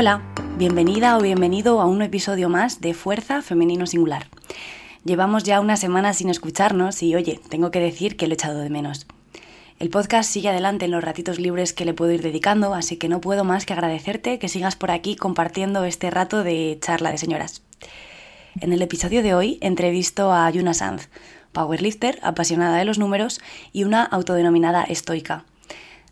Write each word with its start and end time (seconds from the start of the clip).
Hola, 0.00 0.22
bienvenida 0.56 1.18
o 1.18 1.20
bienvenido 1.20 1.80
a 1.80 1.86
un 1.86 2.02
episodio 2.02 2.48
más 2.48 2.80
de 2.80 2.94
Fuerza 2.94 3.42
Femenino 3.42 3.84
Singular. 3.84 4.28
Llevamos 5.04 5.42
ya 5.42 5.58
unas 5.58 5.80
semanas 5.80 6.18
sin 6.18 6.30
escucharnos 6.30 7.02
y 7.02 7.16
oye, 7.16 7.40
tengo 7.48 7.72
que 7.72 7.80
decir 7.80 8.16
que 8.16 8.28
lo 8.28 8.32
he 8.32 8.34
echado 8.34 8.60
de 8.60 8.70
menos. 8.70 9.08
El 9.80 9.90
podcast 9.90 10.30
sigue 10.30 10.50
adelante 10.50 10.84
en 10.84 10.92
los 10.92 11.02
ratitos 11.02 11.40
libres 11.40 11.72
que 11.72 11.84
le 11.84 11.94
puedo 11.94 12.12
ir 12.12 12.22
dedicando, 12.22 12.74
así 12.74 12.96
que 12.96 13.08
no 13.08 13.20
puedo 13.20 13.42
más 13.42 13.66
que 13.66 13.72
agradecerte 13.72 14.38
que 14.38 14.48
sigas 14.48 14.76
por 14.76 14.92
aquí 14.92 15.16
compartiendo 15.16 15.82
este 15.82 16.10
rato 16.10 16.44
de 16.44 16.78
charla 16.80 17.10
de 17.10 17.18
señoras. 17.18 17.62
En 18.60 18.72
el 18.72 18.82
episodio 18.82 19.24
de 19.24 19.34
hoy 19.34 19.58
entrevisto 19.62 20.32
a 20.32 20.48
Yuna 20.48 20.74
Sanz, 20.74 21.08
powerlifter, 21.50 22.20
apasionada 22.22 22.76
de 22.76 22.84
los 22.84 23.00
números 23.00 23.40
y 23.72 23.82
una 23.82 24.04
autodenominada 24.04 24.84
estoica. 24.84 25.44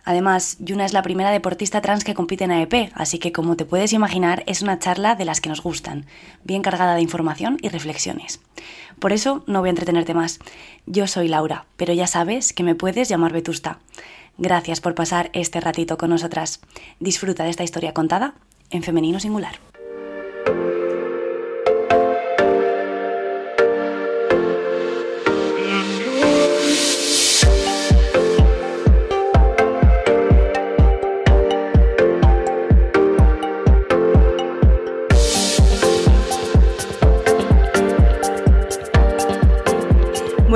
Además, 0.06 0.56
Yuna 0.60 0.84
es 0.84 0.92
la 0.92 1.02
primera 1.02 1.33
deportista 1.33 1.80
trans 1.80 2.05
que 2.05 2.14
compite 2.14 2.45
en 2.45 2.52
AEP, 2.52 2.92
así 2.95 3.19
que 3.19 3.33
como 3.33 3.56
te 3.56 3.64
puedes 3.64 3.92
imaginar 3.92 4.45
es 4.47 4.62
una 4.62 4.78
charla 4.78 5.16
de 5.16 5.24
las 5.24 5.41
que 5.41 5.48
nos 5.48 5.60
gustan, 5.60 6.06
bien 6.45 6.62
cargada 6.62 6.95
de 6.95 7.02
información 7.02 7.59
y 7.60 7.70
reflexiones. 7.70 8.41
Por 9.00 9.12
eso 9.12 9.42
no 9.48 9.59
voy 9.59 9.69
a 9.69 9.70
entretenerte 9.70 10.14
más. 10.14 10.38
Yo 10.87 11.09
soy 11.09 11.27
Laura, 11.27 11.66
pero 11.77 11.92
ya 11.92 12.06
sabes 12.06 12.52
que 12.52 12.62
me 12.62 12.77
puedes 12.77 13.09
llamar 13.09 13.33
Vetusta. 13.33 13.80
Gracias 14.38 14.80
por 14.80 14.95
pasar 14.95 15.28
este 15.33 15.61
ratito 15.61 15.98
con 15.98 16.11
nosotras. 16.11 16.61
Disfruta 17.00 17.42
de 17.42 17.50
esta 17.50 17.64
historia 17.64 17.92
contada 17.92 18.34
en 18.70 18.84
femenino 18.84 19.19
singular. 19.19 19.59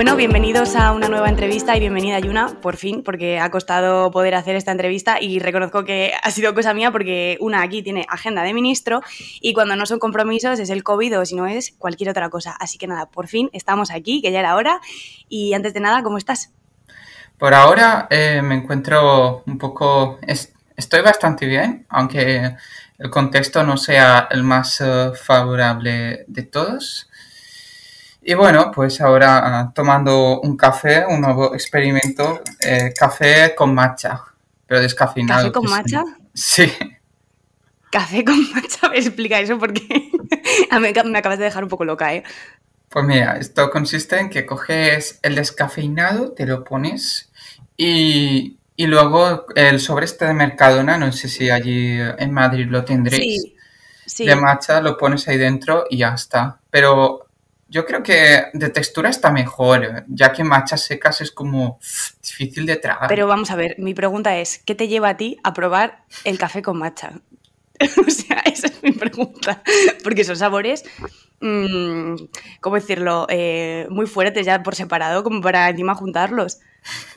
Bueno, 0.00 0.16
bienvenidos 0.16 0.76
a 0.76 0.92
una 0.92 1.10
nueva 1.10 1.28
entrevista 1.28 1.76
y 1.76 1.80
bienvenida 1.80 2.18
Yuna, 2.18 2.58
por 2.62 2.78
fin, 2.78 3.02
porque 3.02 3.38
ha 3.38 3.50
costado 3.50 4.10
poder 4.10 4.34
hacer 4.34 4.56
esta 4.56 4.72
entrevista 4.72 5.20
y 5.20 5.40
reconozco 5.40 5.84
que 5.84 6.14
ha 6.22 6.30
sido 6.30 6.54
cosa 6.54 6.72
mía 6.72 6.90
porque 6.90 7.36
una 7.38 7.60
aquí 7.60 7.82
tiene 7.82 8.06
agenda 8.08 8.42
de 8.42 8.54
ministro 8.54 9.02
y 9.42 9.52
cuando 9.52 9.76
no 9.76 9.84
son 9.84 9.98
compromisos 9.98 10.58
es 10.58 10.70
el 10.70 10.84
COVID 10.84 11.18
o 11.18 11.26
si 11.26 11.36
no 11.36 11.46
es 11.46 11.74
cualquier 11.76 12.08
otra 12.08 12.30
cosa. 12.30 12.56
Así 12.58 12.78
que 12.78 12.86
nada, 12.86 13.10
por 13.10 13.28
fin 13.28 13.50
estamos 13.52 13.90
aquí, 13.90 14.22
que 14.22 14.32
ya 14.32 14.40
era 14.40 14.56
hora. 14.56 14.80
Y 15.28 15.52
antes 15.52 15.74
de 15.74 15.80
nada, 15.80 16.02
¿cómo 16.02 16.16
estás? 16.16 16.50
Por 17.36 17.52
ahora 17.52 18.06
eh, 18.08 18.40
me 18.42 18.54
encuentro 18.54 19.42
un 19.44 19.58
poco... 19.58 20.18
estoy 20.76 21.02
bastante 21.02 21.44
bien, 21.44 21.84
aunque 21.90 22.56
el 22.98 23.10
contexto 23.10 23.64
no 23.64 23.76
sea 23.76 24.28
el 24.30 24.44
más 24.44 24.80
eh, 24.80 25.12
favorable 25.14 26.24
de 26.26 26.42
todos. 26.44 27.09
Y 28.22 28.34
bueno, 28.34 28.70
pues 28.74 29.00
ahora 29.00 29.60
ah, 29.60 29.72
tomando 29.74 30.40
un 30.40 30.56
café, 30.56 31.04
un 31.06 31.20
nuevo 31.20 31.54
experimento, 31.54 32.42
eh, 32.60 32.92
café 32.96 33.54
con 33.54 33.74
matcha, 33.74 34.22
pero 34.66 34.80
descafeinado. 34.80 35.50
¿Café 35.50 35.52
con 35.52 35.70
matcha? 35.70 36.04
Sí. 36.32 36.72
Café 37.90 38.24
con 38.24 38.38
matcha, 38.52 38.88
me 38.88 38.98
explica 38.98 39.40
eso 39.40 39.58
porque 39.58 40.12
me 40.80 41.18
acabas 41.18 41.38
de 41.38 41.44
dejar 41.44 41.64
un 41.64 41.70
poco 41.70 41.84
loca, 41.84 42.14
¿eh? 42.14 42.22
Pues 42.88 43.04
mira, 43.04 43.36
esto 43.36 43.70
consiste 43.70 44.18
en 44.18 44.30
que 44.30 44.46
coges 44.46 45.18
el 45.22 45.34
descafeinado, 45.34 46.32
te 46.32 46.46
lo 46.46 46.62
pones 46.62 47.30
y, 47.76 48.58
y 48.76 48.86
luego 48.86 49.46
el 49.56 49.80
sobre 49.80 50.04
este 50.04 50.26
de 50.26 50.34
Mercadona, 50.34 50.98
no 50.98 51.10
sé 51.12 51.28
si 51.28 51.50
allí 51.50 51.98
en 51.98 52.32
Madrid 52.32 52.66
lo 52.68 52.84
tendréis, 52.84 53.42
Sí, 53.42 53.54
sí. 54.06 54.26
de 54.26 54.36
matcha, 54.36 54.80
lo 54.80 54.96
pones 54.96 55.26
ahí 55.28 55.38
dentro 55.38 55.84
y 55.90 55.98
ya 55.98 56.14
está. 56.14 56.60
Pero 56.70 57.29
yo 57.70 57.86
creo 57.86 58.02
que 58.02 58.46
de 58.52 58.68
textura 58.68 59.08
está 59.08 59.30
mejor, 59.30 60.04
ya 60.08 60.32
que 60.32 60.42
machas 60.42 60.82
secas 60.82 61.20
es 61.20 61.30
como 61.30 61.78
difícil 62.20 62.66
de 62.66 62.76
tragar. 62.76 63.08
Pero 63.08 63.28
vamos 63.28 63.50
a 63.52 63.56
ver, 63.56 63.76
mi 63.78 63.94
pregunta 63.94 64.36
es, 64.38 64.58
¿qué 64.58 64.74
te 64.74 64.88
lleva 64.88 65.10
a 65.10 65.16
ti 65.16 65.38
a 65.44 65.54
probar 65.54 66.02
el 66.24 66.36
café 66.36 66.62
con 66.62 66.78
matcha? 66.78 67.12
o 68.06 68.10
sea, 68.10 68.40
esa 68.40 68.66
es 68.66 68.82
mi 68.82 68.90
pregunta. 68.90 69.62
Porque 70.02 70.24
son 70.24 70.36
sabores, 70.36 70.84
mmm, 71.40 72.16
¿cómo 72.60 72.74
decirlo? 72.74 73.26
Eh, 73.30 73.86
muy 73.88 74.06
fuertes 74.06 74.44
ya 74.44 74.62
por 74.64 74.74
separado, 74.74 75.22
como 75.22 75.40
para 75.40 75.68
encima 75.68 75.94
juntarlos. 75.94 76.58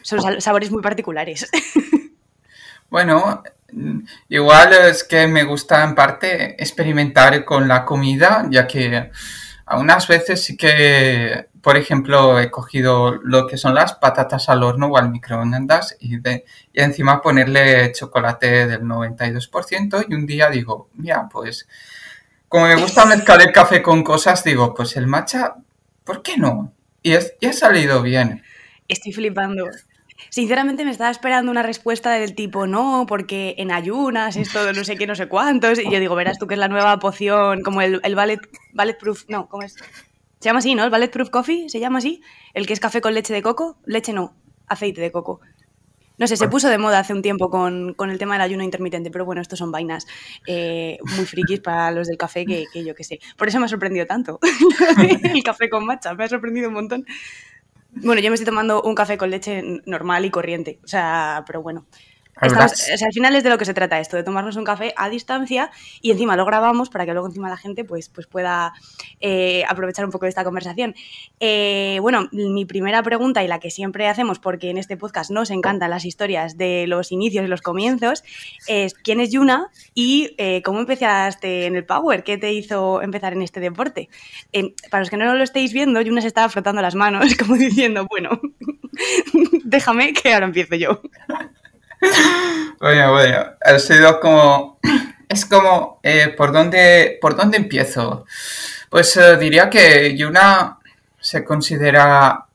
Son 0.03 0.39
sabores 0.39 0.71
muy 0.71 0.81
particulares. 0.81 1.49
Bueno, 2.89 3.41
igual 4.29 4.71
es 4.71 5.03
que 5.03 5.25
me 5.25 5.43
gusta 5.45 5.83
en 5.83 5.95
parte 5.95 6.61
experimentar 6.61 7.43
con 7.43 7.67
la 7.67 7.85
comida, 7.85 8.45
ya 8.51 8.67
que 8.67 9.09
algunas 9.65 10.07
veces 10.07 10.43
sí 10.43 10.57
que, 10.57 11.47
por 11.61 11.77
ejemplo, 11.77 12.39
he 12.39 12.51
cogido 12.51 13.13
lo 13.23 13.47
que 13.47 13.57
son 13.57 13.75
las 13.75 13.93
patatas 13.95 14.49
al 14.49 14.63
horno 14.63 14.87
o 14.87 14.97
al 14.97 15.09
microondas 15.09 15.95
y, 15.99 16.17
de- 16.17 16.45
y 16.73 16.81
encima 16.81 17.21
ponerle 17.21 17.91
chocolate 17.93 18.67
del 18.67 18.81
92% 18.83 20.05
y 20.07 20.13
un 20.13 20.25
día 20.25 20.49
digo, 20.49 20.89
mira, 20.95 21.29
pues 21.31 21.67
como 22.49 22.67
me 22.67 22.75
gusta 22.75 23.05
mezclar 23.05 23.41
el 23.41 23.51
café 23.51 23.81
con 23.81 24.03
cosas, 24.03 24.43
digo, 24.43 24.73
pues 24.75 24.95
el 24.97 25.07
matcha, 25.07 25.55
¿por 26.03 26.21
qué 26.21 26.37
no? 26.37 26.73
Y, 27.01 27.13
es- 27.13 27.33
y 27.39 27.47
ha 27.47 27.53
salido 27.53 28.01
bien. 28.01 28.43
Estoy 28.87 29.13
flipando. 29.13 29.65
Sinceramente 30.29 30.85
me 30.85 30.91
estaba 30.91 31.11
esperando 31.11 31.51
una 31.51 31.63
respuesta 31.63 32.11
del 32.11 32.35
tipo, 32.35 32.67
no, 32.67 33.05
porque 33.07 33.55
en 33.57 33.71
ayunas, 33.71 34.35
esto 34.35 34.65
de 34.65 34.73
no 34.73 34.83
sé 34.83 34.95
qué, 34.95 35.07
no 35.07 35.15
sé 35.15 35.27
cuántos. 35.27 35.79
Y 35.79 35.89
yo 35.91 35.99
digo, 35.99 36.15
verás 36.15 36.39
tú 36.39 36.47
que 36.47 36.55
es 36.55 36.59
la 36.59 36.67
nueva 36.67 36.97
poción, 36.99 37.61
como 37.61 37.81
el, 37.81 37.99
el 38.03 38.15
ballet, 38.15 38.39
ballet 38.73 38.97
proof, 38.97 39.25
no, 39.27 39.47
¿cómo 39.47 39.63
es? 39.63 39.75
Se 40.39 40.49
llama 40.49 40.59
así, 40.59 40.75
¿no? 40.75 40.83
El 40.83 40.89
ballet 40.89 41.11
proof 41.11 41.29
coffee, 41.29 41.69
se 41.69 41.79
llama 41.79 41.99
así. 41.99 42.21
El 42.53 42.67
que 42.67 42.73
es 42.73 42.79
café 42.79 42.99
con 42.99 43.13
leche 43.13 43.33
de 43.33 43.41
coco. 43.41 43.77
Leche 43.85 44.11
no, 44.11 44.35
aceite 44.67 44.99
de 44.99 45.11
coco. 45.11 45.39
No 46.17 46.27
sé, 46.27 46.37
se 46.37 46.47
puso 46.47 46.69
de 46.69 46.77
moda 46.77 46.99
hace 46.99 47.13
un 47.13 47.21
tiempo 47.21 47.49
con, 47.49 47.95
con 47.95 48.11
el 48.11 48.19
tema 48.19 48.35
del 48.35 48.43
ayuno 48.43 48.63
intermitente, 48.63 49.09
pero 49.09 49.25
bueno, 49.25 49.41
estos 49.41 49.57
son 49.57 49.71
vainas 49.71 50.05
eh, 50.45 50.99
muy 51.15 51.25
frikis 51.25 51.59
para 51.59 51.91
los 51.91 52.07
del 52.07 52.17
café 52.17 52.45
que, 52.45 52.65
que 52.71 52.85
yo 52.85 52.93
qué 52.93 53.03
sé. 53.03 53.19
Por 53.35 53.47
eso 53.47 53.59
me 53.59 53.65
ha 53.65 53.67
sorprendido 53.67 54.05
tanto 54.05 54.39
el 55.33 55.43
café 55.43 55.69
con 55.69 55.85
matcha, 55.85 56.13
me 56.13 56.23
ha 56.23 56.29
sorprendido 56.29 56.67
un 56.67 56.75
montón. 56.75 57.05
Bueno, 57.95 58.21
yo 58.21 58.29
me 58.29 58.35
estoy 58.35 58.45
tomando 58.45 58.81
un 58.81 58.95
café 58.95 59.17
con 59.17 59.29
leche 59.29 59.61
normal 59.85 60.25
y 60.25 60.31
corriente, 60.31 60.79
o 60.83 60.87
sea, 60.87 61.43
pero 61.45 61.61
bueno. 61.61 61.85
Estamos- 62.41 62.71
o 62.93 62.97
sea, 62.97 63.07
al 63.07 63.13
final 63.13 63.35
es 63.35 63.43
de 63.43 63.49
lo 63.49 63.57
que 63.57 63.65
se 63.65 63.73
trata 63.73 63.99
esto, 63.99 64.17
de 64.17 64.23
tomarnos 64.23 64.55
un 64.55 64.63
café 64.63 64.93
a 64.97 65.07
distancia 65.09 65.69
y 66.01 66.11
encima 66.11 66.35
lo 66.35 66.45
grabamos 66.45 66.89
para 66.89 67.05
que 67.05 67.13
luego 67.13 67.27
encima 67.27 67.47
la 67.47 67.57
gente 67.57 67.85
pues, 67.85 68.09
pues 68.09 68.25
pueda 68.27 68.73
eh, 69.21 69.63
aprovechar 69.69 70.03
un 70.03 70.11
poco 70.11 70.25
de 70.25 70.29
esta 70.29 70.43
conversación. 70.43 70.95
Eh, 71.39 71.99
bueno, 72.01 72.27
mi 72.31 72.65
primera 72.65 73.03
pregunta 73.03 73.43
y 73.43 73.47
la 73.47 73.59
que 73.59 73.69
siempre 73.69 74.07
hacemos, 74.07 74.39
porque 74.39 74.71
en 74.71 74.77
este 74.77 74.97
podcast 74.97 75.29
nos 75.31 75.51
encantan 75.51 75.91
las 75.91 76.05
historias 76.05 76.57
de 76.57 76.85
los 76.87 77.11
inicios 77.11 77.45
y 77.45 77.47
los 77.47 77.61
comienzos, 77.61 78.23
es 78.67 78.93
¿quién 78.95 79.19
es 79.19 79.31
Yuna 79.31 79.67
y 79.93 80.33
eh, 80.37 80.61
cómo 80.63 80.79
empezaste 80.79 81.67
en 81.67 81.75
el 81.75 81.85
Power? 81.85 82.23
¿Qué 82.23 82.37
te 82.37 82.51
hizo 82.51 83.01
empezar 83.01 83.33
en 83.33 83.43
este 83.43 83.59
deporte? 83.59 84.09
Para 84.89 85.01
los 85.01 85.09
que 85.09 85.17
no 85.17 85.33
lo 85.35 85.43
estéis 85.43 85.71
viendo, 85.71 86.01
Yuna 86.01 86.21
se 86.21 86.27
estaba 86.27 86.49
frotando 86.49 86.81
las 86.81 86.95
manos 86.95 87.35
como 87.37 87.55
diciendo, 87.55 88.07
bueno, 88.09 88.41
déjame 89.63 90.13
que 90.13 90.33
ahora 90.33 90.47
empiezo 90.47 90.75
yo. 90.75 91.01
Bueno, 92.79 93.11
bueno, 93.11 93.45
ha 93.61 93.79
sido 93.79 94.19
como... 94.19 94.77
Es 95.29 95.45
como, 95.45 95.99
eh, 96.03 96.33
¿por 96.37 96.51
dónde, 96.51 97.17
¿por 97.19 97.35
dónde 97.35 97.57
empiezo? 97.57 98.25
Pues 98.89 99.17
eh, 99.17 99.37
diría 99.37 99.69
que 99.69 100.15
Yuna 100.15 100.77
se 101.19 101.43
considera 101.43 102.45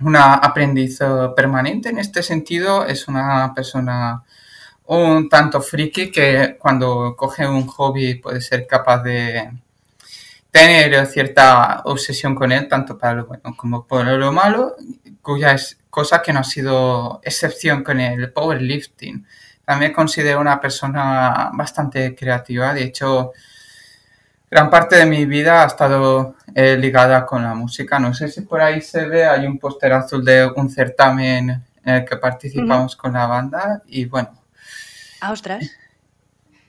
una 0.00 0.34
aprendiz 0.34 1.00
eh, 1.00 1.06
permanente 1.36 1.90
en 1.90 1.98
este 1.98 2.22
sentido. 2.22 2.86
Es 2.86 3.08
una 3.08 3.52
persona 3.54 4.22
un 4.86 5.28
tanto 5.28 5.60
friki 5.60 6.10
que 6.10 6.56
cuando 6.58 7.14
coge 7.16 7.46
un 7.46 7.66
hobby 7.66 8.14
puede 8.14 8.40
ser 8.40 8.66
capaz 8.66 9.02
de 9.02 9.50
tener 10.50 11.06
cierta 11.06 11.82
obsesión 11.84 12.34
con 12.34 12.50
él, 12.52 12.66
tanto 12.68 12.96
para 12.96 13.14
lo 13.14 13.26
bueno 13.26 13.54
como 13.56 13.86
para 13.86 14.12
lo 14.12 14.32
malo, 14.32 14.76
cuya 15.20 15.52
es 15.52 15.76
cosa 15.96 16.20
que 16.20 16.30
no 16.30 16.40
ha 16.40 16.44
sido 16.44 17.22
excepción 17.24 17.82
con 17.82 17.98
el 18.00 18.30
powerlifting. 18.30 19.26
También 19.64 19.94
considero 19.94 20.42
una 20.42 20.60
persona 20.60 21.50
bastante 21.54 22.14
creativa, 22.14 22.74
de 22.74 22.82
hecho, 22.82 23.32
gran 24.50 24.68
parte 24.68 24.96
de 24.96 25.06
mi 25.06 25.24
vida 25.24 25.62
ha 25.62 25.66
estado 25.68 26.36
eh, 26.54 26.76
ligada 26.76 27.24
con 27.24 27.42
la 27.42 27.54
música. 27.54 27.98
No 27.98 28.12
sé 28.12 28.28
si 28.28 28.42
por 28.42 28.60
ahí 28.60 28.82
se 28.82 29.06
ve, 29.06 29.24
hay 29.24 29.46
un 29.46 29.58
póster 29.58 29.94
azul 29.94 30.22
de 30.22 30.46
un 30.54 30.68
certamen 30.68 31.64
en 31.82 31.94
el 31.94 32.04
que 32.04 32.18
participamos 32.18 32.94
con 32.94 33.14
la 33.14 33.26
banda 33.26 33.80
y 33.86 34.04
bueno, 34.04 34.42
Ah, 35.22 35.32
ostras. 35.32 35.64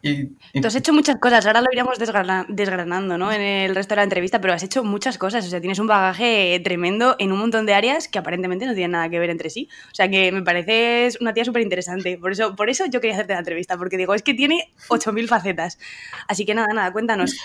Y, 0.02 0.26
Tú 0.62 0.68
has 0.68 0.76
hecho 0.76 0.94
muchas 0.94 1.18
cosas, 1.18 1.46
ahora 1.46 1.62
lo 1.62 1.68
iremos 1.72 1.98
desgranando 2.00 3.18
¿no? 3.18 3.32
en 3.32 3.42
el 3.42 3.76
resto 3.76 3.94
de 3.94 3.98
la 3.98 4.04
entrevista, 4.04 4.40
pero 4.40 4.54
has 4.54 4.64
hecho 4.64 4.84
muchas 4.84 5.18
cosas, 5.18 5.46
o 5.46 5.50
sea, 5.50 5.60
tienes 5.60 5.80
un 5.80 5.88
bagaje 5.88 6.60
tremendo 6.64 7.16
en 7.20 7.32
un 7.32 7.40
montón 7.40 7.66
de 7.66 7.74
áreas 7.74 8.08
que 8.08 8.20
aparentemente 8.20 8.66
no 8.66 8.74
tienen 8.74 8.92
nada 8.92 9.10
que 9.10 9.20
ver 9.20 9.30
entre 9.30 9.50
sí. 9.50 9.70
O 9.92 9.96
sea, 9.96 10.10
que 10.10 10.32
me 10.32 10.44
pareces 10.44 11.20
una 11.20 11.34
tía 11.34 11.46
súper 11.46 11.62
interesante. 11.62 12.18
Por 12.18 12.32
eso, 12.32 12.56
por 12.56 12.70
eso 12.70 12.86
yo 12.86 13.02
quería 13.02 13.16
hacerte 13.16 13.34
la 13.34 13.40
entrevista, 13.40 13.78
porque 13.78 13.98
digo, 13.98 14.14
es 14.14 14.22
que 14.22 14.34
tiene 14.34 14.72
8.000 14.88 15.28
facetas. 15.28 15.80
Así 16.28 16.46
que 16.46 16.54
nada, 16.54 16.74
nada, 16.74 16.92
cuéntanos, 16.92 17.36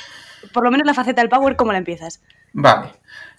por 0.52 0.64
lo 0.64 0.70
menos 0.70 0.86
la 0.86 0.94
faceta 0.94 1.22
del 1.22 1.30
Power, 1.30 1.56
¿cómo 1.56 1.72
la 1.72 1.78
empiezas? 1.78 2.20
Vale, 2.52 2.90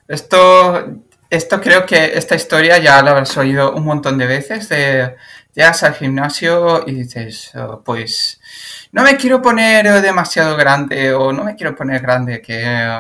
esto, 0.07 1.01
esto 1.30 1.62
creo 1.62 1.86
que 1.86 2.18
esta 2.18 2.36
historia 2.36 2.77
ya 2.80 3.01
la 3.01 3.12
habrás 3.12 3.38
oído 3.38 3.74
un 3.74 3.86
montón 3.86 4.18
de 4.18 4.27
veces, 4.27 4.69
de 4.69 5.15
llegas 5.54 5.83
al 5.83 5.95
gimnasio 5.95 6.83
y 6.88 6.94
dices, 6.94 7.51
oh, 7.56 7.81
pues 7.83 8.42
no 8.92 9.04
me 9.04 9.18
quiero 9.18 9.42
poner 9.42 10.01
demasiado 10.01 10.56
grande 10.56 11.13
o 11.13 11.31
no 11.31 11.44
me 11.44 11.56
quiero 11.56 11.75
poner 11.75 12.01
grande, 12.01 12.42
que 12.42 12.62
eh, 12.63 13.00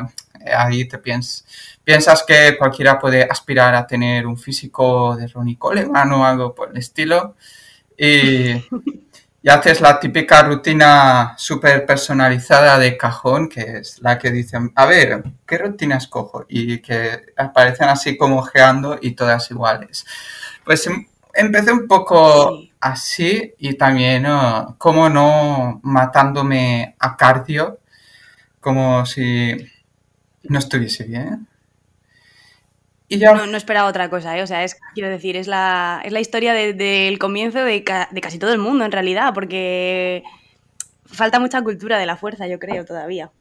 ahí 0.55 0.85
te 0.87 0.97
piensas, 0.97 1.45
piensas 1.83 2.23
que 2.23 2.57
cualquiera 2.57 2.99
puede 2.99 3.23
aspirar 3.23 3.75
a 3.75 3.87
tener 3.87 4.25
un 4.25 4.37
físico 4.37 5.15
de 5.15 5.27
Ronnie 5.27 5.57
Coleman 5.57 6.11
o 6.11 6.25
algo 6.25 6.55
por 6.55 6.71
el 6.71 6.77
estilo. 6.77 7.35
Y, 7.97 8.53
y 9.43 9.49
haces 9.49 9.81
la 9.81 9.99
típica 9.99 10.41
rutina 10.41 11.35
súper 11.37 11.85
personalizada 11.85 12.79
de 12.79 12.95
cajón, 12.95 13.49
que 13.49 13.79
es 13.79 14.01
la 14.01 14.17
que 14.17 14.31
dicen, 14.31 14.71
a 14.73 14.85
ver, 14.85 15.21
¿qué 15.45 15.57
rutina 15.57 15.97
escojo? 15.97 16.45
Y 16.47 16.79
que 16.79 17.33
aparecen 17.35 17.89
así 17.89 18.15
como 18.15 18.41
geando 18.43 18.97
y 19.01 19.11
todas 19.11 19.51
iguales. 19.51 20.05
Pues 20.63 20.87
em, 20.87 21.05
empecé 21.33 21.73
un 21.73 21.87
poco 21.89 22.57
así 22.83 23.53
y 23.57 23.75
también, 23.75 24.25
como 24.77 25.09
no, 25.09 25.79
matándome 25.83 26.95
a 26.99 27.15
cardio, 27.15 27.79
como 28.59 29.05
si 29.05 29.55
no 30.43 30.59
estuviese 30.59 31.05
bien. 31.05 31.47
Y 33.07 33.19
ya... 33.19 33.33
No, 33.33 33.57
esperaba 33.57 33.87
otra 33.87 34.09
cosa, 34.09 34.37
¿eh? 34.37 34.43
o 34.43 34.47
sea, 34.47 34.65
es, 34.65 34.77
quiero 34.93 35.09
decir, 35.09 35.37
es 35.37 35.47
la, 35.47 36.01
es 36.03 36.11
la 36.11 36.19
historia 36.19 36.53
del 36.53 37.19
comienzo 37.19 37.63
de 37.63 37.83
casi 37.83 38.37
todo 38.37 38.51
el 38.51 38.59
mundo 38.59 38.83
en 38.83 38.91
realidad, 38.91 39.33
porque 39.33 40.23
falta 41.05 41.39
mucha 41.39 41.61
cultura 41.61 41.97
de 41.97 42.05
la 42.05 42.17
fuerza, 42.17 42.47
yo 42.47 42.59
creo, 42.59 42.83
todavía. 42.83 43.31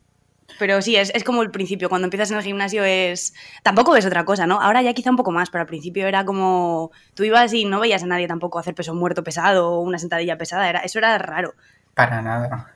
Pero 0.59 0.83
sí, 0.83 0.97
es, 0.97 1.13
como 1.25 1.43
el 1.43 1.51
principio. 1.51 1.89
Cuando 1.89 2.07
empiezas 2.07 2.31
en 2.31 2.37
el 2.37 2.43
gimnasio 2.43 2.85
es. 2.85 3.35
Tampoco 3.63 3.93
ves 3.93 4.07
otra 4.07 4.25
cosa, 4.25 4.47
¿no? 4.47 4.61
Ahora 4.61 4.83
ya 4.83 4.93
quizá 4.93 5.11
un 5.11 5.17
poco 5.17 5.33
más, 5.33 5.51
pero 5.51 5.63
al 5.63 5.67
principio 5.67 6.07
era 6.07 6.25
como. 6.25 6.91
Tú 7.15 7.25
ibas 7.25 7.53
y 7.53 7.65
no 7.65 7.81
veías 7.81 8.03
a 8.03 8.07
nadie 8.07 8.29
tampoco 8.29 8.59
hacer 8.59 8.75
peso 8.75 8.95
muerto 8.95 9.25
pesado 9.25 9.71
o 9.71 9.81
una 9.81 9.99
sentadilla 9.99 10.39
pesada. 10.39 10.69
Era... 10.69 10.81
Eso 10.81 10.99
era 10.99 11.17
raro. 11.19 11.55
Para 11.95 12.23
nada. 12.23 12.75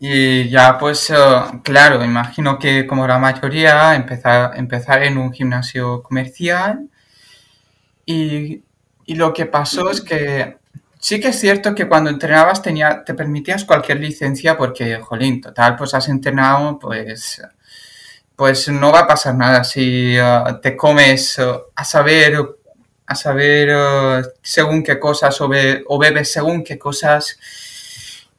Y, 0.00 0.48
ya, 0.50 0.76
pues, 0.78 1.08
eh, 1.10 1.16
claro, 1.62 2.04
imagino 2.04 2.58
que 2.58 2.86
como 2.86 3.06
la 3.06 3.18
mayoría, 3.18 3.94
empezar, 3.94 4.52
empezar 4.58 5.02
en 5.02 5.16
un 5.16 5.32
gimnasio 5.32 6.02
comercial. 6.02 6.90
Y, 8.04 8.62
y 9.06 9.14
lo 9.14 9.32
que 9.32 9.46
pasó 9.46 9.90
es 9.90 10.00
que 10.00 10.58
Sí 11.04 11.20
que 11.20 11.28
es 11.28 11.38
cierto 11.38 11.74
que 11.74 11.86
cuando 11.86 12.08
entrenabas 12.08 12.62
tenía, 12.62 13.04
te 13.04 13.12
permitías 13.12 13.66
cualquier 13.66 14.00
licencia 14.00 14.56
porque, 14.56 15.00
jolín, 15.00 15.42
total, 15.42 15.76
pues 15.76 15.92
has 15.92 16.08
entrenado, 16.08 16.78
pues, 16.78 17.42
pues 18.34 18.70
no 18.70 18.90
va 18.90 19.00
a 19.00 19.06
pasar 19.06 19.34
nada 19.34 19.64
si 19.64 20.18
uh, 20.18 20.58
te 20.62 20.74
comes 20.74 21.38
uh, 21.40 21.60
a 21.76 21.84
saber, 21.84 22.38
a 23.04 23.14
saber 23.14 23.76
uh, 23.76 24.26
según 24.40 24.82
qué 24.82 24.98
cosas 24.98 25.38
o, 25.42 25.50
o, 25.88 25.98
bebes 25.98 26.32
según 26.32 26.64
qué 26.64 26.78
cosas. 26.78 27.38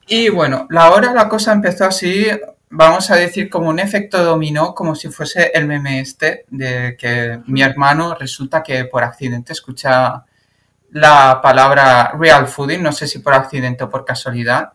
Y 0.07 0.29
bueno, 0.29 0.65
la 0.71 0.89
hora 0.89 1.13
la 1.13 1.29
cosa 1.29 1.53
empezó 1.53 1.85
así, 1.85 2.25
vamos 2.71 3.11
a 3.11 3.15
decir 3.15 3.47
como 3.47 3.69
un 3.69 3.77
efecto 3.77 4.23
dominó, 4.23 4.73
como 4.73 4.95
si 4.95 5.09
fuese 5.09 5.51
el 5.53 5.68
meme 5.68 6.00
este, 6.00 6.45
de 6.50 6.97
que 6.97 7.41
mi 7.45 7.61
hermano 7.61 8.15
resulta 8.15 8.63
que 8.63 8.85
por 8.85 9.03
accidente 9.03 9.53
escucha 9.53 10.25
la 10.95 11.42
palabra 11.42 12.13
real 12.18 12.47
fooding, 12.47 12.81
no 12.81 12.94
sé 12.94 13.06
si 13.06 13.19
por 13.19 13.33
accidente 13.33 13.83
o 13.83 13.89
por 13.89 14.06
casualidad. 14.06 14.71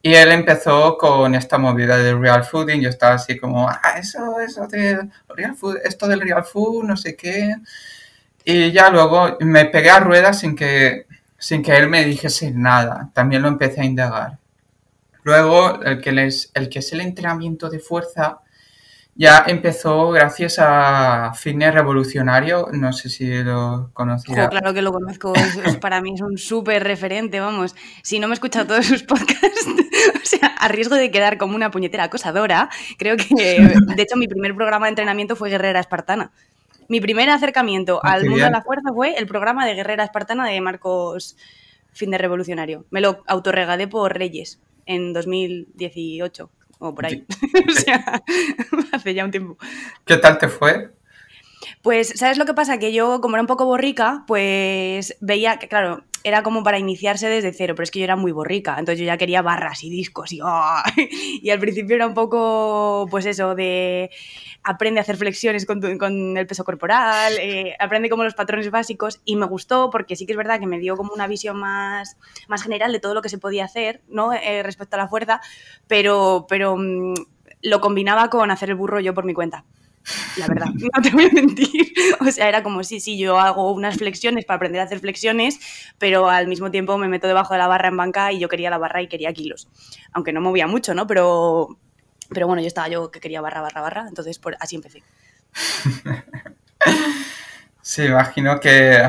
Y 0.00 0.14
él 0.14 0.32
empezó 0.32 0.96
con 0.96 1.34
esta 1.34 1.58
movida 1.58 1.98
del 1.98 2.18
real 2.18 2.44
fooding. 2.44 2.80
Yo 2.80 2.88
estaba 2.88 3.16
así 3.16 3.36
como, 3.38 3.68
ah, 3.68 3.98
eso, 3.98 4.40
eso 4.40 4.66
de 4.68 5.06
real 5.28 5.54
food, 5.54 5.76
esto 5.84 6.08
del 6.08 6.22
real 6.22 6.44
food, 6.44 6.84
no 6.84 6.96
sé 6.96 7.14
qué. 7.14 7.54
Y 8.42 8.72
ya 8.72 8.88
luego 8.88 9.36
me 9.40 9.66
pegué 9.66 9.90
a 9.90 10.00
ruedas 10.00 10.40
sin 10.40 10.56
que, 10.56 11.06
sin 11.36 11.62
que 11.62 11.76
él 11.76 11.90
me 11.90 12.06
dijese 12.06 12.52
nada. 12.52 13.10
También 13.12 13.42
lo 13.42 13.48
empecé 13.48 13.82
a 13.82 13.84
indagar. 13.84 14.38
Luego, 15.24 15.82
el 15.82 16.00
que, 16.00 16.12
les, 16.12 16.50
el 16.54 16.70
que 16.70 16.78
es 16.78 16.90
el 16.94 17.02
entrenamiento 17.02 17.68
de 17.68 17.80
fuerza, 17.80 18.38
ya 19.14 19.44
empezó 19.46 20.10
gracias 20.10 20.56
a 20.58 21.32
Fitness 21.34 21.74
Revolucionario, 21.74 22.68
no 22.72 22.92
sé 22.92 23.08
si 23.10 23.42
lo 23.42 23.90
conocías. 23.92 24.48
claro 24.48 24.72
que 24.72 24.82
lo 24.82 24.92
conozco, 24.92 25.32
para 25.80 26.00
mí 26.00 26.14
es 26.14 26.20
un 26.20 26.38
súper 26.38 26.84
referente, 26.84 27.40
vamos. 27.40 27.74
Si 28.02 28.18
no 28.18 28.28
me 28.28 28.32
he 28.32 28.34
escuchado 28.34 28.66
todos 28.68 28.86
sus 28.86 29.02
podcasts, 29.02 29.66
o 30.22 30.26
sea, 30.26 30.48
a 30.58 30.68
riesgo 30.68 30.94
de 30.94 31.10
quedar 31.10 31.38
como 31.38 31.56
una 31.56 31.70
puñetera 31.70 32.04
acosadora, 32.04 32.70
creo 32.98 33.16
que, 33.16 33.76
de 33.94 34.02
hecho, 34.02 34.16
mi 34.16 34.28
primer 34.28 34.54
programa 34.54 34.86
de 34.86 34.90
entrenamiento 34.90 35.36
fue 35.36 35.50
Guerrera 35.50 35.80
Espartana. 35.80 36.32
Mi 36.88 37.00
primer 37.00 37.30
acercamiento 37.30 38.00
ah, 38.02 38.12
al 38.12 38.26
mundo 38.26 38.44
de 38.44 38.50
la 38.50 38.62
fuerza 38.62 38.90
fue 38.94 39.14
el 39.16 39.26
programa 39.26 39.66
de 39.66 39.74
Guerrera 39.74 40.04
Espartana 40.04 40.46
de 40.46 40.60
Marcos 40.60 41.36
Fitness 41.92 42.20
Revolucionario. 42.20 42.84
Me 42.90 43.00
lo 43.00 43.22
autorregalé 43.26 43.86
por 43.86 44.16
Reyes 44.16 44.60
en 44.86 45.12
2018 45.12 46.50
o 46.80 46.94
por 46.94 47.06
ahí. 47.06 47.24
o 47.68 47.72
sea, 47.72 48.22
hace 48.92 49.14
ya 49.14 49.24
un 49.24 49.30
tiempo. 49.30 49.56
¿Qué 50.04 50.16
tal 50.16 50.38
te 50.38 50.48
fue? 50.48 50.90
Pues, 51.82 52.12
¿sabes 52.16 52.38
lo 52.38 52.46
que 52.46 52.54
pasa? 52.54 52.78
Que 52.78 52.92
yo, 52.92 53.20
como 53.20 53.36
era 53.36 53.42
un 53.42 53.46
poco 53.46 53.66
borrica, 53.66 54.24
pues 54.26 55.16
veía 55.20 55.58
que, 55.58 55.68
claro, 55.68 56.02
era 56.24 56.42
como 56.42 56.62
para 56.62 56.78
iniciarse 56.78 57.28
desde 57.28 57.52
cero, 57.52 57.74
pero 57.74 57.84
es 57.84 57.90
que 57.90 58.00
yo 58.00 58.04
era 58.04 58.16
muy 58.16 58.32
borrica, 58.32 58.76
entonces 58.78 58.98
yo 58.98 59.06
ya 59.06 59.16
quería 59.16 59.42
barras 59.42 59.82
y 59.84 59.90
discos 59.90 60.32
y, 60.32 60.40
¡oh! 60.42 60.82
y 61.42 61.50
al 61.50 61.58
principio 61.58 61.96
era 61.96 62.06
un 62.06 62.14
poco, 62.14 63.06
pues 63.10 63.26
eso, 63.26 63.54
de 63.54 64.10
aprende 64.62 65.00
a 65.00 65.02
hacer 65.02 65.16
flexiones 65.16 65.66
con, 65.66 65.80
con 65.98 66.36
el 66.36 66.46
peso 66.46 66.64
corporal, 66.64 67.32
eh, 67.40 67.76
aprende 67.78 68.10
como 68.10 68.24
los 68.24 68.34
patrones 68.34 68.70
básicos 68.70 69.20
y 69.24 69.36
me 69.36 69.46
gustó 69.46 69.90
porque 69.90 70.16
sí 70.16 70.26
que 70.26 70.32
es 70.32 70.38
verdad 70.38 70.60
que 70.60 70.66
me 70.66 70.78
dio 70.78 70.96
como 70.96 71.12
una 71.12 71.26
visión 71.26 71.56
más, 71.58 72.16
más 72.48 72.62
general 72.62 72.92
de 72.92 73.00
todo 73.00 73.14
lo 73.14 73.22
que 73.22 73.28
se 73.28 73.38
podía 73.38 73.64
hacer, 73.64 74.02
¿no? 74.08 74.32
Eh, 74.32 74.62
respecto 74.62 74.96
a 74.96 74.98
la 74.98 75.08
fuerza, 75.08 75.40
pero, 75.86 76.46
pero 76.48 76.76
mm, 76.76 77.14
lo 77.62 77.80
combinaba 77.80 78.28
con 78.30 78.50
hacer 78.50 78.70
el 78.70 78.76
burro 78.76 79.00
yo 79.00 79.14
por 79.14 79.24
mi 79.24 79.34
cuenta 79.34 79.64
la 80.36 80.46
verdad, 80.46 80.66
no 80.74 81.02
te 81.02 81.10
voy 81.10 81.24
a 81.24 81.30
mentir. 81.32 81.92
O 82.20 82.30
sea, 82.30 82.48
era 82.48 82.62
como, 82.62 82.82
sí, 82.84 83.00
sí, 83.00 83.18
yo 83.18 83.38
hago 83.38 83.72
unas 83.72 83.96
flexiones 83.96 84.44
para 84.44 84.56
aprender 84.56 84.80
a 84.80 84.84
hacer 84.84 85.00
flexiones, 85.00 85.58
pero 85.98 86.28
al 86.28 86.48
mismo 86.48 86.70
tiempo 86.70 86.96
me 86.98 87.08
meto 87.08 87.26
debajo 87.26 87.54
de 87.54 87.58
la 87.58 87.66
barra 87.66 87.88
en 87.88 87.96
banca 87.96 88.32
y 88.32 88.38
yo 88.38 88.48
quería 88.48 88.70
la 88.70 88.78
barra 88.78 89.02
y 89.02 89.08
quería 89.08 89.32
kilos. 89.32 89.68
Aunque 90.12 90.32
no 90.32 90.40
movía 90.40 90.66
mucho, 90.66 90.94
¿no? 90.94 91.06
Pero, 91.06 91.78
pero 92.32 92.46
bueno, 92.46 92.62
yo 92.62 92.68
estaba 92.68 92.88
yo 92.88 93.10
que 93.10 93.20
quería 93.20 93.40
barra, 93.40 93.60
barra, 93.60 93.80
barra, 93.80 94.06
entonces 94.08 94.38
por, 94.38 94.56
así 94.60 94.76
empecé. 94.76 95.02
Sí, 97.82 98.04
imagino 98.04 98.60
que, 98.60 99.02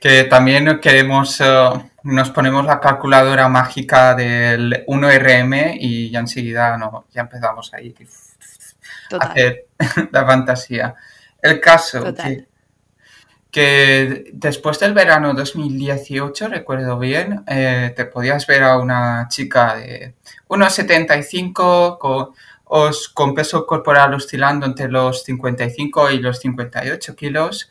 que 0.00 0.24
también 0.24 0.80
queremos, 0.80 1.40
eh, 1.40 1.70
nos 2.02 2.30
ponemos 2.30 2.64
la 2.66 2.80
calculadora 2.80 3.48
mágica 3.48 4.16
del 4.16 4.84
1RM 4.86 5.76
y 5.78 6.10
ya 6.10 6.18
enseguida 6.18 6.76
no, 6.76 7.04
ya 7.12 7.20
empezamos 7.20 7.72
ahí 7.72 7.94
hacer 9.20 9.66
la 10.10 10.26
fantasía. 10.26 10.94
El 11.40 11.60
caso 11.60 12.12
que, 12.14 12.47
después 13.52 14.78
del 14.78 14.94
verano 14.94 15.34
2018, 15.34 16.48
recuerdo 16.48 16.98
bien, 16.98 17.44
eh, 17.46 17.92
te 17.96 18.04
podías 18.04 18.46
ver 18.46 18.62
a 18.62 18.78
una 18.78 19.26
chica 19.28 19.76
de 19.76 20.14
1,75 20.48 21.98
con, 21.98 22.34
con 23.14 23.34
peso 23.34 23.66
corporal 23.66 24.14
oscilando 24.14 24.66
entre 24.66 24.88
los 24.88 25.24
55 25.24 26.10
y 26.10 26.18
los 26.18 26.38
58 26.40 27.16
kilos, 27.16 27.70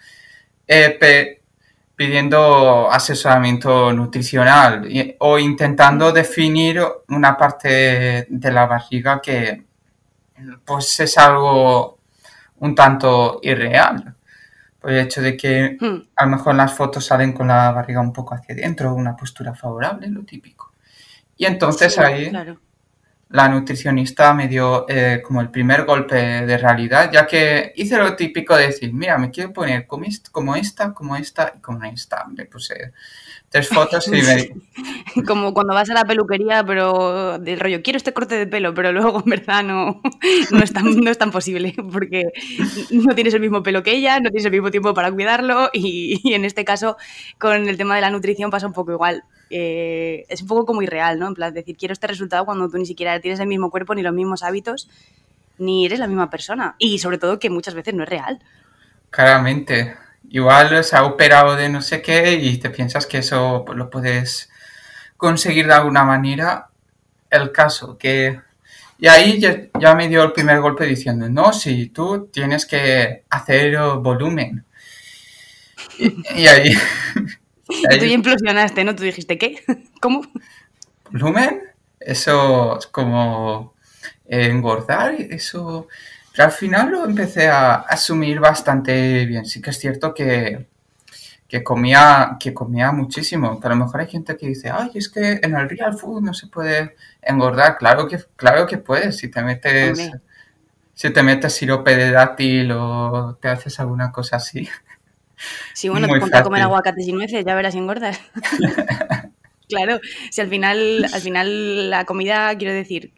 eh, 0.68 1.40
pidiendo 1.96 2.92
asesoramiento 2.92 3.94
nutricional 3.94 4.88
o 5.20 5.40
intentando 5.40 6.12
definir 6.12 6.82
una 7.08 7.38
parte 7.38 8.28
de 8.30 8.52
la 8.52 8.66
barriga 8.66 9.22
que 9.22 9.66
pues 10.66 11.00
es 11.00 11.18
algo 11.18 12.00
un 12.60 12.76
tanto 12.76 13.40
irreal. 13.44 14.17
El 14.88 15.00
hecho 15.00 15.22
de 15.22 15.36
que 15.36 15.78
hmm. 15.80 16.10
a 16.16 16.26
lo 16.26 16.32
mejor 16.32 16.56
las 16.56 16.74
fotos 16.74 17.06
salen 17.06 17.34
con 17.34 17.48
la 17.48 17.72
barriga 17.72 18.02
un 18.02 18.14
poco 18.14 18.34
hacia 18.34 18.56
adentro, 18.56 18.94
una 18.94 19.16
postura 19.16 19.54
favorable, 19.54 20.08
lo 20.08 20.24
típico. 20.24 20.72
Y 21.36 21.46
entonces 21.46 21.98
ahí 22.00 22.32
la 23.30 23.50
nutricionista 23.50 24.34
me 24.34 24.48
dio 24.48 24.86
eh, 24.88 25.22
como 25.24 25.42
el 25.42 25.50
primer 25.50 25.84
golpe 25.84 26.16
de 26.16 26.58
realidad, 26.58 27.12
ya 27.12 27.28
que 27.28 27.74
hice 27.76 27.98
lo 27.98 28.16
típico 28.16 28.56
de 28.56 28.68
decir, 28.68 28.94
mira, 28.94 29.18
me 29.18 29.30
quiero 29.30 29.52
poner 29.52 29.86
como, 29.86 30.06
esta, 30.06 30.32
como 30.94 31.16
esta 31.16 31.54
y 31.56 31.60
como 31.60 31.84
esta. 31.84 32.26
Me 32.26 32.46
puse 32.46 32.94
tres 33.50 33.70
fotos 33.70 34.08
y 34.08 34.12
me... 34.12 34.50
Como 35.26 35.54
cuando 35.54 35.74
vas 35.74 35.90
a 35.90 35.94
la 35.94 36.06
peluquería, 36.06 36.64
pero 36.66 37.40
del 37.40 37.60
rollo, 37.60 37.82
quiero 37.82 37.98
este 37.98 38.14
corte 38.14 38.36
de 38.36 38.48
pelo, 38.48 38.74
pero 38.74 38.92
luego 38.92 39.24
en 39.24 39.30
verdad 39.30 39.64
no, 39.64 40.02
no, 40.52 40.64
es, 40.64 40.74
tan, 40.74 41.00
no 41.00 41.10
es 41.10 41.18
tan 41.18 41.32
posible, 41.32 41.74
porque 41.92 42.26
no 42.92 43.16
tienes 43.16 43.34
el 43.34 43.42
mismo 43.42 43.64
pelo 43.64 43.84
que 43.84 43.92
ella, 43.92 44.20
no 44.20 44.30
tienes 44.30 44.46
el 44.46 44.52
mismo 44.52 44.70
tiempo 44.70 44.94
para 44.94 45.12
cuidarlo 45.12 45.70
y, 45.74 46.20
y 46.24 46.34
en 46.34 46.46
este 46.46 46.66
caso 46.66 46.98
con 47.38 47.68
el 47.68 47.78
tema 47.78 47.96
de 47.96 48.02
la 48.02 48.10
nutrición 48.10 48.52
pasa 48.52 48.68
un 48.68 48.74
poco 48.74 48.92
igual. 48.92 49.24
Eh, 49.50 50.26
es 50.28 50.42
un 50.42 50.48
poco 50.48 50.66
como 50.66 50.82
irreal, 50.82 51.20
¿no? 51.20 51.28
En 51.28 51.34
plan, 51.34 51.54
decir, 51.54 51.78
quiero 51.78 51.94
este 51.94 52.08
resultado 52.08 52.46
cuando 52.46 52.70
tú 52.70 52.78
ni 52.78 52.86
siquiera 52.86 53.20
tienes 53.20 53.40
el 53.40 53.48
mismo 53.48 53.72
cuerpo, 53.72 53.96
ni 53.96 54.02
los 54.02 54.14
mismos 54.14 54.44
hábitos, 54.44 54.90
ni 55.58 55.86
eres 55.86 56.00
la 56.00 56.08
misma 56.08 56.30
persona. 56.30 56.76
Y 56.78 57.00
sobre 57.00 57.18
todo 57.18 57.40
que 57.40 57.50
muchas 57.50 57.74
veces 57.74 57.94
no 57.94 58.04
es 58.04 58.10
real. 58.10 58.40
Claramente. 59.10 59.96
Igual 60.30 60.84
se 60.84 60.96
ha 60.96 61.06
operado 61.06 61.56
de 61.56 61.70
no 61.70 61.82
sé 61.82 62.02
qué 62.02 62.34
y 62.34 62.58
te 62.58 62.70
piensas 62.70 63.06
que 63.06 63.20
eso 63.20 63.64
lo 63.74 63.90
puedes 63.90 64.50
conseguir 65.16 65.68
de 65.68 65.74
alguna 65.74 66.04
manera. 66.04 66.70
El 67.30 67.52
caso 67.52 67.98
que... 67.98 68.40
Y 69.00 69.08
ahí 69.08 69.40
ya, 69.40 69.96
me 69.96 70.08
dio 70.08 70.24
el 70.24 70.32
primer 70.32 70.60
golpe 70.60 70.86
diciendo, 70.86 71.30
no, 71.30 71.54
si 71.54 71.88
tú 71.90 72.30
tienes 72.34 72.66
que 72.66 73.24
hacer 73.30 73.78
volumen. 74.00 74.66
y 76.00 76.48
ahí... 76.48 76.74
Tú 77.66 78.06
ya 78.06 78.06
implosionaste, 78.08 78.84
¿no? 78.84 78.96
Tú 78.96 79.04
dijiste, 79.04 79.38
¿qué? 79.38 79.64
¿Cómo? 80.02 80.24
¿Volumen? 81.12 81.62
Eso 82.00 82.80
es 82.80 82.88
como 82.88 83.76
engordar, 84.26 85.16
eso... 85.20 85.88
Pero 86.38 86.50
al 86.50 86.54
final 86.54 86.92
lo 86.92 87.04
empecé 87.04 87.48
a 87.48 87.78
asumir 87.78 88.40
bastante 88.40 89.26
bien. 89.26 89.44
Sí 89.44 89.60
que 89.60 89.72
es 89.72 89.80
cierto 89.80 90.14
que, 90.14 90.68
que 91.48 91.64
comía, 91.64 92.38
que 92.40 92.54
comía 92.54 92.92
muchísimo. 92.92 93.60
Pero 93.60 93.74
a 93.74 93.76
lo 93.76 93.86
mejor 93.86 94.02
hay 94.02 94.08
gente 94.08 94.38
que 94.38 94.46
dice, 94.46 94.70
ay, 94.70 94.92
es 94.94 95.10
que 95.10 95.40
en 95.42 95.56
el 95.56 95.68
real 95.68 95.98
food 95.98 96.22
no 96.22 96.36
se 96.36 96.46
puede 96.46 96.96
engordar. 97.24 97.76
Claro 97.80 98.08
que, 98.08 98.20
claro 98.36 98.68
que 98.68 98.78
puedes. 98.78 99.18
Si 99.18 99.30
te 99.30 99.42
metes, 99.42 100.12
si 100.94 101.10
te 101.10 101.24
metes 101.24 101.56
sirope 101.56 101.96
de 101.96 102.12
dátil 102.12 102.72
o 102.72 103.36
te 103.42 103.48
haces 103.48 103.80
alguna 103.80 104.12
cosa 104.12 104.36
así. 104.36 104.70
Sí, 105.74 105.90
bueno, 105.90 106.08
te 106.08 106.20
ponte 106.20 106.38
a 106.38 106.44
comer 106.44 106.62
aguacates 106.62 107.08
y 107.08 107.14
nueces, 107.14 107.44
ya 107.46 107.56
verás 107.56 107.74
si 107.74 107.80
engordas. 107.80 108.22
claro, 109.68 110.00
si 110.30 110.42
al 110.42 110.50
final, 110.50 111.08
al 111.12 111.22
final 111.22 111.90
la 111.90 112.06
comida, 112.06 112.56
quiero 112.60 112.76
decir, 112.76 113.12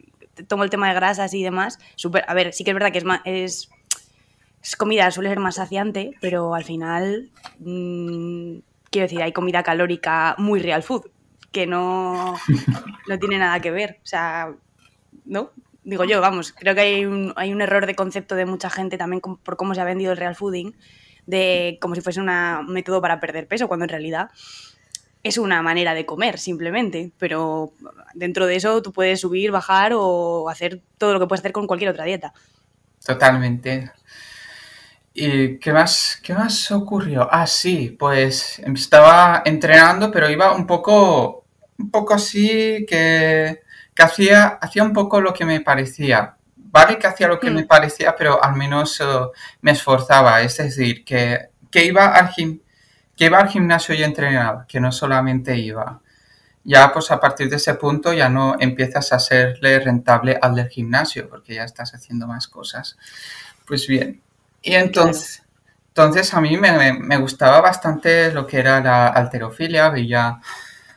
tomo 0.47 0.63
el 0.63 0.69
tema 0.69 0.87
de 0.89 0.95
grasas 0.95 1.33
y 1.33 1.43
demás, 1.43 1.79
super, 1.95 2.23
a 2.27 2.33
ver, 2.33 2.53
sí 2.53 2.63
que 2.63 2.71
es 2.71 2.75
verdad 2.75 2.91
que 2.91 2.99
es, 2.99 3.05
más, 3.05 3.21
es, 3.25 3.69
comida, 4.77 5.09
suele 5.11 5.29
ser 5.29 5.39
más 5.39 5.55
saciante, 5.55 6.11
pero 6.21 6.55
al 6.55 6.63
final, 6.63 7.31
mm, 7.59 8.59
quiero 8.89 9.05
decir, 9.05 9.21
hay 9.21 9.31
comida 9.31 9.63
calórica 9.63 10.35
muy 10.37 10.59
real 10.59 10.83
food, 10.83 11.09
que 11.51 11.67
no, 11.67 12.35
no 13.07 13.19
tiene 13.19 13.37
nada 13.37 13.59
que 13.59 13.71
ver. 13.71 13.99
O 14.03 14.07
sea, 14.07 14.53
¿no? 15.25 15.51
Digo 15.83 16.03
yo, 16.03 16.21
vamos, 16.21 16.51
creo 16.51 16.75
que 16.75 16.81
hay 16.81 17.05
un, 17.05 17.33
hay 17.35 17.51
un 17.53 17.61
error 17.61 17.85
de 17.85 17.95
concepto 17.95 18.35
de 18.35 18.45
mucha 18.45 18.69
gente 18.69 18.97
también 18.97 19.21
por 19.21 19.57
cómo 19.57 19.73
se 19.73 19.81
ha 19.81 19.85
vendido 19.85 20.11
el 20.11 20.17
real 20.17 20.35
fooding 20.35 20.75
de 21.25 21.77
como 21.79 21.95
si 21.95 22.01
fuese 22.01 22.19
un 22.19 22.29
método 22.67 23.01
para 23.01 23.19
perder 23.19 23.47
peso, 23.47 23.67
cuando 23.67 23.85
en 23.85 23.89
realidad 23.89 24.29
es 25.23 25.37
una 25.37 25.61
manera 25.61 25.93
de 25.93 26.05
comer 26.05 26.39
simplemente, 26.39 27.11
pero 27.17 27.73
dentro 28.13 28.45
de 28.45 28.55
eso 28.55 28.81
tú 28.81 28.93
puedes 28.93 29.21
subir, 29.21 29.51
bajar 29.51 29.91
o 29.95 30.49
hacer 30.49 30.81
todo 30.97 31.13
lo 31.13 31.19
que 31.19 31.27
puedes 31.27 31.41
hacer 31.41 31.51
con 31.51 31.67
cualquier 31.67 31.91
otra 31.91 32.05
dieta. 32.05 32.33
Totalmente. 33.05 33.91
¿Y 35.13 35.57
qué 35.57 35.73
más, 35.73 36.19
qué 36.23 36.33
más 36.33 36.71
ocurrió? 36.71 37.27
Ah, 37.31 37.47
sí, 37.47 37.95
pues 37.97 38.59
estaba 38.59 39.41
entrenando, 39.45 40.11
pero 40.11 40.29
iba 40.29 40.53
un 40.53 40.65
poco, 40.65 41.45
un 41.77 41.91
poco 41.91 42.13
así 42.13 42.85
que, 42.87 43.61
que 43.93 44.03
hacía, 44.03 44.47
hacía 44.61 44.83
un 44.83 44.93
poco 44.93 45.19
lo 45.19 45.33
que 45.33 45.45
me 45.45 45.61
parecía 45.61 46.37
vale 46.71 46.97
que 46.97 47.07
hacía 47.07 47.27
lo 47.27 47.39
que 47.39 47.51
me 47.51 47.63
mm. 47.63 47.67
parecía, 47.67 48.15
pero 48.15 48.43
al 48.43 48.55
menos 48.55 48.99
eh, 49.01 49.03
me 49.61 49.71
esforzaba. 49.71 50.41
Es 50.41 50.57
decir, 50.57 51.03
que, 51.03 51.49
iba 51.73 52.07
al 52.07 52.29
que 53.19 53.25
iba 53.25 53.37
al 53.37 53.49
gimnasio 53.49 53.93
y 53.95 54.01
entrenaba, 54.01 54.65
que 54.65 54.79
no 54.79 54.93
solamente 54.93 55.57
iba. 55.57 55.99
Ya 56.63 56.93
pues 56.93 57.11
a 57.11 57.19
partir 57.19 57.49
de 57.49 57.57
ese 57.57 57.73
punto 57.73 58.13
ya 58.13 58.29
no 58.29 58.55
empiezas 58.57 59.11
a 59.11 59.19
serle 59.19 59.77
rentable 59.81 60.39
al 60.41 60.55
del 60.55 60.69
gimnasio, 60.69 61.27
porque 61.27 61.55
ya 61.55 61.65
estás 61.65 61.93
haciendo 61.93 62.27
más 62.27 62.47
cosas. 62.47 62.97
Pues 63.67 63.87
bien, 63.87 64.21
y 64.61 64.73
entonces, 64.73 65.43
entonces 65.89 66.33
a 66.33 66.39
mí 66.39 66.55
me, 66.55 66.93
me, 66.93 67.17
gustaba 67.17 67.59
bastante 67.59 68.31
lo 68.31 68.47
que 68.47 68.59
era 68.59 68.79
la 68.79 69.07
alterofilia, 69.07 69.89
veía 69.89 70.39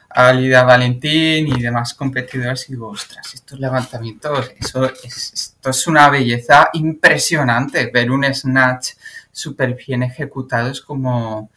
a 0.09 0.33
Lidia 0.33 0.63
Valentín 0.63 1.49
y 1.49 1.61
demás 1.61 1.93
competidores 1.93 2.69
y 2.69 2.75
digo, 2.75 2.87
ostras, 2.87 3.35
estos 3.35 3.59
levantamientos, 3.59 4.53
eso 4.61 4.85
es, 4.85 5.33
esto 5.33 5.71
es 5.71 5.87
una 5.89 6.09
belleza 6.09 6.71
impresionante. 6.75 7.91
Ver 7.93 8.13
un 8.13 8.33
snatch 8.33 8.91
súper 9.33 9.75
bien 9.75 10.05
ejecutado 10.05 10.71
es 10.71 10.81
como... 10.81 11.51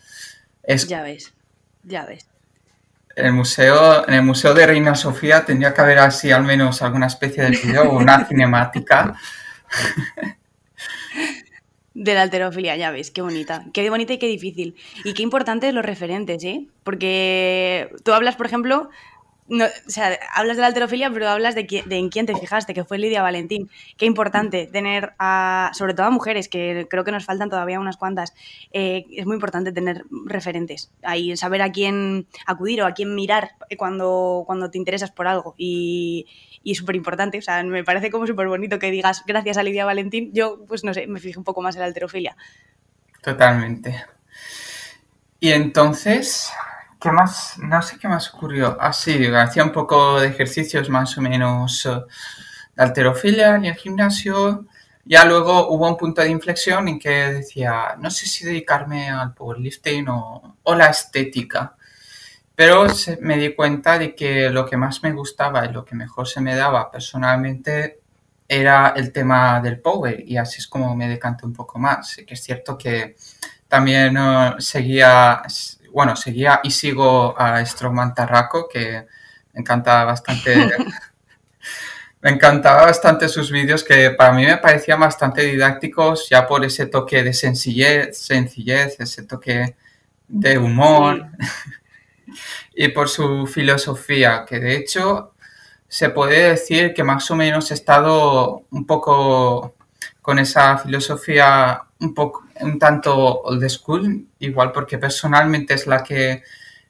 Es, 0.65 0.87
ya 0.87 1.01
ves, 1.03 1.33
ya 1.83 2.05
ves. 2.05 2.27
En 3.15 3.27
el, 3.27 3.33
museo, 3.33 4.07
en 4.07 4.13
el 4.13 4.23
Museo 4.23 4.53
de 4.53 4.67
Reina 4.67 4.95
Sofía 4.95 5.45
tendría 5.45 5.73
que 5.73 5.81
haber 5.81 5.99
así 5.99 6.31
al 6.31 6.43
menos 6.43 6.81
alguna 6.81 7.07
especie 7.07 7.43
de 7.43 7.51
video 7.51 7.91
o 7.91 7.97
una 7.97 8.25
cinemática 8.27 9.15
de 11.95 12.13
la 12.13 12.23
alterofilia, 12.23 12.75
ya 12.75 12.91
ves, 12.91 13.09
qué 13.09 13.21
bonita. 13.21 13.65
Qué 13.73 13.89
bonita 13.89 14.13
y 14.13 14.17
qué 14.17 14.27
difícil. 14.27 14.75
Y 15.05 15.13
qué 15.13 15.23
importantes 15.23 15.73
los 15.73 15.85
referentes, 15.85 16.43
¿eh? 16.43 16.67
Porque 16.83 17.89
tú 18.03 18.11
hablas, 18.11 18.35
por 18.35 18.45
ejemplo, 18.45 18.89
no, 19.47 19.65
o 19.65 19.89
sea, 19.89 20.17
hablas 20.33 20.57
de 20.57 20.61
la 20.61 20.67
alterofilia, 20.67 21.11
pero 21.11 21.29
hablas 21.29 21.53
de, 21.53 21.67
en 21.89 22.09
quién 22.09 22.25
te 22.25 22.35
fijaste, 22.35 22.73
que 22.73 22.83
fue 22.83 22.97
Lidia 22.97 23.21
Valentín. 23.21 23.69
Qué 23.97 24.05
importante 24.05 24.67
tener, 24.67 25.13
a, 25.19 25.71
sobre 25.73 25.93
todo 25.93 26.07
a 26.07 26.09
mujeres, 26.09 26.49
que 26.49 26.87
creo 26.89 27.03
que 27.03 27.11
nos 27.11 27.25
faltan 27.25 27.49
todavía 27.49 27.79
unas 27.79 27.97
cuantas, 27.97 28.33
eh, 28.71 29.05
es 29.11 29.25
muy 29.25 29.35
importante 29.35 29.71
tener 29.71 30.03
referentes, 30.25 30.91
ahí 31.03 31.37
saber 31.37 31.61
a 31.61 31.71
quién 31.71 32.27
acudir 32.45 32.81
o 32.81 32.87
a 32.87 32.93
quién 32.93 33.13
mirar 33.13 33.51
cuando, 33.77 34.43
cuando 34.47 34.71
te 34.71 34.77
interesas 34.77 35.11
por 35.11 35.27
algo. 35.27 35.53
Y, 35.57 36.25
y 36.63 36.73
súper 36.73 36.95
importante, 36.95 37.37
o 37.37 37.41
sea, 37.41 37.63
me 37.63 37.83
parece 37.83 38.09
como 38.09 38.25
súper 38.25 38.47
bonito 38.47 38.79
que 38.79 38.89
digas 38.89 39.23
gracias 39.27 39.57
a 39.57 39.63
Lidia 39.63 39.85
Valentín, 39.85 40.31
yo 40.33 40.65
pues 40.67 40.83
no 40.83 40.93
sé, 40.93 41.05
me 41.05 41.19
fijé 41.19 41.37
un 41.37 41.45
poco 41.45 41.61
más 41.61 41.75
en 41.75 41.81
la 41.81 41.87
alterofilia. 41.87 42.35
Totalmente. 43.21 44.03
Y 45.39 45.51
entonces, 45.51 46.51
¿Qué 47.05 47.11
más? 47.11 47.59
No 47.59 47.83
sé 47.83 47.99
qué 47.99 48.07
más 48.07 48.33
ocurrió. 48.33 48.77
Ah, 48.79 48.91
sí, 48.91 49.27
hacía 49.27 49.63
un 49.63 49.71
poco 49.71 50.19
de 50.19 50.29
ejercicios 50.29 50.89
más 50.89 51.15
o 51.19 51.21
menos 51.21 51.85
eh, 51.85 52.01
de 52.75 52.83
alterofilia 52.83 53.53
en 53.53 53.65
el 53.65 53.75
gimnasio. 53.75 54.65
Ya 55.03 55.23
luego 55.23 55.69
hubo 55.69 55.87
un 55.87 55.97
punto 55.97 56.23
de 56.23 56.29
inflexión 56.29 56.87
en 56.87 56.97
que 56.97 57.11
decía, 57.31 57.95
no 57.99 58.09
sé 58.09 58.25
si 58.25 58.43
dedicarme 58.43 59.11
al 59.11 59.35
powerlifting 59.35 60.09
o, 60.09 60.57
o 60.63 60.73
la 60.73 60.87
estética. 60.87 61.75
Pero 62.55 62.87
me 63.21 63.37
di 63.37 63.53
cuenta 63.53 63.99
de 63.99 64.15
que 64.15 64.49
lo 64.49 64.65
que 64.65 64.75
más 64.75 65.03
me 65.03 65.11
gustaba 65.11 65.63
y 65.63 65.71
lo 65.71 65.85
que 65.85 65.93
mejor 65.93 66.27
se 66.27 66.41
me 66.41 66.55
daba 66.55 66.89
personalmente 66.89 67.99
era 68.47 68.93
el 68.95 69.11
tema 69.11 69.61
del 69.61 69.79
power 69.79 70.23
y 70.25 70.37
así 70.37 70.57
es 70.57 70.67
como 70.67 70.95
me 70.95 71.07
decanté 71.07 71.45
un 71.45 71.53
poco 71.53 71.77
más. 71.77 72.15
Que 72.25 72.33
es 72.33 72.41
cierto 72.41 72.75
que 72.75 73.15
también 73.67 74.17
uh, 74.17 74.59
seguía 74.59 75.43
bueno, 75.95 76.17
seguía 76.17 76.59
y 76.61 76.71
sigo 76.71 77.33
a 77.39 77.65
Strongman 77.65 78.13
Tarraco, 78.13 78.67
que 78.67 79.07
me 79.53 79.61
encanta 79.61 80.03
bastante. 80.03 80.53
me 82.21 82.31
encantaba 82.31 82.81
bastante 82.81 83.29
sus 83.29 83.49
vídeos, 83.49 83.81
que 83.81 84.11
para 84.11 84.33
mí 84.33 84.45
me 84.45 84.57
parecían 84.57 84.99
bastante 84.99 85.43
didácticos, 85.43 86.27
ya 86.29 86.45
por 86.45 86.65
ese 86.65 86.87
toque 86.87 87.23
de 87.23 87.33
sencillez, 87.33 88.17
sencillez 88.17 88.99
ese 88.99 89.23
toque 89.23 89.77
de 90.27 90.57
humor. 90.57 91.27
y 92.75 92.89
por 92.89 93.07
su 93.07 93.47
filosofía, 93.47 94.43
que 94.45 94.59
de 94.59 94.75
hecho 94.75 95.33
se 95.87 96.09
puede 96.09 96.49
decir 96.49 96.93
que 96.93 97.05
más 97.05 97.31
o 97.31 97.37
menos 97.37 97.71
he 97.71 97.73
estado 97.73 98.65
un 98.69 98.85
poco 98.85 99.75
con 100.21 100.39
esa 100.39 100.77
filosofía 100.77 101.84
un 101.99 102.13
poco 102.13 102.45
un 102.61 102.79
tanto 102.79 103.41
old 103.41 103.67
school, 103.69 104.27
igual 104.39 104.71
porque 104.71 104.97
personalmente 104.97 105.73
es 105.73 105.87
la 105.87 106.03
que 106.03 106.43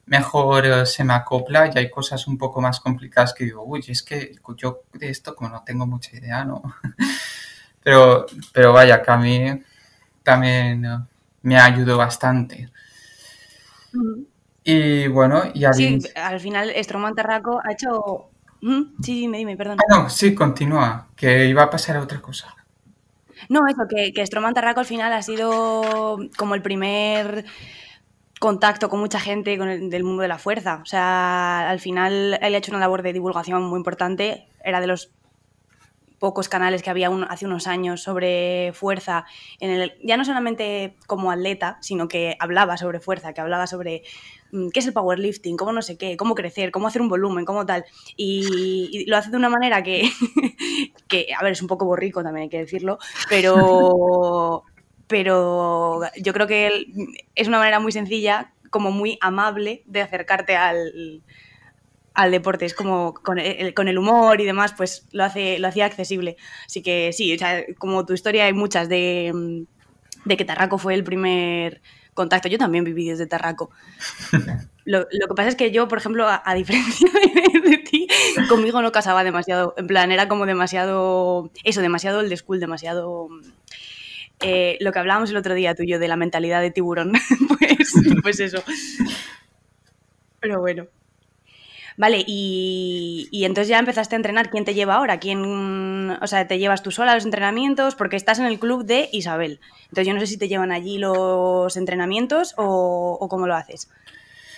mejor 0.07 0.65
eh, 0.65 0.85
se 0.85 1.03
me 1.03 1.13
acopla 1.13 1.71
y 1.73 1.77
hay 1.77 1.89
cosas 1.89 2.27
un 2.27 2.37
poco 2.37 2.61
más 2.61 2.79
complicadas 2.79 3.33
que 3.33 3.45
digo, 3.45 3.63
uy, 3.63 3.83
es 3.87 4.03
que 4.03 4.35
yo 4.57 4.81
de 4.93 5.09
esto 5.09 5.35
como 5.35 5.49
no 5.49 5.63
tengo 5.63 5.85
mucha 5.85 6.15
idea, 6.15 6.45
¿no? 6.45 6.61
pero, 7.83 8.25
pero 8.53 8.73
vaya, 8.73 9.01
que 9.01 9.11
a 9.11 9.17
mí 9.17 9.63
también 10.23 10.85
eh, 10.85 10.97
me 11.43 11.59
ayudó 11.59 11.97
bastante. 11.97 12.69
Y 14.63 15.07
bueno, 15.07 15.43
y 15.53 15.63
al... 15.63 15.73
Sí, 15.73 15.99
al 16.15 16.39
final 16.39 16.71
Stroman 16.83 17.15
Tarraco 17.15 17.61
ha 17.63 17.71
hecho... 17.71 18.29
Sí, 19.03 19.21
dime, 19.21 19.37
dime, 19.37 19.55
perdón. 19.55 19.77
Ah, 19.79 19.95
no, 19.95 20.09
sí, 20.09 20.33
continúa, 20.33 21.09
que 21.15 21.45
iba 21.45 21.63
a 21.63 21.69
pasar 21.69 21.97
a 21.97 22.01
otra 22.01 22.19
cosa. 22.19 22.55
No, 23.49 23.67
eso, 23.67 23.83
que, 23.89 24.13
que 24.13 24.25
Stroman 24.25 24.53
Tarraco 24.53 24.79
al 24.79 24.85
final 24.85 25.13
ha 25.13 25.21
sido 25.21 26.17
como 26.37 26.55
el 26.55 26.61
primer 26.61 27.45
contacto 28.39 28.89
con 28.89 28.99
mucha 28.99 29.19
gente 29.19 29.57
con 29.57 29.89
del 29.89 30.03
mundo 30.03 30.21
de 30.21 30.27
la 30.27 30.37
fuerza. 30.37 30.79
O 30.81 30.85
sea, 30.85 31.69
al 31.69 31.79
final 31.79 32.37
él 32.41 32.55
ha 32.55 32.57
hecho 32.57 32.71
una 32.71 32.79
labor 32.79 33.01
de 33.01 33.13
divulgación 33.13 33.63
muy 33.63 33.77
importante. 33.77 34.47
Era 34.63 34.81
de 34.81 34.87
los 34.87 35.11
pocos 36.25 36.49
canales 36.49 36.81
que 36.81 36.89
había 36.89 37.11
hace 37.29 37.45
unos 37.45 37.67
años 37.67 38.01
sobre 38.01 38.73
fuerza, 38.73 39.25
en 39.59 39.69
el, 39.69 39.93
ya 40.03 40.17
no 40.17 40.25
solamente 40.25 40.95
como 41.05 41.29
atleta, 41.29 41.77
sino 41.81 42.07
que 42.07 42.35
hablaba 42.39 42.77
sobre 42.77 42.99
fuerza, 42.99 43.31
que 43.31 43.41
hablaba 43.41 43.67
sobre 43.67 44.01
mm, 44.51 44.69
qué 44.69 44.79
es 44.79 44.87
el 44.87 44.93
powerlifting, 44.93 45.55
cómo 45.55 45.71
no 45.71 45.83
sé 45.83 45.99
qué, 45.99 46.17
cómo 46.17 46.33
crecer, 46.33 46.71
cómo 46.71 46.87
hacer 46.87 47.03
un 47.03 47.09
volumen, 47.09 47.45
cómo 47.45 47.67
tal. 47.67 47.85
Y, 48.17 49.05
lo 49.07 49.17
hace 49.17 49.29
de 49.29 49.37
una 49.37 49.49
manera 49.49 49.83
que, 49.83 50.09
que, 51.07 51.27
a 51.39 51.43
ver, 51.43 51.51
es 51.51 51.61
un 51.61 51.67
poco 51.67 51.85
borrico 51.85 52.23
también 52.23 52.45
hay 52.45 52.49
que 52.49 52.57
decirlo, 52.57 52.97
pero, 53.29 54.63
pero 55.05 56.01
yo 56.19 56.33
creo 56.33 56.47
que 56.47 56.87
es 57.35 57.47
una 57.47 57.59
manera 57.59 57.79
muy 57.79 57.91
sencilla, 57.91 58.51
como 58.71 58.89
muy 58.89 59.19
amable 59.21 59.83
de 59.85 60.01
acercarte 60.01 60.55
al, 60.55 61.21
al 62.15 62.31
deporte. 62.31 62.65
Es 62.65 62.73
como 62.73 63.13
con 63.13 63.37
el, 63.37 63.97
humor 63.97 64.41
y 64.41 64.45
demás, 64.45 64.73
pues 64.75 65.07
lo, 65.11 65.23
hace, 65.23 65.59
lo 65.59 65.67
hacía 65.67 65.85
accesible. 65.85 66.37
Así 66.65 66.81
que 66.81 67.11
sí, 67.13 67.37
como 67.77 68.05
tu 68.05 68.13
historia 68.13 68.45
hay 68.45 68.53
muchas 68.53 68.89
de, 68.89 69.65
de 70.25 70.37
que 70.37 70.45
Tarraco 70.45 70.77
fue 70.77 70.95
el 70.95 71.03
primer 71.03 71.81
contacto. 72.15 72.47
Yo 72.47 72.57
también 72.57 72.83
viví 72.83 73.07
desde 73.07 73.27
Tarraco. 73.27 73.69
Lo, 74.85 75.07
que 75.07 75.35
pasa 75.35 75.49
es 75.49 75.55
que 75.55 75.71
yo, 75.71 75.87
por 75.87 75.97
ejemplo, 75.97 76.27
a, 76.27 76.53
diferencia 76.53 77.09
de, 77.63 77.77
ti, 77.79 78.07
conmigo 78.47 78.83
no 78.83 78.91
casaba 78.91 79.23
demasiado. 79.23 79.73
En 79.77 79.87
plan, 79.87 80.11
era 80.11 80.27
como 80.27 80.45
demasiado. 80.45 81.51
Eso, 81.63 81.81
demasiado 81.81 82.21
el 82.21 82.29
de 82.29 82.37
school, 82.37 82.59
demasiado. 82.59 83.29
Eh, 84.41 84.77
lo 84.81 84.91
que 84.91 84.99
hablábamos 84.99 85.31
el 85.31 85.37
otro 85.37 85.55
día 85.55 85.73
tú 85.73 85.83
y 85.83 85.87
yo 85.89 85.97
de 85.97 86.07
la 86.07 86.17
mentalidad 86.17 86.61
de 86.61 86.69
tiburón. 86.69 87.13
pues, 87.59 87.93
pues 88.21 88.39
eso. 88.39 88.63
Pero 90.39 90.59
bueno. 90.59 90.85
Vale, 91.97 92.23
y, 92.27 93.29
entonces 93.31 93.69
ya 93.69 93.79
empezaste 93.79 94.15
a 94.15 94.17
entrenar. 94.17 94.49
¿Quién 94.49 94.65
te 94.65 94.73
lleva 94.73 94.95
ahora? 94.95 95.19
¿Quién, 95.19 96.11
o 96.21 96.27
sea, 96.27 96.47
te 96.47 96.59
llevas 96.59 96.83
tú 96.83 96.91
sola 96.91 97.13
a 97.13 97.15
los 97.15 97.25
entrenamientos? 97.25 97.95
Porque 97.95 98.17
estás 98.17 98.39
en 98.39 98.45
el 98.45 98.59
club 98.59 98.85
de 98.85 99.09
Isabel. 99.13 99.61
Entonces 99.83 100.07
yo 100.07 100.13
no 100.13 100.19
sé 100.19 100.27
si 100.27 100.37
te 100.37 100.49
llevan 100.49 100.71
allí 100.71 100.97
los 100.97 101.77
entrenamientos 101.77 102.53
o, 102.57 103.25
cómo 103.29 103.47
lo 103.47 103.55
haces. 103.55 103.89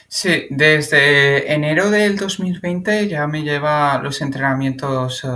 Sí, 0.08 0.48
desde 0.50 1.52
enero 1.54 1.92
del 1.92 2.16
2020 2.16 3.10
ya 3.10 3.28
me 3.28 3.44
lleva 3.44 4.00
los 4.02 4.22
entrenamientos 4.22 5.24
eh, 5.24 5.28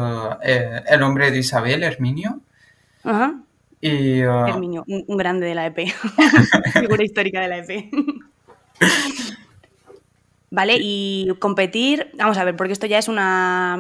eh, 0.44 0.82
el 0.88 1.04
hombre 1.04 1.30
de 1.30 1.40
Isabel, 1.40 1.84
Herminio. 1.84 2.40
Ajá. 3.04 3.36
Y, 3.82 4.24
uh... 4.24 4.48
Herminio, 4.48 4.86
un, 4.88 5.04
un, 5.08 5.18
grande 5.18 5.46
de 5.46 5.56
la 5.56 5.66
EP, 5.66 5.78
figura 6.80 7.04
histórica 7.04 7.42
de 7.42 7.48
la 7.48 7.58
EP. 7.58 7.92
¿vale? 10.52 10.78
Y 10.80 11.30
competir, 11.40 12.12
vamos 12.14 12.38
a 12.38 12.44
ver, 12.44 12.56
porque 12.56 12.74
esto 12.74 12.86
ya 12.86 13.00
es 13.00 13.08
una... 13.08 13.80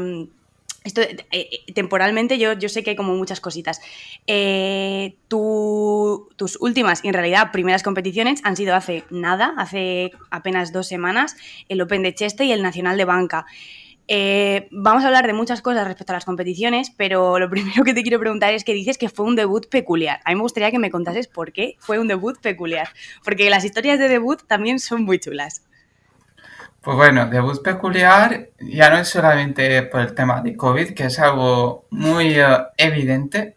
Esto, 0.83 1.01
eh, 1.01 1.27
eh, 1.31 1.73
temporalmente 1.75 2.39
yo, 2.39 2.53
yo 2.53 2.67
sé 2.67 2.81
que 2.81 2.91
hay 2.91 2.95
como 2.95 3.13
muchas 3.13 3.39
cositas. 3.39 3.81
Eh, 4.25 5.15
tus 5.27 6.57
últimas 6.59 7.05
y 7.05 7.09
en 7.09 7.13
realidad 7.13 7.51
primeras 7.51 7.83
competiciones 7.83 8.41
han 8.43 8.55
sido 8.55 8.73
hace 8.73 9.03
nada, 9.11 9.53
hace 9.57 10.11
apenas 10.31 10.71
dos 10.73 10.87
semanas, 10.87 11.35
el 11.69 11.81
Open 11.81 12.01
de 12.01 12.15
Cheste 12.15 12.45
y 12.45 12.51
el 12.51 12.63
Nacional 12.63 12.97
de 12.97 13.05
Banca. 13.05 13.45
vamos 14.71 15.03
a 15.03 15.07
hablar 15.07 15.27
de 15.27 15.33
muchas 15.33 15.61
cosas 15.61 15.85
respecto 15.85 16.13
a 16.13 16.15
las 16.15 16.25
competiciones, 16.25 16.89
pero 16.89 17.37
lo 17.37 17.47
primero 17.51 17.83
que 17.83 17.93
te 17.93 18.01
quiero 18.01 18.19
preguntar 18.19 18.55
es 18.55 18.63
que 18.63 18.73
dices 18.73 18.97
que 18.97 19.09
fue 19.09 19.25
un 19.25 19.35
debut 19.35 19.67
peculiar. 19.69 20.19
A 20.25 20.31
mí 20.31 20.35
me 20.35 20.41
gustaría 20.41 20.71
que 20.71 20.79
me 20.79 20.89
contases 20.89 21.27
por 21.27 21.51
qué 21.51 21.75
fue 21.77 21.99
un 21.99 22.07
debut 22.07 22.39
peculiar, 22.41 22.89
porque 23.23 23.51
las 23.51 23.65
historias 23.65 23.99
de 23.99 24.07
debut 24.07 24.41
también 24.47 24.79
son 24.79 25.03
muy 25.03 25.19
chulas. 25.19 25.61
Pues 26.81 26.97
bueno, 26.97 27.27
debut 27.27 27.61
peculiar 27.61 28.49
ya 28.59 28.89
no 28.89 28.97
es 28.97 29.09
solamente 29.09 29.83
por 29.83 30.01
el 30.01 30.15
tema 30.15 30.41
de 30.41 30.57
COVID, 30.57 30.95
que 30.95 31.05
es 31.05 31.19
algo 31.19 31.85
muy 31.91 32.39
eh, 32.39 32.57
evidente, 32.75 33.55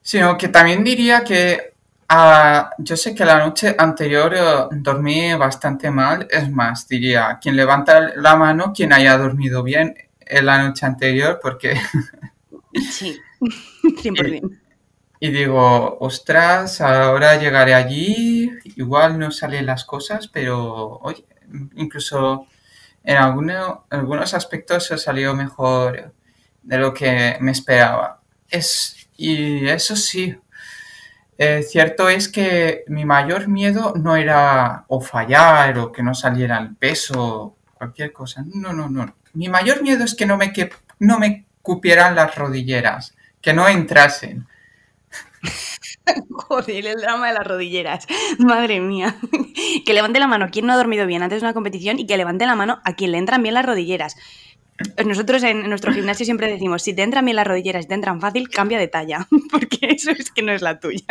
sino 0.00 0.38
que 0.38 0.48
también 0.48 0.82
diría 0.82 1.22
que 1.22 1.74
ah, 2.08 2.70
yo 2.78 2.96
sé 2.96 3.14
que 3.14 3.26
la 3.26 3.38
noche 3.38 3.74
anterior 3.78 4.34
eh, 4.34 4.40
dormí 4.72 5.34
bastante 5.34 5.90
mal, 5.90 6.26
es 6.30 6.50
más, 6.50 6.88
diría, 6.88 7.38
quien 7.40 7.54
levanta 7.54 8.12
la 8.16 8.34
mano, 8.34 8.72
quien 8.74 8.94
haya 8.94 9.18
dormido 9.18 9.62
bien 9.62 9.94
en 10.20 10.46
la 10.46 10.62
noche 10.62 10.86
anterior, 10.86 11.38
porque... 11.42 11.78
sí, 12.90 13.18
100%. 13.82 14.58
Y, 15.22 15.26
y 15.28 15.32
digo, 15.32 15.98
ostras, 16.00 16.80
ahora 16.80 17.36
llegaré 17.36 17.74
allí, 17.74 18.50
igual 18.76 19.18
no 19.18 19.30
salen 19.30 19.66
las 19.66 19.84
cosas, 19.84 20.28
pero 20.28 20.98
oye, 21.02 21.26
incluso 21.76 22.46
en 23.02 23.16
algunos 23.16 24.34
aspectos 24.34 24.86
se 24.86 24.98
salió 24.98 25.34
mejor 25.34 26.12
de 26.62 26.78
lo 26.78 26.92
que 26.92 27.36
me 27.40 27.52
esperaba. 27.52 28.20
Es, 28.48 29.08
y 29.16 29.66
eso 29.68 29.96
sí, 29.96 30.36
eh, 31.38 31.62
cierto 31.62 32.10
es 32.10 32.28
que 32.28 32.84
mi 32.88 33.06
mayor 33.06 33.48
miedo 33.48 33.94
no 33.96 34.16
era 34.16 34.84
o 34.88 35.00
fallar 35.00 35.78
o 35.78 35.90
que 35.90 36.02
no 36.02 36.14
saliera 36.14 36.58
el 36.58 36.76
peso, 36.76 37.56
cualquier 37.74 38.12
cosa. 38.12 38.44
No, 38.46 38.74
no, 38.74 38.90
no. 38.90 39.14
Mi 39.32 39.48
mayor 39.48 39.82
miedo 39.82 40.04
es 40.04 40.14
que 40.14 40.26
no 40.26 40.36
me, 40.36 40.52
que, 40.52 40.70
no 40.98 41.18
me 41.18 41.46
cupieran 41.62 42.14
las 42.14 42.34
rodilleras, 42.34 43.14
que 43.40 43.54
no 43.54 43.66
entrasen. 43.68 44.46
Joder, 46.30 46.86
el 46.86 47.00
drama 47.00 47.28
de 47.28 47.34
las 47.34 47.46
rodilleras. 47.46 48.06
Madre 48.38 48.80
mía. 48.80 49.16
Que 49.84 49.94
levante 49.94 50.18
la 50.18 50.26
mano 50.26 50.48
quien 50.50 50.66
no 50.66 50.72
ha 50.72 50.76
dormido 50.76 51.06
bien 51.06 51.22
antes 51.22 51.40
de 51.40 51.46
una 51.46 51.54
competición 51.54 51.98
y 51.98 52.06
que 52.06 52.16
levante 52.16 52.46
la 52.46 52.56
mano 52.56 52.80
a 52.84 52.94
quien 52.94 53.12
le 53.12 53.18
entran 53.18 53.42
bien 53.42 53.54
las 53.54 53.64
rodilleras. 53.64 54.16
Nosotros 55.04 55.42
en 55.42 55.68
nuestro 55.68 55.92
gimnasio 55.92 56.24
siempre 56.24 56.50
decimos, 56.50 56.82
si 56.82 56.94
te 56.94 57.02
entran 57.02 57.24
bien 57.24 57.36
las 57.36 57.46
rodilleras 57.46 57.84
y 57.84 57.88
te 57.88 57.94
entran 57.94 58.20
fácil, 58.20 58.48
cambia 58.48 58.78
de 58.78 58.88
talla, 58.88 59.28
porque 59.50 59.78
eso 59.82 60.10
es 60.10 60.30
que 60.30 60.42
no 60.42 60.52
es 60.52 60.62
la 60.62 60.80
tuya. 60.80 61.04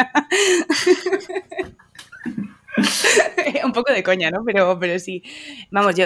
un 3.64 3.74
poco 3.74 3.92
de 3.94 4.04
coña, 4.04 4.32
¿no? 4.32 4.44
Pero, 4.46 4.78
pero 4.80 5.00
sí. 5.00 5.24
Vamos, 5.72 5.96
yo, 5.96 6.06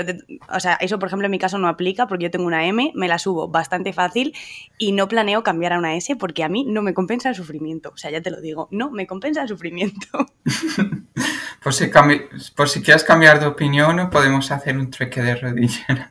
o 0.50 0.60
sea, 0.60 0.74
eso 0.76 1.00
por 1.00 1.08
ejemplo 1.08 1.26
en 1.26 1.32
mi 1.32 1.40
caso 1.40 1.58
no 1.58 1.68
aplica 1.68 2.08
porque 2.08 2.24
yo 2.24 2.32
tengo 2.32 2.46
una 2.46 2.66
M, 2.66 2.92
me 2.96 3.08
la 3.08 3.20
subo 3.20 3.48
bastante 3.48 3.94
fácil 3.94 4.34
y 4.78 4.92
no 4.92 5.08
planeo 5.08 5.44
cambiar 5.44 5.74
a 5.74 5.80
una 5.80 5.96
S 5.96 6.16
porque 6.16 6.44
a 6.44 6.50
mí 6.50 6.66
no 6.68 6.82
me 6.82 6.94
compensa 6.94 7.30
el 7.30 7.36
sufrimiento. 7.36 7.92
O 7.94 7.98
sea, 7.98 8.12
ya 8.12 8.22
te 8.22 8.32
lo 8.32 8.42
digo, 8.42 8.68
no 8.72 8.92
me 8.92 9.08
compensa 9.08 9.42
el 9.42 9.48
sufrimiento. 9.48 10.08
por, 11.64 11.74
si 11.74 11.90
por 12.56 12.70
si 12.70 12.82
quieres 12.82 13.04
cambiar 13.04 13.40
de 13.40 13.48
opinión, 13.48 14.10
podemos 14.10 14.52
hacer 14.52 14.78
un 14.78 14.90
trueque 14.92 15.22
de 15.22 15.36
rodilleras. 15.36 16.10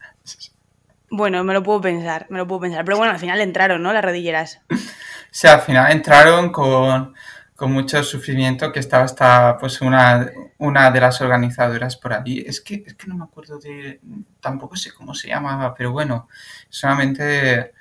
Bueno, 1.14 1.44
me 1.44 1.52
lo 1.52 1.62
puedo 1.62 1.82
pensar, 1.82 2.26
me 2.30 2.38
lo 2.38 2.46
puedo 2.46 2.62
pensar. 2.62 2.86
Pero 2.86 2.96
bueno, 2.96 3.12
al 3.12 3.18
final 3.18 3.38
entraron, 3.42 3.82
¿no? 3.82 3.92
Las 3.92 4.04
rodilleras. 4.04 4.60
Sí, 5.34 5.46
al 5.46 5.62
final 5.62 5.90
entraron 5.90 6.52
con 6.52 7.14
con 7.62 7.70
mucho 7.70 8.02
sufrimiento 8.02 8.72
que 8.72 8.80
estaba 8.80 9.04
hasta 9.04 9.56
pues 9.56 9.80
una, 9.82 10.32
una 10.58 10.90
de 10.90 11.00
las 11.00 11.20
organizadoras 11.20 11.96
por 11.96 12.12
ahí. 12.12 12.42
Es 12.44 12.60
que, 12.60 12.82
es 12.84 12.94
que 12.94 13.06
no 13.06 13.14
me 13.14 13.22
acuerdo 13.22 13.60
de, 13.60 14.00
tampoco 14.40 14.74
sé 14.74 14.92
cómo 14.92 15.14
se 15.14 15.28
llamaba, 15.28 15.72
pero 15.72 15.92
bueno, 15.92 16.26
solamente 16.68 17.72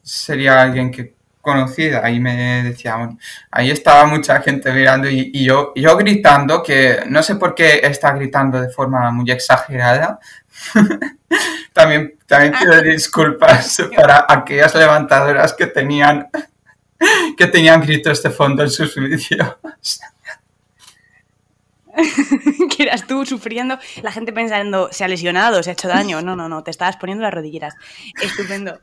sería 0.00 0.62
alguien 0.62 0.90
que 0.90 1.16
conocida. 1.42 2.00
Ahí 2.02 2.18
me 2.18 2.62
decía, 2.62 2.96
ahí 3.50 3.70
estaba 3.70 4.06
mucha 4.06 4.40
gente 4.40 4.72
mirando 4.72 5.06
y, 5.10 5.44
yo, 5.44 5.74
yo 5.76 5.94
gritando, 5.98 6.62
que 6.62 7.02
no 7.08 7.22
sé 7.22 7.36
por 7.36 7.54
qué 7.54 7.80
está 7.82 8.12
gritando 8.12 8.58
de 8.58 8.70
forma 8.70 9.10
muy 9.10 9.30
exagerada. 9.30 10.18
también, 11.74 12.14
también 12.26 12.54
pido 12.58 12.80
disculpas 12.90 13.82
para 13.94 14.24
aquellas 14.26 14.74
levantadoras 14.74 15.52
que 15.52 15.66
tenían 15.66 16.30
que 17.36 17.46
tenían 17.46 17.80
gritos 17.80 18.22
de 18.22 18.30
fondo 18.30 18.62
en 18.62 18.70
sus 18.70 18.94
vídeos. 18.94 19.56
que 22.76 22.82
eras 22.82 23.06
tú 23.06 23.26
sufriendo, 23.26 23.78
la 24.02 24.12
gente 24.12 24.32
pensando, 24.32 24.88
se 24.90 25.04
ha 25.04 25.08
lesionado, 25.08 25.62
se 25.62 25.70
ha 25.70 25.72
hecho 25.74 25.88
daño. 25.88 26.22
No, 26.22 26.36
no, 26.36 26.48
no, 26.48 26.62
te 26.62 26.70
estabas 26.70 26.96
poniendo 26.96 27.22
las 27.22 27.34
rodilleras. 27.34 27.74
Estupendo. 28.22 28.78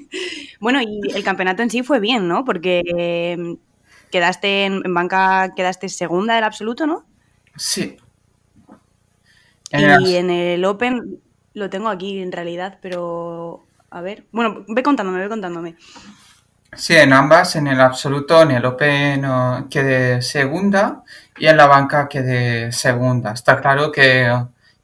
bueno, 0.60 0.80
y 0.82 1.00
el 1.14 1.22
campeonato 1.22 1.62
en 1.62 1.70
sí 1.70 1.82
fue 1.82 2.00
bien, 2.00 2.26
¿no? 2.26 2.44
Porque 2.44 2.82
em, 2.86 3.58
quedaste 4.10 4.64
en, 4.64 4.94
banca, 4.94 5.52
quedaste 5.54 5.88
segunda 5.88 6.34
del 6.34 6.44
absoluto, 6.44 6.86
¿no? 6.86 7.04
Sí. 7.56 7.96
y 9.70 10.14
en 10.14 10.30
el 10.30 10.64
Open 10.64 11.20
lo 11.54 11.70
tengo 11.70 11.88
aquí 11.88 12.20
en 12.20 12.32
realidad, 12.32 12.78
pero 12.80 13.66
a 13.90 14.00
ver. 14.00 14.24
Bueno, 14.32 14.64
ve 14.68 14.82
contándome, 14.82 15.20
ve 15.20 15.28
contándome. 15.28 15.76
Sí, 16.78 16.94
en 16.94 17.12
ambas, 17.12 17.56
en 17.56 17.66
el 17.66 17.80
absoluto, 17.80 18.42
en 18.42 18.52
el 18.52 18.64
Open 18.64 19.26
quedé 19.68 20.22
segunda 20.22 21.02
y 21.36 21.48
en 21.48 21.56
la 21.56 21.66
banca 21.66 22.08
quedé 22.08 22.70
segunda. 22.70 23.32
Está 23.32 23.60
claro 23.60 23.90
que 23.90 24.32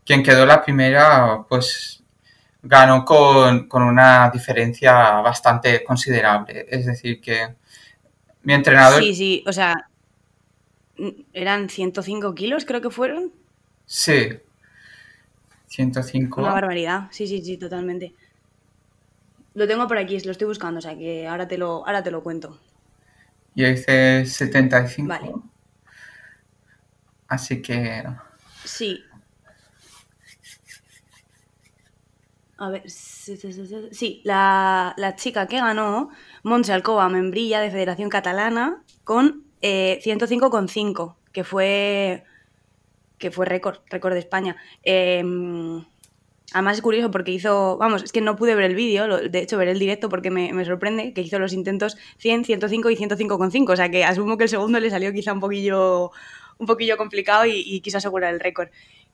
quien 0.04 0.24
quedó 0.24 0.44
la 0.44 0.60
primera, 0.60 1.44
pues 1.48 2.02
ganó 2.64 3.04
con, 3.04 3.68
una 3.70 4.28
diferencia 4.28 4.92
bastante 5.20 5.84
considerable. 5.84 6.66
Es 6.68 6.84
decir, 6.84 7.20
que 7.20 7.54
mi 8.42 8.54
entrenador... 8.54 9.00
Sí, 9.00 9.14
sí, 9.14 9.44
o 9.46 9.52
sea, 9.52 9.88
eran 11.32 11.70
105 11.70 12.34
kilos, 12.34 12.64
creo 12.64 12.80
que 12.80 12.90
fueron. 12.90 13.30
Sí. 13.86 14.30
105. 15.68 16.40
Una 16.40 16.52
barbaridad, 16.54 17.02
sí, 17.12 17.28
sí, 17.28 17.40
sí, 17.40 17.56
totalmente. 17.56 18.14
Lo 19.54 19.66
tengo 19.66 19.86
por 19.86 19.98
aquí, 19.98 20.18
lo 20.20 20.32
estoy 20.32 20.48
buscando, 20.48 20.78
o 20.78 20.82
sea 20.82 20.96
que 20.96 21.26
ahora 21.26 21.46
te 21.46 21.56
lo, 21.56 21.86
ahora 21.86 22.02
te 22.02 22.10
lo 22.10 22.22
cuento. 22.22 22.58
Yo 23.54 23.68
hice 23.68 24.26
75. 24.26 25.08
Vale. 25.08 25.32
Así 27.28 27.62
que. 27.62 28.04
Sí. 28.64 29.04
A 32.56 32.70
ver, 32.70 32.88
sí, 32.88 34.20
la, 34.24 34.94
la 34.96 35.16
chica 35.16 35.46
que 35.46 35.58
ganó, 35.58 36.10
Montse 36.44 36.72
Alcoba, 36.72 37.08
membrilla 37.08 37.60
de 37.60 37.70
Federación 37.70 38.08
Catalana, 38.08 38.82
con 39.02 39.44
eh, 39.60 40.00
105,5, 40.02 41.16
que 41.32 41.42
fue 41.44 42.24
que 43.18 43.30
fue 43.30 43.46
récord, 43.46 43.78
récord 43.88 44.12
de 44.12 44.18
España. 44.18 44.56
Em, 44.82 45.84
además 46.54 46.76
es 46.76 46.82
curioso 46.82 47.10
porque 47.10 47.32
hizo, 47.32 47.76
vamos, 47.78 48.04
es 48.04 48.12
que 48.12 48.20
no 48.20 48.36
pude 48.36 48.54
ver 48.54 48.64
el 48.64 48.76
vídeo, 48.76 49.08
de 49.28 49.38
hecho 49.40 49.58
ver 49.58 49.66
el 49.66 49.80
directo 49.80 50.08
porque 50.08 50.30
me, 50.30 50.64
sorprende 50.64 51.12
que 51.12 51.20
hizo 51.20 51.38
los 51.40 51.52
intentos 51.52 51.96
100, 52.18 52.44
105 52.44 52.90
y 52.90 52.96
105,5, 52.96 53.72
o 53.72 53.76
sea 53.76 53.90
que 53.90 54.04
asumo 54.04 54.38
que 54.38 54.44
el 54.44 54.48
segundo 54.48 54.78
le 54.78 54.88
salió 54.88 55.12
quizá 55.12 55.32
un 55.32 55.40
poquillo, 55.40 56.12
un 56.58 56.66
poquillo 56.66 56.96
complicado 56.96 57.44
y, 57.44 57.80
quiso 57.80 57.98
asegurar 57.98 58.32
el 58.32 58.38
récord. 58.38 58.68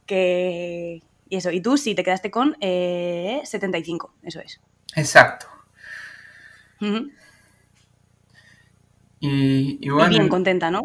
Que, 0.04 1.02
y 1.30 1.36
eso, 1.36 1.50
y 1.50 1.62
tú 1.62 1.78
sí 1.78 1.94
te 1.94 2.04
quedaste 2.04 2.30
con 2.30 2.54
75, 2.60 4.12
eh, 4.22 4.28
eso 4.28 4.40
es. 4.40 4.60
Exacto. 4.94 5.46
y, 9.20 9.88
bueno, 9.88 10.06
y 10.06 10.10
bien 10.10 10.28
contenta, 10.28 10.70
¿no? 10.70 10.82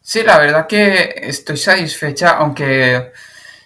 Sí, 0.00 0.22
la 0.22 0.38
verdad 0.38 0.66
que 0.66 1.14
estoy 1.16 1.58
satisfecha, 1.58 2.38
aunque 2.38 3.12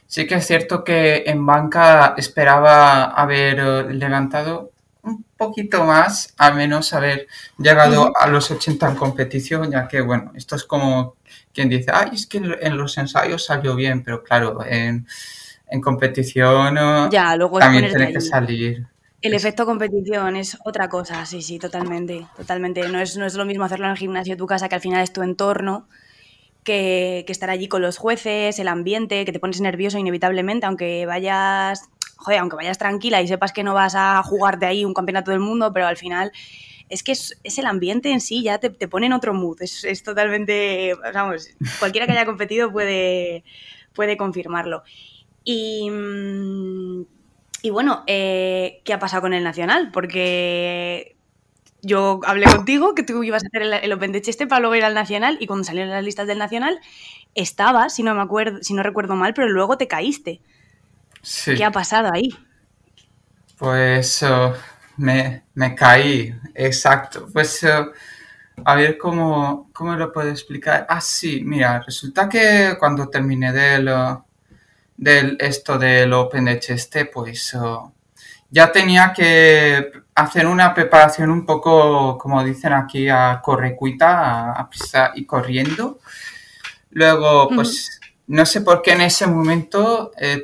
sí 0.08 0.26
que 0.26 0.36
es 0.36 0.46
cierto 0.46 0.82
que 0.82 1.22
en 1.26 1.46
banca 1.46 2.14
esperaba 2.16 3.04
haber 3.04 3.60
eh, 3.60 3.94
levantado 3.94 4.72
un 5.02 5.24
poquito 5.36 5.84
más, 5.84 6.34
al 6.38 6.56
menos 6.56 6.92
haber 6.92 7.28
llegado 7.56 8.12
a 8.18 8.26
los 8.26 8.50
80 8.50 8.90
en 8.90 8.96
competición, 8.96 9.70
ya 9.70 9.86
que, 9.86 10.00
bueno, 10.00 10.32
esto 10.34 10.56
es 10.56 10.64
como 10.64 11.14
quien 11.54 11.68
dice, 11.68 11.90
ay, 11.94 12.10
es 12.14 12.26
que 12.26 12.38
en 12.38 12.76
los 12.76 12.98
ensayos 12.98 13.44
salió 13.44 13.74
bien, 13.74 14.02
pero 14.02 14.24
claro, 14.24 14.58
en, 14.66 15.06
competición 15.82 16.76
eh, 16.78 17.08
ya, 17.12 17.36
luego 17.36 17.58
también 17.58 17.88
tiene 17.88 18.12
que 18.12 18.20
salir. 18.20 18.86
El 19.20 19.34
efecto 19.34 19.66
competición 19.66 20.36
es 20.36 20.56
otra 20.64 20.88
cosa, 20.88 21.26
sí, 21.26 21.42
sí, 21.42 21.58
totalmente, 21.58 22.26
totalmente. 22.36 22.88
No 22.88 23.00
es, 23.00 23.16
no 23.16 23.26
es 23.26 23.34
lo 23.34 23.44
mismo 23.44 23.64
hacerlo 23.64 23.86
en 23.86 23.92
el 23.92 23.98
gimnasio 23.98 24.34
de 24.34 24.38
tu 24.38 24.46
casa, 24.46 24.68
que 24.68 24.76
al 24.76 24.80
final 24.80 25.02
es 25.02 25.12
tu 25.12 25.22
entorno, 25.22 25.88
que, 26.68 27.24
estar 27.28 27.48
allí 27.48 27.66
con 27.66 27.80
los 27.80 27.96
jueces, 27.96 28.58
el 28.58 28.68
ambiente, 28.68 29.24
que 29.24 29.32
te 29.32 29.40
pones 29.40 29.60
nervioso 29.60 29.98
inevitablemente, 29.98 30.66
aunque 30.66 31.06
vayas, 31.06 31.88
joder, 32.16 32.40
aunque 32.40 32.56
vayas 32.56 32.76
tranquila 32.76 33.22
y 33.22 33.28
sepas 33.28 33.52
que 33.52 33.64
no 33.64 33.72
vas 33.72 33.94
a 33.96 34.22
jugarte 34.22 34.66
ahí 34.66 34.84
un 34.84 34.92
campeonato 34.92 35.30
del 35.30 35.40
mundo, 35.40 35.72
pero 35.72 35.86
al 35.86 35.96
final 35.96 36.30
es 36.90 37.02
que 37.02 37.12
es, 37.12 37.34
el 37.42 37.66
ambiente 37.66 38.10
en 38.10 38.20
sí, 38.20 38.42
ya 38.42 38.58
te, 38.58 38.70
pone 38.70 39.06
en 39.06 39.14
otro 39.14 39.32
mood, 39.32 39.62
es, 39.62 40.02
totalmente, 40.02 40.94
vamos, 41.14 41.48
cualquiera 41.78 42.06
que 42.06 42.12
haya 42.12 42.26
competido 42.26 42.70
puede, 42.70 43.44
puede 43.94 44.18
confirmarlo. 44.18 44.82
Y, 45.44 45.88
mm, 45.90 47.02
y 47.62 47.70
bueno, 47.70 48.04
eh, 48.06 48.82
¿qué 48.84 48.92
ha 48.92 48.98
pasado 48.98 49.22
con 49.22 49.32
el 49.32 49.42
Nacional? 49.42 49.90
Porque 49.90 51.16
yo 51.82 52.20
hablé 52.24 52.46
contigo 52.46 52.94
que 52.94 53.02
tú 53.02 53.22
ibas 53.22 53.44
a 53.44 53.46
hacer 53.46 53.62
el, 53.62 53.92
Open 53.92 54.12
de 54.12 54.22
Cheste 54.22 54.46
para 54.46 54.60
luego 54.60 54.74
ir 54.74 54.84
al 54.84 54.94
Nacional 54.94 55.36
y 55.40 55.46
cuando 55.46 55.64
salieron 55.64 55.90
las 55.90 56.04
listas 56.04 56.26
del 56.26 56.38
Nacional 56.38 56.80
estabas, 57.34 57.94
si 57.94 58.02
no 58.02 58.14
me 58.14 58.22
acuerdo, 58.22 58.58
si 58.62 58.74
no 58.74 58.82
recuerdo 58.82 59.14
mal, 59.14 59.34
pero 59.34 59.48
luego 59.48 59.78
te 59.78 59.86
caíste. 59.86 60.40
Sí. 61.22 61.54
¿Qué 61.54 61.64
ha 61.64 61.70
pasado 61.70 62.10
ahí? 62.12 62.30
Pues 63.56 64.22
oh, 64.22 64.54
me, 64.96 65.44
caí, 65.76 66.34
exacto. 66.54 67.28
Pues 67.32 67.62
oh, 67.64 67.92
a 68.64 68.74
ver 68.74 68.98
cómo, 68.98 69.70
cómo 69.72 69.94
lo 69.94 70.12
puedo 70.12 70.30
explicar. 70.30 70.86
Ah, 70.88 71.00
sí, 71.00 71.42
mira, 71.44 71.80
resulta 71.80 72.28
que 72.28 72.76
cuando 72.78 73.08
terminé 73.08 73.52
del, 73.52 73.88
oh, 73.88 74.24
del 74.96 75.36
esto 75.40 75.78
del 75.78 76.12
Open 76.12 76.46
de 76.46 76.58
Cheste, 76.58 77.06
pues 77.06 77.56
ya 78.50 78.72
tenía 78.72 79.12
que 79.14 79.92
hacer 80.22 80.46
una 80.46 80.74
preparación 80.74 81.30
un 81.30 81.46
poco, 81.46 82.18
como 82.18 82.42
dicen 82.42 82.72
aquí, 82.72 83.08
a 83.08 83.40
correcuita, 83.42 84.52
a, 84.52 84.60
a 84.60 85.12
y 85.14 85.24
corriendo. 85.24 86.00
Luego, 86.90 87.48
pues, 87.54 88.00
no 88.26 88.44
sé 88.44 88.60
por 88.62 88.82
qué 88.82 88.92
en 88.92 89.02
ese 89.02 89.26
momento 89.26 90.10
eh, 90.18 90.42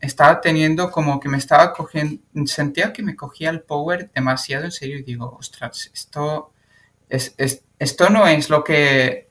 estaba 0.00 0.40
teniendo 0.40 0.90
como 0.90 1.18
que 1.18 1.28
me 1.28 1.38
estaba 1.38 1.72
cogiendo, 1.72 2.22
sentía 2.46 2.92
que 2.92 3.02
me 3.02 3.16
cogía 3.16 3.50
el 3.50 3.62
power 3.62 4.10
demasiado 4.14 4.66
en 4.66 4.72
serio 4.72 4.98
y 4.98 5.02
digo, 5.02 5.36
ostras, 5.38 5.90
esto, 5.92 6.52
es, 7.08 7.34
esto 7.78 8.10
no 8.10 8.26
es 8.26 8.50
lo 8.50 8.62
que 8.62 9.30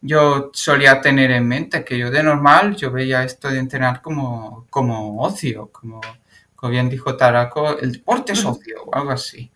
yo 0.00 0.50
solía 0.52 1.00
tener 1.00 1.32
en 1.32 1.48
mente, 1.48 1.84
que 1.84 1.98
yo 1.98 2.10
de 2.10 2.22
normal 2.22 2.76
yo 2.76 2.90
veía 2.90 3.24
esto 3.24 3.48
de 3.48 3.58
entrenar 3.58 4.00
como, 4.00 4.66
como 4.70 5.20
ocio, 5.22 5.70
como 5.72 6.00
como 6.64 6.72
bien 6.72 6.88
dijo 6.88 7.14
Taraco, 7.14 7.78
el 7.78 7.92
deporte 7.92 8.34
socio 8.34 8.84
o 8.86 8.94
algo 8.94 9.10
así. 9.10 9.52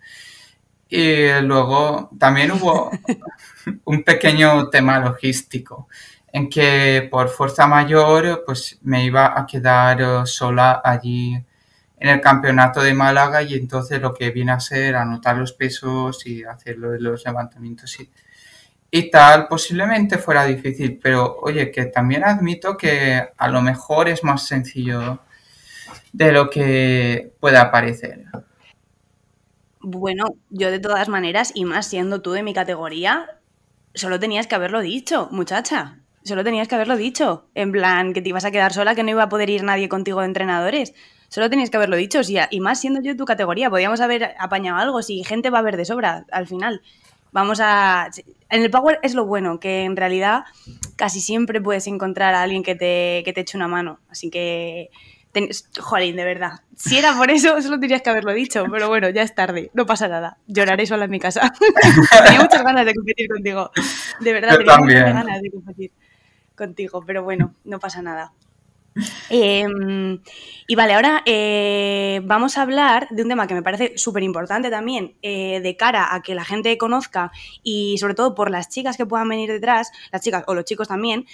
Y 0.91 1.41
luego 1.41 2.11
también 2.19 2.53
hubo 2.53 2.91
un 3.87 4.03
pequeño 4.03 4.69
tema 4.69 4.99
logístico 4.99 5.89
en 6.31 6.51
que 6.51 7.09
por 7.11 7.31
fuerza 7.31 7.67
mayor 7.67 8.43
pues 8.45 8.79
me 8.83 9.07
iba 9.07 9.41
a 9.41 9.47
quedar 9.47 10.27
sola 10.27 10.83
allí 10.85 11.35
en 11.99 12.09
el 12.11 12.21
campeonato 12.21 12.83
de 12.83 12.93
Málaga 12.93 13.41
y 13.41 13.55
entonces 13.55 14.03
lo 14.03 14.13
que 14.13 14.31
viene 14.31 14.53
a 14.53 14.61
ser 14.61 14.95
anotar 14.95 15.39
los 15.39 15.55
pesos 15.55 16.27
y 16.27 16.45
hacer 16.45 16.77
los 16.77 17.25
levantamientos 17.25 18.01
y, 18.01 18.11
y 18.91 19.11
tal 19.11 19.49
posiblemente 19.49 20.19
fuera 20.19 20.45
difícil, 20.45 21.01
pero 21.03 21.39
oye 21.41 21.71
que 21.71 21.87
también 21.87 22.23
admito 22.23 22.77
que 22.77 23.31
a 23.35 23.49
lo 23.49 23.63
mejor 23.63 24.11
es 24.11 24.23
más 24.23 24.47
sencillo 24.47 25.21
de 26.19 26.33
lo 26.33 26.51
que 26.51 27.33
pueda 27.39 27.71
parecer. 27.71 28.25
Bueno, 29.81 30.35
yo 30.51 30.73
de 30.73 30.81
todas 30.81 31.09
maneras, 31.09 31.53
y 31.55 31.65
más 31.65 31.87
siendo 31.87 32.21
tú 32.23 32.33
de 32.33 32.43
mi 32.43 32.53
categoría, 32.53 33.39
solo 33.95 34.19
tenías 34.19 34.49
que 34.49 34.57
haberlo 34.57 34.81
dicho, 34.81 35.29
muchacha. 35.31 36.01
Solo 36.25 36.43
tenías 36.43 36.67
que 36.67 36.75
haberlo 36.75 36.97
dicho. 36.97 37.47
En 37.55 37.71
plan, 37.71 38.13
que 38.13 38.21
te 38.21 38.31
ibas 38.31 38.45
a 38.45 38.51
quedar 38.51 38.73
sola, 38.73 38.97
que 38.97 39.05
no 39.05 39.11
iba 39.11 39.23
a 39.23 39.29
poder 39.29 39.49
ir 39.49 39.63
nadie 39.63 39.89
contigo 39.89 40.19
de 40.21 40.27
entrenadores. 40.27 40.93
Solo 41.29 41.49
tenías 41.49 41.71
que 41.71 41.77
haberlo 41.77 41.97
dicho. 41.97 42.21
y 42.51 42.61
más 42.61 42.81
siendo 42.81 43.01
yo 43.01 43.13
de 43.13 43.17
tu 43.17 43.25
categoría, 43.25 43.71
podíamos 43.71 44.01
haber 44.01 44.35
apañado 44.41 44.79
algo. 44.79 45.03
Si 45.03 45.23
gente 45.23 45.51
va 45.51 45.61
a 45.61 45.63
ver 45.63 45.77
de 45.77 45.85
sobra 45.85 46.27
al 46.33 46.49
final. 46.49 46.83
Vamos 47.31 47.61
a. 47.63 48.11
En 48.51 48.63
el 48.63 48.71
Power 48.71 48.99
es 49.05 49.15
lo 49.15 49.25
bueno, 49.25 49.61
que 49.61 49.85
en 49.85 49.95
realidad 49.97 50.45
casi 50.97 51.21
siempre 51.21 51.61
puedes 51.61 51.87
encontrar 51.87 52.35
a 52.35 52.43
alguien 52.43 52.65
que 52.65 52.75
te, 52.75 53.23
que 53.25 53.33
te 53.33 53.43
eche 53.43 53.57
una 53.57 53.69
mano. 53.69 54.01
Así 54.09 54.31
que 54.31 54.91
Jolín, 55.79 56.17
de 56.17 56.25
verdad. 56.25 56.61
Si 56.77 56.99
era 56.99 57.17
por 57.17 57.31
eso, 57.31 57.61
solo 57.63 57.79
tendrías 57.79 58.03
que 58.03 58.11
haberlo 58.11 58.33
dicho, 58.33 58.65
pero 58.71 58.89
bueno, 58.89 59.09
ya 59.11 59.23
es 59.23 59.35
tarde, 59.35 59.71
no 59.75 59.87
pasa 59.87 60.09
nada. 60.09 60.39
Lloraré 60.47 60.87
sola 60.87 61.05
en 61.05 61.11
mi 61.11 61.21
casa. 61.21 61.53
tenía 62.25 62.41
muchas 62.41 62.63
ganas 62.63 62.87
de 62.87 62.95
competir 62.95 63.29
contigo. 63.29 63.71
De 64.21 64.33
verdad, 64.33 64.57
tenía 64.57 64.79
muchas 64.79 65.15
ganas 65.15 65.43
de 65.43 65.51
competir 65.51 65.93
contigo, 66.57 67.03
pero 67.07 67.23
bueno, 67.23 67.55
no 67.65 67.79
pasa 67.79 68.03
nada. 68.03 68.33
Em, 69.31 70.21
y 70.67 70.75
vale, 70.75 70.95
ahora 70.95 71.23
eh, 71.25 72.21
vamos 72.25 72.59
a 72.59 72.63
hablar 72.63 73.07
de 73.11 73.23
un 73.23 73.29
tema 73.29 73.47
que 73.47 73.55
me 73.55 73.63
parece 73.63 73.97
súper 73.97 74.23
importante 74.23 74.71
también 74.71 75.15
eh, 75.23 75.61
de 75.61 75.77
cara 75.77 76.15
a 76.15 76.23
que 76.23 76.35
la 76.35 76.45
gente 76.45 76.77
conozca 76.79 77.31
y 77.63 77.97
sobre 77.99 78.15
todo 78.15 78.35
por 78.35 78.51
las 78.51 78.69
chicas 78.69 78.97
que 78.97 79.07
puedan 79.07 79.29
venir 79.29 79.51
detrás, 79.51 79.93
las 80.11 80.23
chicas 80.23 80.43
o 80.47 80.55
los 80.55 80.65
chicos 80.65 80.89
también. 80.89 81.27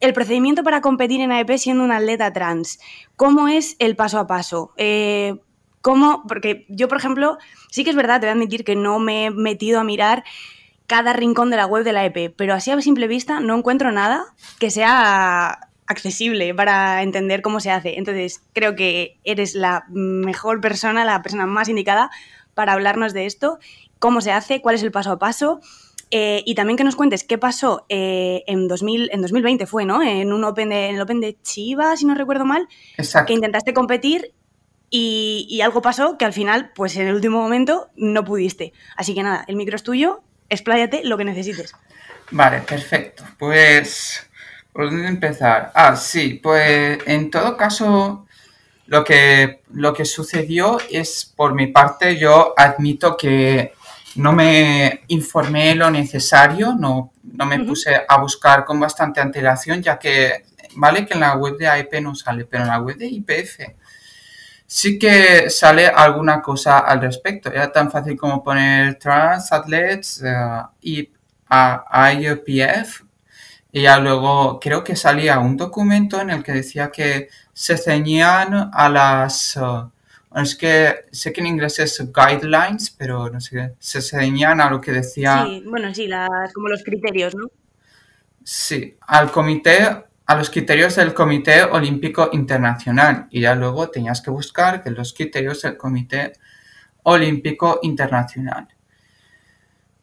El 0.00 0.12
procedimiento 0.12 0.62
para 0.62 0.80
competir 0.80 1.20
en 1.20 1.32
AEP 1.32 1.56
siendo 1.56 1.82
un 1.82 1.92
atleta 1.92 2.32
trans. 2.32 2.78
¿Cómo 3.16 3.48
es 3.48 3.76
el 3.78 3.96
paso 3.96 4.18
a 4.18 4.26
paso? 4.26 4.72
Eh, 4.76 5.40
¿Cómo? 5.80 6.24
Porque 6.28 6.66
yo, 6.68 6.88
por 6.88 6.98
ejemplo, 6.98 7.38
sí 7.70 7.84
que 7.84 7.90
es 7.90 7.96
verdad, 7.96 8.20
te 8.20 8.26
voy 8.26 8.30
a 8.30 8.32
admitir 8.32 8.64
que 8.64 8.76
no 8.76 8.98
me 8.98 9.26
he 9.26 9.30
metido 9.30 9.80
a 9.80 9.84
mirar 9.84 10.24
cada 10.86 11.12
rincón 11.12 11.50
de 11.50 11.56
la 11.56 11.66
web 11.66 11.84
de 11.84 11.92
la 11.92 12.04
EP, 12.04 12.34
pero 12.36 12.54
así 12.54 12.70
a 12.70 12.80
simple 12.80 13.08
vista 13.08 13.40
no 13.40 13.56
encuentro 13.56 13.92
nada 13.92 14.24
que 14.58 14.70
sea 14.70 15.68
accesible 15.86 16.54
para 16.54 17.02
entender 17.02 17.42
cómo 17.42 17.60
se 17.60 17.70
hace. 17.70 17.98
Entonces, 17.98 18.42
creo 18.52 18.76
que 18.76 19.18
eres 19.24 19.54
la 19.54 19.84
mejor 19.88 20.60
persona, 20.60 21.04
la 21.04 21.22
persona 21.22 21.46
más 21.46 21.68
indicada 21.68 22.10
para 22.54 22.72
hablarnos 22.72 23.12
de 23.12 23.26
esto, 23.26 23.58
cómo 23.98 24.20
se 24.20 24.32
hace, 24.32 24.60
cuál 24.60 24.76
es 24.76 24.82
el 24.82 24.92
paso 24.92 25.12
a 25.12 25.18
paso 25.18 25.60
eh, 26.10 26.42
y 26.46 26.54
también 26.54 26.76
que 26.76 26.84
nos 26.84 26.96
cuentes 26.96 27.24
qué 27.24 27.38
pasó 27.38 27.84
eh, 27.88 28.42
en, 28.46 28.68
2000, 28.68 29.10
en 29.12 29.20
2020 29.20 29.66
fue, 29.66 29.84
¿no? 29.84 30.02
En 30.02 30.32
un 30.32 30.44
Open 30.44 30.70
de, 30.70 30.88
en 30.88 30.94
el 30.96 31.00
Open 31.02 31.20
de 31.20 31.36
Chivas, 31.42 32.00
si 32.00 32.06
no 32.06 32.14
recuerdo 32.14 32.44
mal, 32.44 32.68
que 33.26 33.32
intentaste 33.32 33.74
competir 33.74 34.32
y, 34.90 35.60
algo 35.62 35.82
pasó 35.82 36.16
que 36.16 36.24
al 36.24 36.32
final, 36.32 36.72
pues 36.74 36.96
en 36.96 37.08
el 37.08 37.14
último 37.14 37.40
momento, 37.40 37.90
no 37.96 38.24
pudiste. 38.24 38.72
Así 38.96 39.14
que 39.14 39.22
nada, 39.22 39.44
el 39.46 39.56
micro 39.56 39.76
es 39.76 39.82
tuyo, 39.82 40.22
expláyate 40.48 41.04
lo 41.04 41.18
que 41.18 41.24
necesites. 41.24 41.74
Vale, 42.30 42.60
perfecto. 42.60 43.24
Pues, 43.38 44.26
¿por 44.72 44.86
dónde 44.86 45.08
empezar? 45.08 45.72
Ah, 45.74 45.94
sí, 45.96 46.40
pues 46.42 47.00
en 47.06 47.30
todo 47.30 47.56
caso, 47.56 48.26
lo 48.86 49.04
que, 49.04 49.60
lo 49.74 49.92
que 49.92 50.06
sucedió 50.06 50.78
es, 50.90 51.30
por 51.36 51.54
mi 51.54 51.66
parte, 51.66 52.16
yo 52.16 52.54
admito 52.56 53.16
que 53.16 53.72
no 54.18 54.32
me 54.32 55.02
informé 55.08 55.74
lo 55.74 55.90
necesario, 55.90 56.74
no, 56.74 57.12
no 57.22 57.46
me 57.46 57.60
puse 57.60 58.02
a 58.06 58.16
buscar 58.18 58.64
con 58.64 58.80
bastante 58.80 59.20
antelación, 59.20 59.82
ya 59.82 59.98
que 59.98 60.44
vale 60.74 61.06
que 61.06 61.14
en 61.14 61.20
la 61.20 61.36
web 61.36 61.56
de 61.56 61.68
AEP 61.68 62.00
no 62.02 62.14
sale, 62.14 62.44
pero 62.44 62.64
en 62.64 62.68
la 62.68 62.80
web 62.80 62.96
de 62.96 63.06
IPF 63.06 63.60
sí 64.66 64.98
que 64.98 65.48
sale 65.50 65.86
alguna 65.86 66.42
cosa 66.42 66.80
al 66.80 67.00
respecto. 67.00 67.50
Era 67.50 67.72
tan 67.72 67.90
fácil 67.90 68.16
como 68.16 68.42
poner 68.42 68.98
trans 68.98 69.50
athletes 69.52 70.22
uh, 70.22 70.68
y 70.80 71.10
a 71.48 72.12
IPF 72.12 73.02
y 73.72 73.82
ya 73.82 73.98
luego 73.98 74.58
creo 74.60 74.82
que 74.84 74.96
salía 74.96 75.38
un 75.38 75.56
documento 75.56 76.20
en 76.20 76.30
el 76.30 76.42
que 76.42 76.52
decía 76.52 76.90
que 76.90 77.28
se 77.52 77.76
ceñían 77.76 78.70
a 78.72 78.88
las... 78.88 79.56
Uh, 79.56 79.90
es 80.36 80.56
que 80.56 81.06
sé 81.10 81.32
que 81.32 81.40
en 81.40 81.46
inglés 81.46 81.78
es 81.78 82.02
guidelines, 82.12 82.90
pero 82.90 83.30
no 83.30 83.40
sé, 83.40 83.74
se 83.78 84.02
ceñían 84.02 84.60
a 84.60 84.70
lo 84.70 84.80
que 84.80 84.92
decía... 84.92 85.44
Sí, 85.46 85.64
bueno, 85.66 85.94
sí, 85.94 86.06
las, 86.06 86.52
como 86.52 86.68
los 86.68 86.82
criterios, 86.82 87.34
¿no? 87.34 87.50
Sí, 88.44 88.96
al 89.06 89.30
comité, 89.30 90.04
a 90.26 90.34
los 90.36 90.50
criterios 90.50 90.96
del 90.96 91.14
Comité 91.14 91.62
Olímpico 91.62 92.28
Internacional. 92.32 93.26
Y 93.30 93.40
ya 93.40 93.54
luego 93.54 93.88
tenías 93.88 94.20
que 94.20 94.30
buscar 94.30 94.82
que 94.82 94.90
los 94.90 95.14
criterios 95.14 95.62
del 95.62 95.78
Comité 95.78 96.34
Olímpico 97.04 97.80
Internacional. 97.82 98.68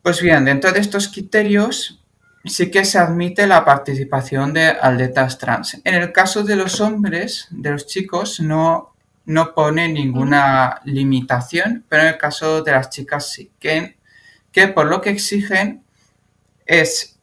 Pues 0.01 0.21
bien, 0.21 0.45
dentro 0.45 0.71
de 0.71 0.79
estos 0.79 1.07
criterios 1.07 2.03
sí 2.43 2.71
que 2.71 2.85
se 2.85 2.97
admite 2.97 3.45
la 3.45 3.63
participación 3.63 4.53
de 4.53 4.67
atletas 4.67 5.37
trans. 5.37 5.79
En 5.83 5.93
el 5.93 6.11
caso 6.11 6.43
de 6.43 6.55
los 6.55 6.81
hombres, 6.81 7.47
de 7.51 7.71
los 7.71 7.85
chicos, 7.85 8.39
no, 8.39 8.94
no 9.25 9.53
pone 9.53 9.87
ninguna 9.87 10.81
limitación, 10.85 11.85
pero 11.89 12.03
en 12.03 12.09
el 12.09 12.17
caso 12.17 12.63
de 12.63 12.71
las 12.71 12.89
chicas 12.89 13.31
sí, 13.31 13.51
que, 13.59 13.97
que 14.51 14.67
por 14.67 14.85
lo 14.87 15.01
que 15.01 15.09
exigen 15.09 15.83
es 16.65 17.19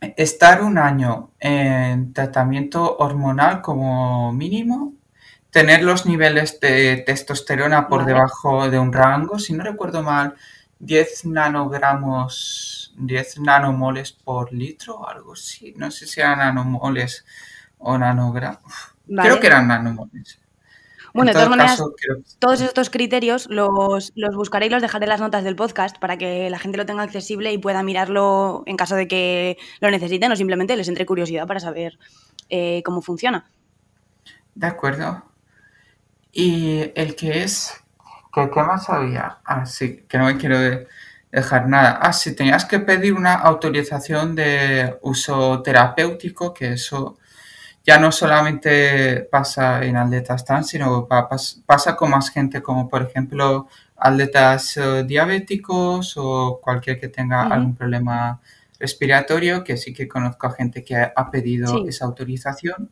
estar 0.00 0.62
un 0.62 0.78
año 0.78 1.30
en 1.40 2.12
tratamiento 2.12 2.96
hormonal 2.98 3.62
como 3.62 4.32
mínimo, 4.32 4.94
tener 5.50 5.82
los 5.82 6.06
niveles 6.06 6.60
de 6.60 7.02
testosterona 7.06 7.88
por 7.88 8.04
debajo 8.04 8.70
de 8.70 8.78
un 8.78 8.92
rango, 8.92 9.38
si 9.38 9.52
no 9.52 9.64
recuerdo 9.64 10.02
mal, 10.02 10.34
10 10.78 11.24
nanogramos, 11.26 12.94
10 12.96 13.40
nanomoles 13.40 14.12
por 14.12 14.52
litro 14.52 14.98
o 14.98 15.08
algo 15.08 15.32
así. 15.32 15.74
No 15.76 15.90
sé 15.90 16.06
si 16.06 16.20
eran 16.20 16.38
nanomoles 16.38 17.24
o 17.78 17.98
nanogramos. 17.98 18.72
Creo 19.06 19.40
que 19.40 19.46
eran 19.46 19.68
nanomoles. 19.68 20.38
Bueno, 21.18 21.30
de 21.30 21.34
todas 21.34 21.48
maneras, 21.50 21.82
todos 22.38 22.60
estos 22.60 22.90
criterios 22.90 23.48
los, 23.50 24.12
los, 24.14 24.34
buscaré 24.36 24.66
y 24.66 24.70
los 24.70 24.82
dejaré 24.82 25.04
en 25.04 25.10
las 25.10 25.20
notas 25.20 25.44
del 25.44 25.56
podcast 25.56 25.98
para 25.98 26.16
que 26.16 26.48
la 26.48 26.58
gente 26.58 26.78
lo 26.78 26.86
tenga 26.86 27.02
accesible 27.02 27.52
y 27.52 27.58
pueda 27.58 27.82
mirarlo 27.82 28.62
en 28.66 28.76
caso 28.76 28.94
de 28.94 29.08
que 29.08 29.58
lo 29.80 29.90
necesiten 29.90 30.30
o 30.30 30.36
simplemente 30.36 30.76
les 30.76 30.88
entre 30.88 31.06
curiosidad 31.06 31.46
para 31.46 31.60
saber 31.60 31.98
eh, 32.50 32.82
cómo 32.84 33.02
funciona. 33.02 33.50
De 34.54 34.66
acuerdo. 34.66 35.24
Y 36.32 36.92
el 36.94 37.16
que 37.16 37.42
es 37.42 37.82
¿Qué, 38.32 38.62
más 38.62 38.88
había? 38.88 39.38
Ah, 39.44 39.66
sí, 39.66 40.04
que 40.08 40.18
no 40.18 40.26
me 40.26 40.36
quiero 40.36 40.58
dejar 41.32 41.68
nada. 41.68 41.98
Ah, 42.00 42.12
sí, 42.12 42.34
tenías 42.34 42.64
que 42.64 42.78
pedir 42.78 43.14
una 43.14 43.34
autorización 43.34 44.34
de 44.34 44.96
uso 45.02 45.62
terapéutico, 45.62 46.54
que 46.54 46.72
eso 46.74 47.18
ya 47.88 47.98
no 47.98 48.12
solamente 48.12 49.26
pasa 49.30 49.82
en 49.82 49.96
atletas 49.96 50.44
trans, 50.44 50.68
sino 50.68 51.08
pasa 51.08 51.96
con 51.96 52.10
más 52.10 52.28
gente, 52.28 52.60
como 52.60 52.86
por 52.86 53.00
ejemplo 53.00 53.66
atletas 53.96 54.76
eh, 54.76 55.04
diabéticos 55.04 56.12
o 56.18 56.60
cualquier 56.62 57.00
que 57.00 57.08
tenga 57.08 57.44
algún 57.44 57.74
problema 57.74 58.42
respiratorio, 58.78 59.64
que 59.64 59.78
sí 59.78 59.94
que 59.94 60.06
conozco 60.06 60.48
a 60.48 60.50
gente 60.50 60.84
que 60.84 60.96
ha 60.96 61.30
pedido 61.30 61.88
esa 61.88 62.04
autorización. 62.04 62.90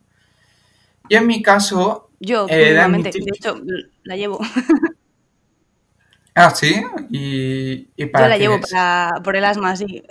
Y 1.10 1.16
en 1.16 1.26
mi 1.26 1.42
caso... 1.42 2.08
Yo, 2.18 2.46
eh, 2.48 2.72
de 2.72 3.10
hecho, 3.10 3.60
la 4.02 4.16
llevo. 4.16 4.40
Ah, 6.38 6.50
sí, 6.50 6.84
y, 7.08 8.06
para 8.08 8.26
Yo 8.26 8.28
la 8.28 8.36
llevo 8.36 8.60
por 9.24 9.36
el 9.36 9.44
asma, 9.46 9.74
sí. 9.74 10.02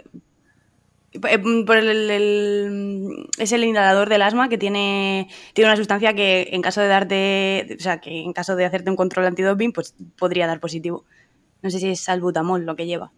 Eh, 1.23 1.39
por 1.65 1.77
el, 1.77 3.27
es 3.37 3.51
el 3.51 3.63
inhalador 3.63 4.09
del 4.09 4.21
asma 4.21 4.49
que 4.49 4.57
tiene, 4.57 5.29
tiene 5.53 5.69
una 5.69 5.77
sustancia 5.77 6.13
que 6.13 6.49
en 6.51 6.61
caso 6.61 6.81
de 6.81 6.87
darte, 6.87 7.77
o 7.77 7.81
sea, 7.81 7.99
que 7.99 8.21
en 8.21 8.33
caso 8.33 8.55
de 8.55 8.65
hacerte 8.65 8.89
un 8.89 8.95
control 8.95 9.25
antidoping, 9.25 9.71
pues 9.71 9.95
podría 10.17 10.47
dar 10.47 10.59
positivo. 10.59 11.05
No 11.61 11.69
sé 11.69 11.79
si 11.79 11.89
es 11.89 11.99
salbutamol 11.99 12.65
lo 12.65 12.75
que 12.75 12.85
lleva. 12.85 13.11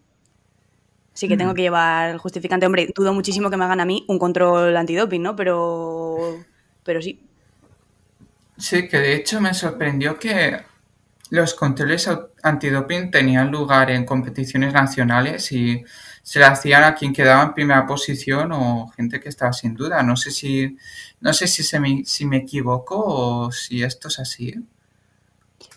Sí 1.13 1.27
que 1.27 1.37
tengo 1.37 1.53
mm. 1.53 1.55
que 1.55 1.61
llevar 1.63 2.09
el 2.11 2.17
justificante. 2.19 2.65
Hombre, 2.65 2.89
dudo 2.95 3.13
muchísimo 3.13 3.49
que 3.49 3.57
me 3.57 3.65
hagan 3.65 3.79
a 3.79 3.85
mí 3.85 4.05
un 4.07 4.19
control 4.19 4.77
antidoping, 4.77 5.21
¿no? 5.21 5.35
Pero, 5.35 6.37
pero 6.83 7.01
sí. 7.01 7.19
Sí, 8.57 8.87
que 8.87 8.99
de 8.99 9.15
hecho 9.15 9.41
me 9.41 9.53
sorprendió 9.53 10.19
que 10.19 10.61
los 11.29 11.53
controles 11.55 12.09
antidoping 12.43 13.11
tenían 13.11 13.51
lugar 13.51 13.91
en 13.91 14.05
competiciones 14.05 14.73
nacionales 14.73 15.51
y 15.51 15.83
se 16.27 16.39
le 16.39 16.45
hacían 16.45 16.83
a 16.83 16.93
quien 16.93 17.13
quedaba 17.13 17.41
en 17.41 17.53
primera 17.53 17.87
posición 17.87 18.51
o 18.51 18.89
gente 18.97 19.21
que 19.21 19.29
estaba 19.29 19.53
sin 19.53 19.75
duda. 19.75 20.03
No 20.03 20.17
sé 20.17 20.31
si, 20.31 20.75
no 21.21 21.31
sé 21.31 21.47
si, 21.47 21.63
se 21.63 21.79
me, 21.79 22.03
si 22.03 22.25
me 22.25 22.35
equivoco 22.35 23.01
o 23.01 23.51
si 23.53 23.81
esto 23.81 24.09
es 24.09 24.19
así. 24.19 24.53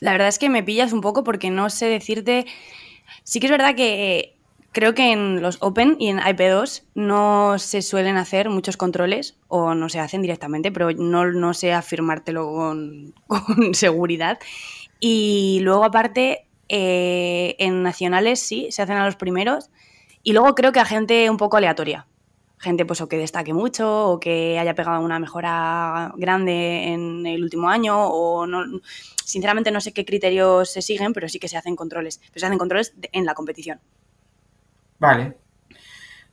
La 0.01 0.11
verdad 0.11 0.27
es 0.27 0.41
que 0.41 0.49
me 0.49 0.65
pillas 0.65 0.93
un 0.93 1.03
poco 1.03 1.23
porque 1.23 1.51
no 1.51 1.71
sé 1.71 1.87
decirte. 1.87 2.47
Sí 3.23 3.39
que 3.39 3.47
es 3.47 3.53
verdad 3.53 3.77
que 3.77 4.35
creo 4.73 4.93
que 4.93 5.13
en 5.13 5.41
los 5.41 5.59
Open 5.61 5.95
y 6.01 6.09
en 6.09 6.19
IP2 6.19 6.83
no 6.97 7.61
se 7.61 7.81
suelen 7.81 8.17
hacer 8.17 8.51
muchos 8.51 8.77
controles 8.77 9.37
o 9.47 9.77
no 9.77 9.89
se 9.89 10.01
hacen 10.01 10.21
directamente, 10.21 10.73
pero 10.73 10.91
no, 10.91 11.31
no 11.31 11.55
sé 11.55 11.73
afirmártelo 11.73 12.51
con, 12.51 13.15
con 13.29 13.73
seguridad. 13.73 14.41
Y 14.99 15.61
luego, 15.63 15.85
aparte, 15.85 16.45
eh, 16.69 17.55
en 17.61 17.85
nacionales 17.85 18.41
sí, 18.41 18.67
se 18.73 18.83
hacen 18.83 18.97
a 18.97 19.07
los 19.07 19.15
primeros. 19.15 19.71
Y 20.23 20.33
luego 20.33 20.55
creo 20.55 20.73
que 20.73 20.81
a 20.81 20.85
gente 20.85 21.31
un 21.31 21.37
poco 21.37 21.57
aleatoria. 21.57 22.07
Gente 22.59 22.85
pues 22.85 23.01
o 23.01 23.09
que 23.09 23.17
destaque 23.17 23.55
mucho 23.55 24.11
o 24.11 24.21
que 24.21 24.59
haya 24.59 24.75
pegado 24.75 25.01
una 25.01 25.19
mejora 25.19 26.13
grande 26.17 26.89
en 26.93 27.27
el 27.27 27.43
último 27.43 27.71
año 27.71 27.97
o 28.09 28.47
no, 28.47 28.81
sinceramente 29.25 29.71
no 29.71 29.81
sé 29.81 29.93
qué 29.93 30.05
criterios 30.05 30.71
se 30.71 30.83
siguen, 30.83 31.15
pero 31.15 31.29
sí 31.29 31.39
que 31.39 31.49
se 31.49 31.57
hacen 31.57 31.75
controles. 31.75 32.19
Pero 32.19 32.41
se 32.41 32.47
hacen 32.47 32.59
controles 32.59 32.93
en 33.13 33.25
la 33.25 33.35
competición. 33.35 33.81
Vale, 34.99 35.39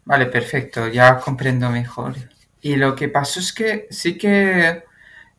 vale, 0.04 0.26
perfecto, 0.26 0.88
ya 0.90 1.18
comprendo 1.18 1.70
mejor. 1.70 2.16
Y 2.62 2.76
lo 2.76 2.94
que 2.94 3.08
pasó 3.08 3.40
es 3.40 3.54
que 3.54 3.88
sí 3.90 4.18
que 4.18 4.84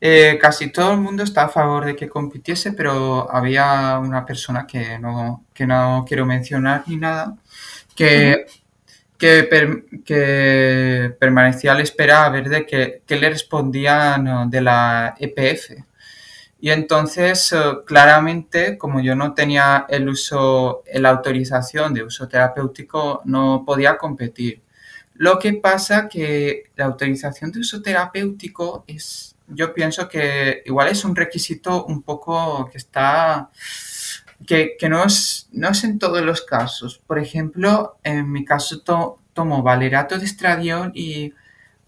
eh, 0.00 0.38
casi 0.40 0.70
todo 0.70 0.92
el 0.92 1.00
mundo 1.00 1.24
está 1.24 1.44
a 1.44 1.48
favor 1.48 1.84
de 1.84 1.96
que 1.96 2.08
compitiese, 2.08 2.72
pero 2.72 3.30
había 3.30 3.98
una 3.98 4.24
persona 4.24 4.66
que 4.66 4.98
no, 4.98 5.44
que 5.52 5.66
no 5.66 6.04
quiero 6.06 6.24
mencionar 6.24 6.84
ni 6.86 6.96
nada, 6.96 7.36
que, 7.98 8.46
que, 10.04 11.16
permanecía 11.18 11.72
a 11.72 11.74
la 11.74 11.82
espera 11.82 12.24
a 12.24 12.30
ver 12.30 12.48
de 12.48 12.64
qué, 12.64 13.02
le 13.16 13.30
respondían 13.30 14.48
de 14.48 14.60
la 14.60 15.16
EPF. 15.18 15.72
Y 16.60 16.70
entonces, 16.70 17.52
eh, 17.52 17.58
claramente, 17.86 18.78
como 18.78 19.00
yo 19.00 19.14
no 19.14 19.32
tenía 19.34 19.86
el 19.88 20.08
uso, 20.08 20.82
la 20.92 21.10
autorización 21.10 21.94
de 21.94 22.02
uso 22.02 22.26
terapéutico, 22.28 23.22
no 23.24 23.62
podía 23.64 23.96
competir. 23.96 24.62
Lo 25.14 25.38
que 25.38 25.54
pasa 25.54 26.08
que 26.08 26.64
la 26.76 26.86
autorización 26.86 27.52
de 27.52 27.60
uso 27.60 27.82
terapéutico 27.82 28.84
es 28.86 29.36
yo 29.48 29.72
pienso 29.72 30.08
que 30.08 30.62
igual 30.66 30.88
es 30.88 31.04
un 31.04 31.16
requisito 31.16 31.84
un 31.86 32.02
poco 32.02 32.68
que 32.70 32.78
está, 32.78 33.50
que, 34.48 34.88
no, 34.88 35.04
es, 35.04 35.46
no 35.52 35.68
es 35.68 35.84
en 35.84 35.98
todos 35.98 36.22
los 36.22 36.40
casos. 36.40 36.98
Por 37.06 37.18
ejemplo, 37.18 37.98
en 38.02 38.32
mi 38.32 38.46
caso 38.46 38.80
tomo 38.80 39.62
valerato 39.62 40.18
de 40.18 40.24
estradiol 40.24 40.90
y 40.94 41.34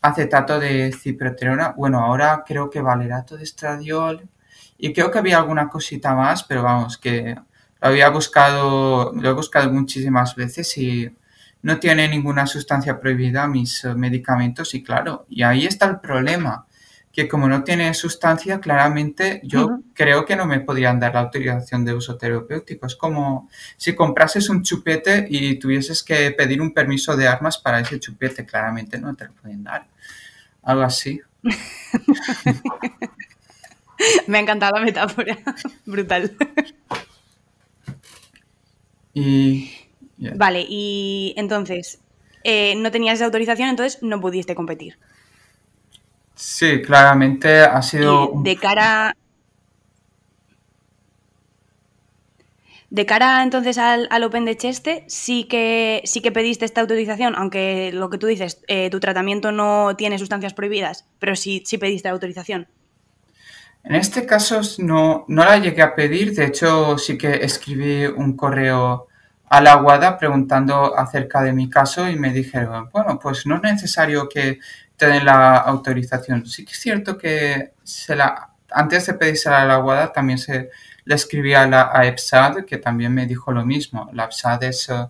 acetato 0.03 0.61
de 0.61 0.92
ciproterona. 0.92 1.73
Bueno, 1.75 2.01
ahora 2.01 2.44
creo 2.46 2.68
que 2.68 2.83
valerato 2.83 3.38
de 3.38 3.44
estradiol 3.44 4.29
y 4.77 4.92
creo 4.92 5.11
que 5.11 5.18
había 5.18 5.38
alguna 5.38 5.70
cosita 5.70 6.14
más, 6.14 6.44
pero 6.44 6.62
vamos, 6.62 6.99
que 6.99 7.35
lo 7.35 7.88
había 7.88 8.11
buscado, 8.11 9.12
lo 9.14 9.31
he 9.31 9.33
buscado 9.33 9.73
muchísimas 9.73 10.37
veces 10.37 10.77
y 10.77 11.16
no 11.62 11.79
tiene 11.79 12.09
ninguna 12.09 12.46
sustancia 12.46 13.01
prohibida 13.01 13.46
mis 13.46 13.87
medicamentos 13.96 14.75
y 14.75 14.83
claro, 14.83 15.25
y 15.31 15.42
ahí 15.42 15.64
está 15.64 15.87
el 15.87 16.01
problema 16.01 16.66
que 17.12 17.29
como 17.29 17.49
no 17.49 17.64
tiene 17.64 17.92
sustancia, 17.94 18.61
claramente 18.61 19.40
yo 19.42 19.81
creo 19.94 20.25
que 20.25 20.37
no 20.37 20.46
me 20.46 20.61
podrían 20.61 21.01
dar 21.01 21.14
la 21.14 21.20
autorización 21.20 21.85
de 21.85 21.94
uso 21.94 22.16
terapéutico. 22.16 22.87
Es 22.87 22.94
como 22.94 23.49
si 23.77 23.94
comprases 23.94 24.49
un 24.49 24.62
chupete 24.62 25.27
y 25.29 25.59
tuvieses 25.59 26.05
que 26.05 26.31
pedir 26.31 26.62
un 26.62 26.73
permiso 26.73 27.16
de 27.16 27.27
armas 27.27 27.59
para 27.59 27.81
ese 27.81 27.99
chupete, 27.99 28.46
claramente 28.46 28.99
no 28.99 29.14
te 29.16 29.25
lo 29.25 29.33
pueden 29.33 29.64
dar. 29.64 29.88
Algo 30.62 30.83
así. 30.83 31.20
me 34.27 34.38
ha 34.38 34.40
encantado 34.40 34.79
la 34.79 34.85
metáfora. 34.85 35.38
Brutal. 35.85 36.37
Y... 39.14 39.73
Vale, 40.37 40.66
y 40.68 41.33
entonces, 41.38 41.99
eh, 42.44 42.75
no 42.77 42.90
tenías 42.90 43.14
esa 43.14 43.25
autorización, 43.25 43.70
entonces 43.70 44.03
no 44.03 44.20
pudiste 44.20 44.55
competir. 44.55 44.99
Sí, 46.40 46.81
claramente 46.81 47.61
ha 47.61 47.83
sido... 47.83 48.33
de 48.37 48.57
cara... 48.57 49.14
De 52.88 53.07
cara 53.07 53.42
entonces 53.42 53.76
al, 53.76 54.09
Open 54.24 54.46
de 54.46 54.57
Cheste, 54.57 55.05
sí 55.07 55.44
que, 55.44 56.00
sí 56.07 56.22
que 56.22 56.33
pediste 56.33 56.64
esta 56.64 56.81
autorización, 56.81 57.35
aunque 57.37 57.92
lo 57.92 58.09
que 58.09 58.18
tú 58.18 58.26
dices, 58.26 58.62
eh, 58.66 58.88
tu 58.90 58.98
tratamiento 59.00 59.53
no 59.53 59.94
tiene 59.96 60.18
sustancias 60.18 60.55
prohibidas, 60.55 61.07
pero 61.20 61.37
sí, 61.37 61.62
sí 61.66 61.79
pediste 61.79 62.09
autorización. 62.09 62.66
En 63.85 63.94
este 63.94 64.24
caso 64.26 64.61
no, 64.79 65.26
no 65.29 65.44
la 65.44 65.59
llegué 65.59 65.83
a 65.83 65.94
pedir, 65.94 66.35
de 66.35 66.46
hecho 66.46 66.98
sí 66.98 67.16
que 67.16 67.44
escribí 67.44 68.07
un 68.07 68.35
correo 68.35 69.09
a 69.50 69.60
la 69.60 69.74
Guada 69.74 70.16
preguntando 70.16 70.96
acerca 70.96 71.42
de 71.42 71.52
mi 71.52 71.68
caso 71.68 72.08
y 72.08 72.16
me 72.16 72.32
dijeron, 72.32 72.88
bueno, 72.92 73.18
pues 73.18 73.46
no 73.46 73.56
es 73.56 73.62
necesario 73.62 74.28
que 74.28 74.60
te 74.96 75.22
la 75.24 75.56
autorización. 75.56 76.46
Sí 76.46 76.64
que 76.64 76.72
es 76.72 76.78
cierto 76.78 77.18
que 77.18 77.72
se 77.82 78.14
la, 78.14 78.50
antes 78.70 79.06
de 79.06 79.14
pedirse 79.14 79.48
a 79.48 79.64
la 79.64 79.78
Guada 79.78 80.12
también 80.12 80.38
se 80.38 80.70
le 81.04 81.14
escribí 81.16 81.52
a 81.54 81.66
la 81.66 81.90
EPSAD, 82.06 82.64
que 82.64 82.78
también 82.78 83.12
me 83.12 83.26
dijo 83.26 83.50
lo 83.50 83.66
mismo. 83.66 84.08
La 84.12 84.24
EPSAD 84.24 84.62
es 84.64 84.88
eh, 84.88 85.06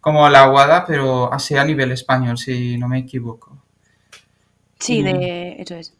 como 0.00 0.28
la 0.28 0.46
Guada, 0.46 0.84
pero 0.84 1.32
así 1.32 1.56
a 1.56 1.64
nivel 1.64 1.92
español, 1.92 2.38
si 2.38 2.76
no 2.76 2.88
me 2.88 2.98
equivoco. 2.98 3.56
Sí, 4.80 5.02
de 5.02 5.56
eso 5.60 5.76
es. 5.76 5.94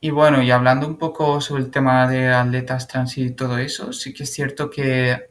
Y 0.00 0.10
bueno, 0.10 0.42
y 0.42 0.50
hablando 0.50 0.86
un 0.86 0.98
poco 0.98 1.40
sobre 1.40 1.62
el 1.62 1.70
tema 1.70 2.06
de 2.06 2.28
atletas 2.28 2.86
trans 2.86 3.16
y 3.16 3.30
todo 3.30 3.56
eso, 3.56 3.92
sí 3.94 4.12
que 4.12 4.24
es 4.24 4.32
cierto 4.32 4.68
que, 4.68 5.30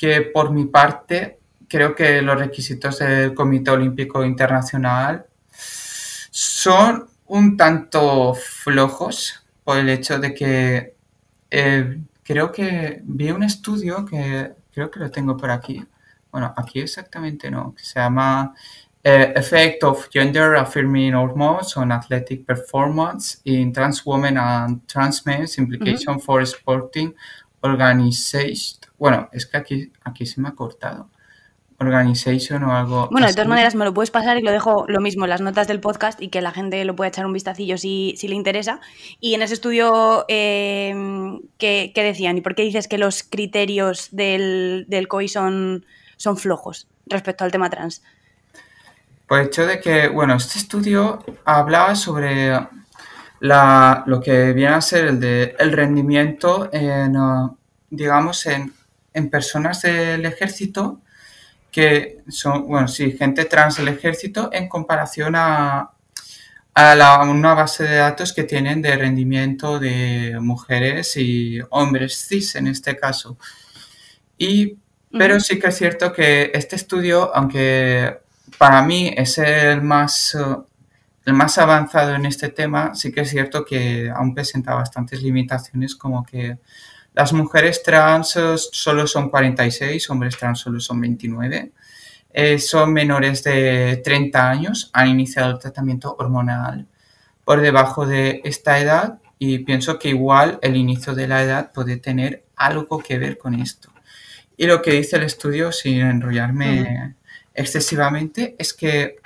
que 0.00 0.22
por 0.22 0.50
mi 0.50 0.64
parte 0.64 1.40
creo 1.68 1.94
que 1.94 2.22
los 2.22 2.38
requisitos 2.38 3.00
del 3.00 3.34
Comité 3.34 3.70
Olímpico 3.70 4.24
Internacional 4.24 5.26
son 6.30 7.06
un 7.26 7.54
tanto 7.54 8.32
flojos 8.32 9.44
por 9.62 9.76
el 9.76 9.90
hecho 9.90 10.18
de 10.18 10.32
que 10.32 10.94
eh, 11.50 12.00
creo 12.22 12.50
que 12.50 13.02
vi 13.04 13.30
un 13.30 13.42
estudio 13.42 14.06
que 14.06 14.54
creo 14.72 14.90
que 14.90 15.00
lo 15.00 15.10
tengo 15.10 15.36
por 15.36 15.50
aquí. 15.50 15.84
Bueno, 16.32 16.54
aquí 16.56 16.80
exactamente 16.80 17.50
no, 17.50 17.74
que 17.74 17.84
se 17.84 18.00
llama 18.00 18.54
eh, 19.04 19.34
Effect 19.36 19.84
of 19.84 20.08
Gender 20.10 20.56
Affirming 20.56 21.14
Hormones 21.14 21.76
on 21.76 21.92
Athletic 21.92 22.46
Performance 22.46 23.42
in 23.44 23.70
Trans 23.70 24.06
Women 24.06 24.38
and 24.38 24.86
Trans 24.88 25.26
Men, 25.26 25.46
Implication 25.58 26.18
for 26.18 26.40
Sporting 26.46 27.14
Organization. 27.62 28.79
Bueno, 29.00 29.30
es 29.32 29.46
que 29.46 29.56
aquí, 29.56 29.92
aquí 30.04 30.26
se 30.26 30.42
me 30.42 30.48
ha 30.48 30.52
cortado. 30.52 31.08
Organization 31.78 32.62
o 32.64 32.76
algo. 32.76 33.08
Bueno, 33.10 33.26
de 33.26 33.32
todas 33.32 33.48
maneras 33.48 33.74
me 33.74 33.86
lo 33.86 33.94
puedes 33.94 34.10
pasar 34.10 34.36
y 34.36 34.42
lo 34.42 34.50
dejo 34.50 34.84
lo 34.88 35.00
mismo 35.00 35.24
en 35.24 35.30
las 35.30 35.40
notas 35.40 35.66
del 35.66 35.80
podcast 35.80 36.20
y 36.20 36.28
que 36.28 36.42
la 36.42 36.50
gente 36.50 36.84
lo 36.84 36.94
pueda 36.94 37.08
echar 37.08 37.24
un 37.24 37.32
vistacillo 37.32 37.78
si, 37.78 38.12
si 38.18 38.28
le 38.28 38.34
interesa. 38.34 38.82
Y 39.18 39.32
en 39.32 39.40
ese 39.40 39.54
estudio, 39.54 40.26
eh, 40.28 40.94
¿qué, 41.56 41.90
decían? 41.96 42.36
¿Y 42.36 42.42
por 42.42 42.54
qué 42.54 42.62
dices 42.62 42.88
que 42.88 42.98
los 42.98 43.22
criterios 43.22 44.08
del, 44.12 44.84
del 44.88 45.08
COI 45.08 45.28
son, 45.28 45.86
son 46.18 46.36
flojos 46.36 46.86
respecto 47.06 47.44
al 47.44 47.52
tema 47.52 47.70
trans? 47.70 48.02
El 49.30 49.46
hecho 49.46 49.64
de 49.64 49.80
que, 49.80 50.08
bueno, 50.08 50.34
este 50.34 50.58
estudio 50.58 51.24
hablaba 51.46 51.94
sobre 51.94 52.52
la, 53.38 54.02
lo 54.04 54.20
que 54.20 54.52
viene 54.52 54.74
a 54.74 54.82
ser 54.82 55.06
el, 55.06 55.20
de, 55.20 55.56
el 55.58 55.72
rendimiento 55.72 56.68
en, 56.70 57.16
digamos, 57.88 58.44
en, 58.44 58.74
en 59.14 59.30
personas 59.30 59.82
del 59.82 60.24
ejército 60.24 61.00
que 61.70 62.22
son, 62.28 62.66
bueno, 62.66 62.88
sí, 62.88 63.12
gente 63.12 63.44
trans 63.44 63.76
del 63.76 63.88
ejército 63.88 64.50
en 64.52 64.68
comparación 64.68 65.34
a, 65.36 65.92
a, 66.74 67.22
una 67.24 67.54
base 67.54 67.84
de 67.84 67.96
datos 67.96 68.32
que 68.32 68.44
tienen 68.44 68.82
de 68.82 68.96
rendimiento 68.96 69.78
de 69.78 70.38
mujeres 70.40 71.16
y 71.16 71.60
hombres 71.70 72.26
cis 72.28 72.56
en 72.56 72.66
este 72.66 72.96
caso. 72.96 73.38
Y, 74.36 74.78
pero 75.10 75.38
sí 75.40 75.58
que 75.58 75.68
es 75.68 75.76
cierto 75.76 76.12
que 76.12 76.50
este 76.54 76.76
estudio, 76.76 77.34
aunque 77.34 78.18
para 78.58 78.82
mí 78.82 79.12
es 79.16 79.38
el 79.38 79.82
más, 79.82 80.36
el 81.24 81.32
más 81.34 81.58
avanzado 81.58 82.14
en 82.14 82.26
este 82.26 82.48
tema, 82.48 82.94
sí 82.94 83.12
que 83.12 83.20
es 83.20 83.30
cierto 83.30 83.64
que 83.64 84.10
aún 84.10 84.34
presenta 84.34 84.74
bastantes 84.74 85.22
limitaciones 85.22 85.94
como 85.94 86.24
que 86.24 86.58
las 87.14 87.32
mujeres 87.32 87.82
trans 87.82 88.38
solo 88.70 89.06
son 89.06 89.30
46, 89.30 90.10
hombres 90.10 90.36
trans 90.36 90.60
solo 90.60 90.80
son 90.80 91.00
29. 91.00 91.72
Eh, 92.32 92.58
son 92.58 92.92
menores 92.92 93.42
de 93.42 94.00
30 94.04 94.48
años, 94.48 94.90
han 94.92 95.08
iniciado 95.08 95.50
el 95.50 95.58
tratamiento 95.58 96.14
hormonal 96.16 96.86
por 97.44 97.60
debajo 97.60 98.06
de 98.06 98.40
esta 98.44 98.78
edad 98.78 99.18
y 99.38 99.58
pienso 99.60 99.98
que 99.98 100.10
igual 100.10 100.58
el 100.62 100.76
inicio 100.76 101.14
de 101.14 101.26
la 101.26 101.42
edad 101.42 101.72
puede 101.72 101.96
tener 101.96 102.44
algo 102.54 102.98
que 103.00 103.18
ver 103.18 103.38
con 103.38 103.54
esto. 103.54 103.90
Y 104.56 104.66
lo 104.66 104.82
que 104.82 104.92
dice 104.92 105.16
el 105.16 105.24
estudio, 105.24 105.72
sin 105.72 106.00
enrollarme 106.00 107.16
excesivamente, 107.54 108.54
es 108.58 108.74
que 108.74 109.16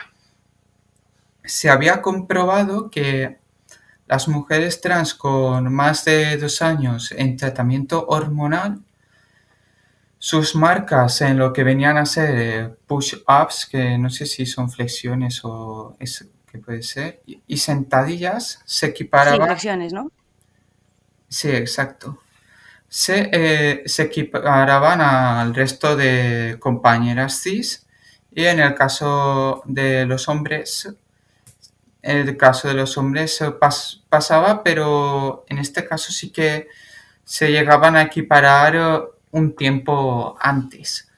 se 1.45 1.69
había 1.69 2.01
comprobado 2.01 2.89
que 2.91 3.39
las 4.07 4.29
mujeres 4.29 4.81
trans 4.81 5.15
con 5.15 5.73
más 5.73 6.05
de 6.05 6.37
dos 6.37 6.61
años 6.63 7.13
en 7.13 7.37
tratamiento 7.37 8.07
hormonal, 8.07 8.81
sus 10.19 10.55
marcas 10.55 11.21
en 11.21 11.39
lo 11.39 11.53
que 11.53 11.65
venían 11.65 11.97
a 11.99 12.07
ser 12.07 12.31
eh, 12.35 12.75
push-ups, 12.87 13.67
que 13.67 13.99
no 13.99 14.09
sé 14.11 14.27
si 14.27 14.47
son 14.47 14.71
flexiones 14.71 15.41
o 15.45 15.97
es 15.99 16.27
que 16.51 16.59
puede 16.59 16.83
ser, 16.83 17.21
y, 17.27 17.57
sentadillas 17.57 18.61
se 18.65 18.87
equiparaban. 18.87 19.41
Sí, 19.41 19.47
flexiones, 19.47 19.93
¿no? 19.93 20.11
Sí, 21.29 21.51
exacto. 21.51 22.21
Se, 22.89 23.29
eh, 23.33 23.83
se 23.87 24.05
equiparaban 24.05 25.01
al 25.01 25.55
resto 25.55 25.97
de 25.97 26.57
compañeras 26.61 27.41
cis 27.43 27.87
y 28.31 28.45
en 28.45 28.61
el 28.61 28.75
caso 28.75 29.63
de 29.67 30.07
los 30.07 30.29
hombres 30.29 30.95
en 32.05 32.19
el 32.19 32.37
caso 32.37 32.69
de 32.69 32.75
los 32.75 32.99
hombres 32.99 33.43
pasaba, 34.11 34.63
pero 34.63 35.45
en 35.49 35.59
este 35.59 35.87
caso 35.87 36.13
sí 36.13 36.31
que 36.31 36.69
se 37.25 37.51
llegaban 37.51 37.97
a 37.97 38.03
equiparar 38.03 38.77
eh, 38.77 39.01
un 39.31 39.57
tiempo 39.57 40.37
antes. 40.39 41.09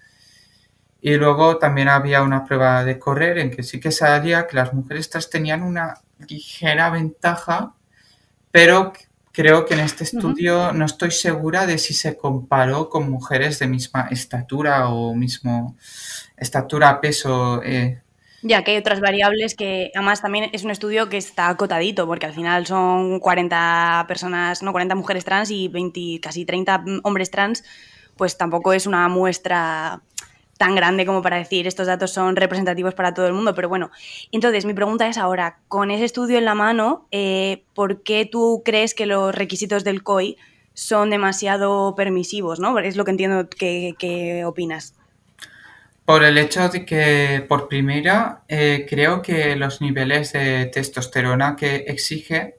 Y 1.01 1.15
luego 1.17 1.59
también 1.59 1.89
había 1.89 2.23
una 2.23 2.45
prueba 2.45 2.85
de 2.85 3.01
correr 3.01 3.39
en 3.39 3.51
que 3.51 3.65
sí 3.65 3.81
que 3.81 3.91
salía 3.91 4.47
que 4.47 4.57
las 4.57 4.73
mujeres 4.73 5.11
tenían 5.29 5.63
una 5.65 6.01
ligera 6.29 6.89
ventaja, 6.91 7.75
pero 8.53 8.93
creo 9.33 9.67
que 9.67 9.75
en 9.75 9.81
este 9.81 10.05
estudio 10.05 10.73
no 10.73 10.85
estoy 10.87 11.11
segura 11.11 11.67
de 11.67 11.79
si 11.79 11.95
se 11.95 12.17
comparó 12.17 12.89
con 12.89 13.11
mujeres 13.11 13.59
de 13.59 13.67
misma 13.67 14.07
estatura 14.11 14.89
o 14.89 15.15
mismo 15.15 15.77
estatura, 16.37 17.01
peso. 17.01 17.61
Eh, 17.65 18.03
ya 18.47 18.63
que 18.63 18.73
hay 18.73 18.77
otras 18.77 19.01
variables 19.01 19.55
que 19.55 19.91
además 19.95 20.23
también 20.23 20.51
es 20.53 20.65
un 20.65 20.71
estudio 20.71 21.09
que 21.09 21.17
está 21.17 21.49
acotadito, 21.49 22.07
porque 22.07 22.27
al 22.27 22.33
final 22.33 22.67
son 22.67 23.19
40 23.19 24.05
personas, 24.07 24.63
no 24.63 24.73
40 24.73 24.95
mujeres 24.95 25.25
trans 25.25 25.51
y 25.51 25.69
20, 25.69 26.21
casi 26.21 26.45
30 26.45 26.85
hombres 27.03 27.31
trans, 27.31 27.65
pues 28.17 28.39
tampoco 28.39 28.73
es 28.73 28.87
una 28.87 29.09
muestra 29.09 30.01
tan 30.59 30.75
grande 30.75 31.05
como 31.05 31.21
para 31.21 31.37
decir 31.37 31.67
estos 31.67 31.87
datos 31.87 32.13
son 32.13 32.35
representativos 32.35 32.95
para 32.95 33.13
todo 33.13 33.27
el 33.27 33.35
mundo, 33.35 33.55
pero 33.55 33.69
bueno. 33.69 33.91
Entonces, 34.33 34.65
mi 34.65 34.73
pregunta 34.73 35.07
es 35.07 35.19
ahora, 35.19 35.59
con 35.69 35.91
ese 35.91 36.05
estudio 36.05 36.39
en 36.39 36.47
la 36.47 36.55
mano, 36.55 37.07
eh, 37.11 37.65
¿por 37.75 38.03
qué 38.03 38.25
tú 38.25 38.63
crees 38.65 38.95
que 38.95 39.07
los 39.07 39.35
requisitos 39.35 39.85
del 39.85 40.03
COI 40.03 40.39
son 40.73 41.11
demasiado 41.11 41.95
permisivos? 41.95 42.59
¿no? 42.59 42.79
Es 42.79 42.97
lo 42.97 43.05
que 43.05 43.11
entiendo 43.11 43.49
que 43.51 44.45
opinas. 44.47 44.96
Por 46.07 46.23
el 46.23 46.39
hecho 46.39 46.69
de 46.69 46.87
que, 46.87 47.45
por 47.49 47.67
primera, 47.67 48.45
eh, 48.47 48.87
creo 48.89 49.21
que 49.21 49.57
los 49.57 49.81
niveles 49.81 50.33
de 50.33 50.67
testosterona 50.67 51.57
que 51.57 51.85
exige 51.89 52.59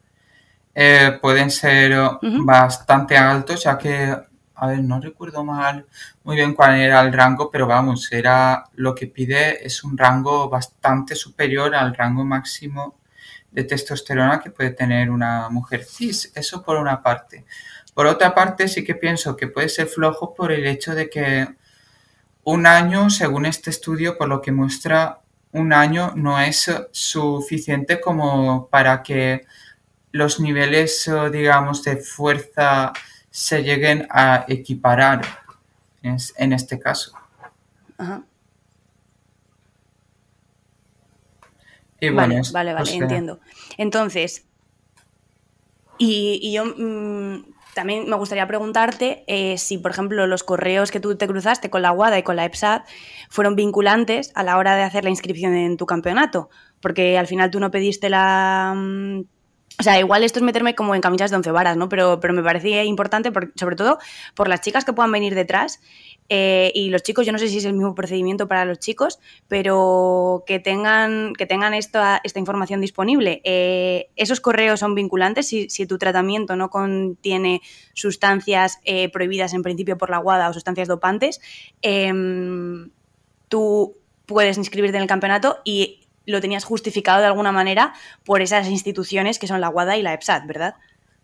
eh, 0.76 1.18
pueden 1.22 1.50
ser 1.50 1.98
bastante 2.22 3.16
altos, 3.18 3.64
ya 3.64 3.78
que, 3.78 4.14
a 4.54 4.68
ver, 4.68 4.84
no 4.84 5.00
recuerdo 5.00 5.46
mal 5.46 5.86
muy 6.26 6.36
bien 6.36 6.54
cuál 6.54 6.76
era 6.76 7.00
el 7.00 7.14
rango, 7.14 7.50
pero 7.50 7.66
vamos, 7.68 8.12
era 8.12 8.66
lo 8.76 8.94
que 8.94 9.08
pide 9.08 9.66
es 9.66 9.82
un 9.86 9.98
rango 9.98 10.50
bastante 10.50 11.16
superior 11.16 11.74
al 11.74 11.96
rango 11.96 12.26
máximo 12.26 13.00
de 13.50 13.64
testosterona 13.64 14.42
que 14.42 14.52
puede 14.52 14.72
tener 14.72 15.10
una 15.10 15.48
mujer 15.50 15.86
cis. 15.86 16.34
Eso 16.36 16.62
por 16.62 16.76
una 16.76 17.02
parte. 17.02 17.46
Por 17.94 18.08
otra 18.08 18.36
parte, 18.36 18.68
sí 18.68 18.84
que 18.84 18.96
pienso 18.96 19.38
que 19.38 19.48
puede 19.48 19.70
ser 19.70 19.88
flojo 19.88 20.34
por 20.34 20.52
el 20.52 20.68
hecho 20.68 20.94
de 20.94 21.10
que 21.10 21.48
un 22.48 22.66
año, 22.66 23.10
según 23.10 23.46
este 23.46 23.70
estudio, 23.70 24.18
por 24.18 24.30
lo 24.30 24.42
que 24.42 24.54
muestra, 24.54 25.20
un 25.52 25.74
año 25.74 26.14
no 26.16 26.40
es 26.40 26.72
suficiente 26.92 28.00
como 28.00 28.70
para 28.70 29.04
que 29.04 29.46
los 30.14 30.40
niveles, 30.40 31.12
digamos, 31.34 31.84
de 31.84 31.98
fuerza 31.98 32.94
se 33.30 33.64
lleguen 33.64 34.08
a 34.10 34.46
equiparar 34.48 35.24
en 36.02 36.54
este 36.54 36.80
caso. 36.80 37.12
Ajá. 37.98 38.24
vale, 42.14 42.42
vale, 42.54 42.74
vale, 42.74 42.96
entiendo. 42.96 43.42
Entonces, 43.78 44.46
y, 45.98 46.54
yo 46.54 46.64
mm, 46.64 47.57
también 47.78 48.10
me 48.10 48.16
gustaría 48.16 48.48
preguntarte 48.48 49.24
eh, 49.28 49.60
si, 49.60 49.78
por 49.78 49.92
ejemplo, 49.92 50.26
los 50.26 50.44
correos 50.44 50.90
que 50.90 51.00
tú 51.00 51.16
te 51.16 51.28
cruzaste 51.28 51.70
con 51.70 51.84
la 51.84 51.92
WADA 51.92 52.18
y 52.18 52.24
con 52.24 52.36
la 52.36 52.44
EPSAT 52.44 52.88
fueron 53.30 53.56
vinculantes 53.56 54.32
a 54.34 54.42
la 54.42 54.58
hora 54.58 54.76
de 54.76 54.82
hacer 54.82 55.04
la 55.04 55.12
inscripción 55.12 55.54
en 55.54 55.78
tu 55.78 55.86
campeonato, 55.86 56.50
porque 56.82 57.20
al 57.20 57.28
final 57.28 57.52
tú 57.52 57.60
no 57.60 57.70
pediste 57.70 58.10
la... 58.10 58.74
Mm, 58.76 59.26
o 59.80 59.84
sea, 59.84 60.00
igual 60.00 60.24
esto 60.24 60.40
es 60.40 60.44
meterme 60.44 60.74
como 60.74 60.96
en 60.96 61.02
camisas 61.02 61.30
de 61.30 61.38
once 61.38 61.52
varas, 61.52 61.78
¿no? 61.78 61.88
Pero, 61.88 62.20
pero 62.20 62.34
me 62.34 62.42
parecía 62.42 62.84
importante, 62.84 63.32
sobre 63.54 63.76
todo 63.76 64.00
por 64.34 64.48
las 64.48 64.62
chicas 64.62 64.84
que 64.84 64.94
puedan 64.94 65.12
venir 65.12 65.36
detrás 65.36 65.80
eh, 66.30 66.72
y 66.76 66.90
los 66.90 67.04
chicos, 67.04 67.26
yo 67.26 67.32
no 67.32 67.40
sé 67.40 67.48
si 67.48 67.58
es 67.58 67.66
el 67.66 67.74
mismo 67.74 67.96
procedimiento 67.96 68.48
para 68.48 68.66
los 68.66 68.80
chicos, 68.80 69.20
pero 69.48 70.44
que 70.46 70.60
tengan, 70.60 71.34
que 71.34 71.46
tengan 71.46 71.74
esta, 71.74 72.20
esta 72.24 72.40
información 72.40 72.82
disponible. 72.82 73.42
Eh, 73.44 74.10
¿Esos 74.16 74.42
correos 74.42 74.80
son 74.80 74.96
vinculantes 74.96 75.48
si, 75.48 75.88
tu 75.88 75.98
tratamiento 75.98 76.56
no 76.56 76.70
contiene 76.70 77.62
sustancias 77.94 78.80
eh, 78.84 79.10
prohibidas 79.10 79.54
en 79.54 79.64
principio 79.64 79.98
por 79.98 80.10
la 80.10 80.20
WADA 80.20 80.50
o 80.50 80.54
sustancias 80.54 80.88
dopantes? 80.88 81.40
Em, 81.82 82.90
tú 83.48 83.98
puedes 84.26 84.58
inscribirte 84.58 84.98
en 84.98 85.04
el 85.04 85.10
campeonato 85.10 85.60
y 85.64 86.08
lo 86.26 86.42
tenías 86.42 86.66
justificado 86.66 87.22
de 87.22 87.28
alguna 87.28 87.54
manera 87.54 87.94
por 88.26 88.42
esas 88.42 88.68
instituciones 88.68 89.40
que 89.40 89.48
son 89.48 89.62
la 89.62 89.70
WADA 89.70 89.96
y 89.96 90.02
la 90.02 90.14
EPSAT, 90.14 90.46
¿verdad? 90.46 90.76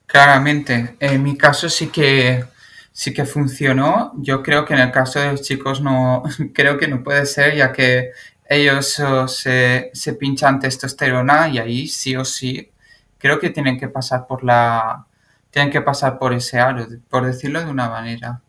Claramente. 0.06 0.96
En 1.00 1.22
mi 1.24 1.38
caso 1.38 1.70
sí 1.70 1.88
que 1.88 2.46
sí 2.94 3.14
que 3.14 3.26
funcionó. 3.26 4.14
Yo 4.18 4.42
creo 4.42 4.66
que 4.66 4.74
en 4.76 4.80
el 4.80 4.92
caso 4.92 5.20
de 5.20 5.32
los 5.32 5.42
chicos 5.42 5.82
no, 5.82 6.24
creo 6.54 6.78
que 6.78 6.88
no 6.88 7.04
puede 7.04 7.26
ser, 7.26 7.56
ya 7.58 7.74
que 7.74 8.12
ellos 8.48 9.00
oh, 9.00 9.28
se, 9.28 9.92
se, 9.94 10.14
pinchan 10.14 10.60
testosterona 10.60 11.50
y 11.50 11.58
ahí 11.60 11.88
sí 11.88 12.16
o 12.16 12.24
sí 12.24 12.70
creo 13.18 13.40
que 13.40 13.50
tienen 13.50 13.80
que 13.80 13.88
pasar 13.88 14.28
por 14.28 14.44
la 14.44 15.06
tienen 15.50 15.72
que 15.72 15.82
pasar 15.82 16.20
por 16.20 16.34
ese 16.34 16.60
aro, 16.60 16.88
por 17.10 17.26
decirlo 17.26 17.60
de 17.60 17.70
una 17.70 17.88
manera. 17.90 18.42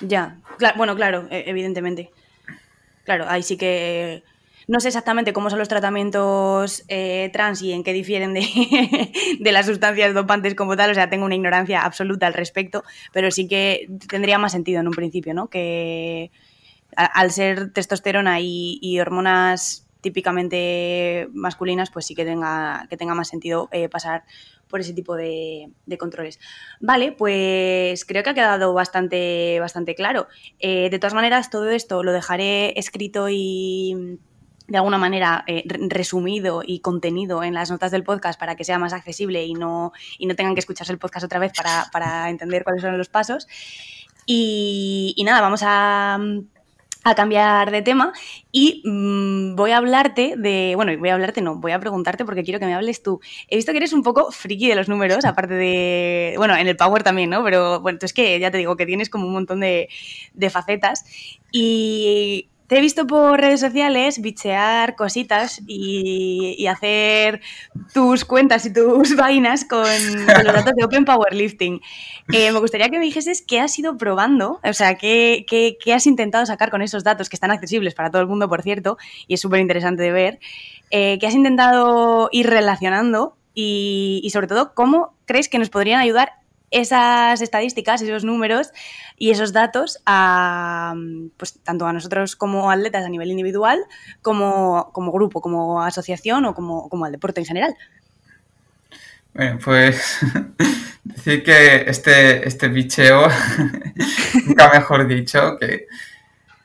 Ya, 0.00 0.36
bueno, 0.76 0.94
claro, 0.94 1.26
e, 1.30 1.44
evidentemente. 1.46 2.12
Claro, 3.04 3.24
ahí 3.28 3.42
sí 3.42 3.56
que 3.56 4.22
no 4.68 4.80
sé 4.80 4.88
exactamente 4.88 5.32
cómo 5.32 5.48
son 5.50 5.58
los 5.58 5.68
tratamientos 5.68 6.84
eh, 6.88 7.30
trans 7.32 7.62
y 7.62 7.72
en 7.72 7.84
qué 7.84 7.92
difieren 7.92 8.34
de, 9.40 9.52
las 9.52 9.66
sustancias 9.66 10.12
dopantes 10.14 10.54
como 10.54 10.76
tal, 10.76 10.90
o 10.90 10.94
sea, 10.94 11.08
tengo 11.08 11.24
una 11.24 11.36
ignorancia 11.36 11.84
absoluta 11.84 12.26
al 12.26 12.34
respecto, 12.34 12.82
pero 13.12 13.30
sí 13.30 13.46
que 13.46 13.88
tendría 14.08 14.38
más 14.38 14.52
sentido 14.52 14.80
en 14.80 14.88
un 14.88 14.94
principio, 14.94 15.34
¿no? 15.34 15.48
Que 15.48 16.30
al 16.96 17.30
ser 17.30 17.72
testosterona 17.72 18.40
y, 18.40 18.98
hormonas 19.00 19.86
típicamente 20.00 21.28
masculinas, 21.32 21.90
pues 21.90 22.06
sí 22.06 22.14
que 22.14 22.24
tenga, 22.24 22.86
que 22.88 22.96
tenga 22.96 23.14
más 23.14 23.28
sentido 23.28 23.68
eh, 23.72 23.88
pasar 23.88 24.24
por 24.68 24.80
ese 24.80 24.94
tipo 24.94 25.14
de, 25.14 25.70
controles. 25.98 26.40
Vale, 26.80 27.12
pues 27.12 28.04
creo 28.04 28.22
que 28.22 28.30
ha 28.30 28.34
quedado 28.34 28.72
bastante, 28.72 29.58
bastante 29.60 29.94
claro. 29.94 30.26
Eh, 30.58 30.90
de 30.90 30.98
todas 30.98 31.14
maneras, 31.14 31.50
todo 31.50 31.70
esto 31.70 32.02
lo 32.02 32.12
dejaré 32.12 32.78
escrito 32.78 33.28
y 33.28 34.18
de 34.68 34.78
alguna 34.78 34.98
manera 34.98 35.44
eh, 35.46 35.64
resumido 35.88 36.62
y 36.64 36.80
contenido 36.80 37.42
en 37.42 37.54
las 37.54 37.70
notas 37.70 37.90
del 37.90 38.02
podcast 38.02 38.38
para 38.38 38.56
que 38.56 38.64
sea 38.64 38.78
más 38.78 38.92
accesible 38.92 39.44
y 39.44 39.54
no, 39.54 39.92
y 40.18 40.26
no 40.26 40.34
tengan 40.34 40.54
que 40.54 40.60
escucharse 40.60 40.92
el 40.92 40.98
podcast 40.98 41.24
otra 41.24 41.38
vez 41.38 41.52
para, 41.92 42.28
entender 42.30 42.64
cuáles 42.64 42.82
son 42.82 42.96
los 42.98 43.08
pasos. 43.08 43.46
Y, 44.26 45.22
nada, 45.24 45.40
vamos 45.40 45.60
a, 45.64 46.18
cambiar 47.14 47.70
de 47.70 47.82
tema 47.82 48.12
y 48.50 48.82
mm, 48.84 49.54
voy 49.54 49.70
a 49.70 49.76
hablarte 49.76 50.34
de, 50.36 50.72
bueno, 50.74 50.90
voy 50.98 51.08
a 51.10 51.14
hablarte, 51.14 51.40
no, 51.40 51.54
voy 51.54 51.70
a 51.70 51.78
preguntarte 51.78 52.24
porque 52.24 52.42
quiero 52.42 52.58
que 52.58 52.66
me 52.66 52.74
hables 52.74 53.00
tú. 53.00 53.20
He 53.46 53.54
visto 53.54 53.70
que 53.70 53.78
eres 53.78 53.92
un 53.92 54.02
poco 54.02 54.32
friki 54.32 54.68
de 54.68 54.74
los 54.74 54.88
números, 54.88 55.24
aparte 55.24 55.54
de, 55.54 56.34
bueno, 56.36 56.56
en 56.56 56.66
el 56.66 56.76
Power 56.76 57.04
también, 57.04 57.30
¿no? 57.30 57.44
Pero 57.44 57.80
bueno, 57.80 58.00
es 58.02 58.12
que 58.12 58.40
ya 58.40 58.50
te 58.50 58.58
digo 58.58 58.74
que 58.76 58.86
tienes 58.86 59.08
como 59.08 59.28
un 59.28 59.34
montón 59.34 59.60
de, 59.60 59.88
de 60.34 60.50
facetas 60.50 61.04
y 61.52 62.48
te 62.66 62.78
he 62.78 62.80
visto 62.80 63.06
por 63.06 63.40
redes 63.40 63.60
sociales 63.60 64.20
bichear 64.20 64.96
cositas 64.96 65.62
y, 65.66 66.66
hacer 66.66 67.40
tus 67.94 68.24
cuentas 68.24 68.66
y 68.66 68.72
tus 68.72 69.14
vainas 69.16 69.64
con, 69.64 69.84
los 69.84 70.54
datos 70.54 70.72
de 70.74 70.84
Open 70.84 71.04
Powerlifting. 71.04 71.80
Eh, 72.32 72.50
me 72.50 72.58
gustaría 72.58 72.88
que 72.88 72.98
me 72.98 73.04
dijeses 73.04 73.42
qué 73.46 73.60
has 73.60 73.78
ido 73.78 73.96
probando, 73.96 74.60
o 74.64 74.72
sea, 74.72 74.96
qué, 74.96 75.46
has 75.94 76.06
intentado 76.06 76.44
sacar 76.44 76.70
con 76.70 76.82
esos 76.82 77.04
datos 77.04 77.28
que 77.28 77.36
están 77.36 77.52
accesibles 77.52 77.94
para 77.94 78.10
todo 78.10 78.20
el 78.20 78.28
mundo, 78.28 78.48
por 78.48 78.62
cierto, 78.62 78.98
y 79.28 79.34
es 79.34 79.40
súper 79.40 79.60
interesante 79.60 80.02
de 80.02 80.10
ver, 80.10 80.40
eh, 80.90 81.18
qué 81.20 81.26
has 81.26 81.34
intentado 81.34 82.28
ir 82.32 82.48
relacionando 82.48 83.36
y, 83.54 84.20
y 84.24 84.30
sobre 84.30 84.48
todo 84.48 84.74
cómo 84.74 85.14
crees 85.24 85.48
que 85.48 85.58
nos 85.58 85.70
podrían 85.70 86.00
ayudar 86.00 86.32
esas 86.80 87.40
estadísticas, 87.40 88.02
esos 88.02 88.24
números 88.24 88.70
y 89.16 89.30
esos 89.30 89.52
datos 89.52 89.98
a, 90.04 90.94
pues, 91.36 91.58
tanto 91.62 91.86
a 91.86 91.92
nosotros 91.92 92.36
como 92.36 92.70
atletas 92.70 93.04
a 93.04 93.08
nivel 93.08 93.30
individual, 93.30 93.78
como, 94.22 94.90
como 94.92 95.12
grupo, 95.12 95.40
como 95.40 95.82
asociación 95.82 96.44
o 96.44 96.54
como, 96.54 96.88
como 96.88 97.04
al 97.04 97.12
deporte 97.12 97.40
en 97.40 97.46
general. 97.46 97.76
Bueno, 99.32 99.58
pues 99.62 100.18
decir 101.04 101.42
que 101.42 101.84
este, 101.88 102.46
este 102.46 102.68
bicheo, 102.68 103.28
mejor 104.72 105.06
dicho, 105.06 105.56
que 105.58 105.86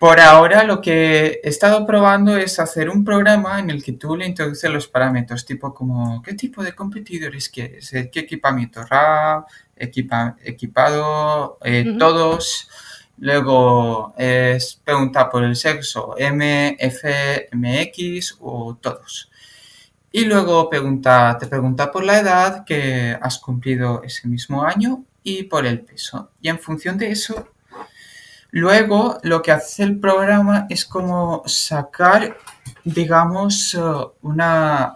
por 0.02 0.20
ahora 0.20 0.64
lo 0.64 0.82
que 0.82 1.42
he 1.44 1.50
estado 1.50 1.86
probando 1.86 2.36
es 2.36 2.58
hacer 2.58 2.90
un 2.90 3.06
programa 3.06 3.60
en 3.60 3.70
el 3.70 3.84
que 3.84 3.92
tú 3.92 4.18
le 4.18 4.26
introduces 4.26 4.68
los 4.72 4.88
parámetros, 4.88 5.46
tipo 5.46 5.76
como 5.76 6.24
qué 6.24 6.34
tipo 6.34 6.64
de 6.64 6.74
competidores 6.74 7.50
quieres, 7.50 7.92
qué 7.92 8.20
equipamiento 8.22 8.84
RAW, 8.84 9.46
equipado, 9.76 11.60
eh, 11.64 11.96
todos. 12.00 12.68
Luego 13.20 14.16
es 14.18 14.82
pregunta 14.84 15.30
por 15.30 15.44
el 15.44 15.56
sexo, 15.56 16.16
M, 16.18 16.76
F, 16.80 17.50
MX 17.52 18.38
o 18.40 18.80
todos. 18.82 19.30
Y 20.12 20.26
luego 20.26 20.68
pregunta, 20.68 21.38
te 21.40 21.46
pregunta 21.46 21.92
por 21.92 22.04
la 22.04 22.18
edad 22.18 22.66
que 22.66 23.16
has 23.22 23.38
cumplido 23.38 24.02
ese 24.02 24.28
mismo 24.28 24.64
año 24.64 25.04
y 25.22 25.44
por 25.44 25.68
el 25.68 25.82
peso. 25.82 26.32
Y 26.42 26.50
en 26.50 26.58
función 26.58 26.98
de 26.98 27.12
eso, 27.12 27.51
luego 28.52 29.18
lo 29.24 29.42
que 29.42 29.52
hace 29.52 29.84
el 29.84 30.00
programa 30.00 30.68
es 30.70 30.86
como 30.86 31.44
sacar, 31.46 32.38
digamos, 32.84 33.78
una, 34.22 34.94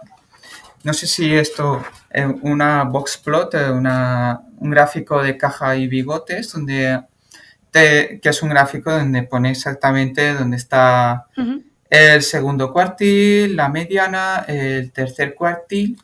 no 0.84 0.92
sé 0.94 1.06
si 1.06 1.34
esto, 1.34 1.84
es 2.10 2.26
una 2.42 2.84
box 2.84 3.18
plot, 3.18 3.54
una, 3.72 4.40
un 4.58 4.70
gráfico 4.70 5.22
de 5.22 5.36
caja 5.36 5.76
y 5.76 5.88
bigotes, 5.88 6.52
donde 6.52 7.02
que 7.76 8.20
es 8.22 8.42
un 8.42 8.48
gráfico 8.48 8.90
donde 8.90 9.22
pone 9.24 9.50
exactamente 9.50 10.34
dónde 10.34 10.56
está 10.56 11.26
el 11.90 12.22
segundo 12.22 12.72
cuartil, 12.72 13.54
la 13.54 13.68
mediana, 13.68 14.44
el 14.48 14.92
tercer 14.92 15.34
cuartil, 15.34 16.00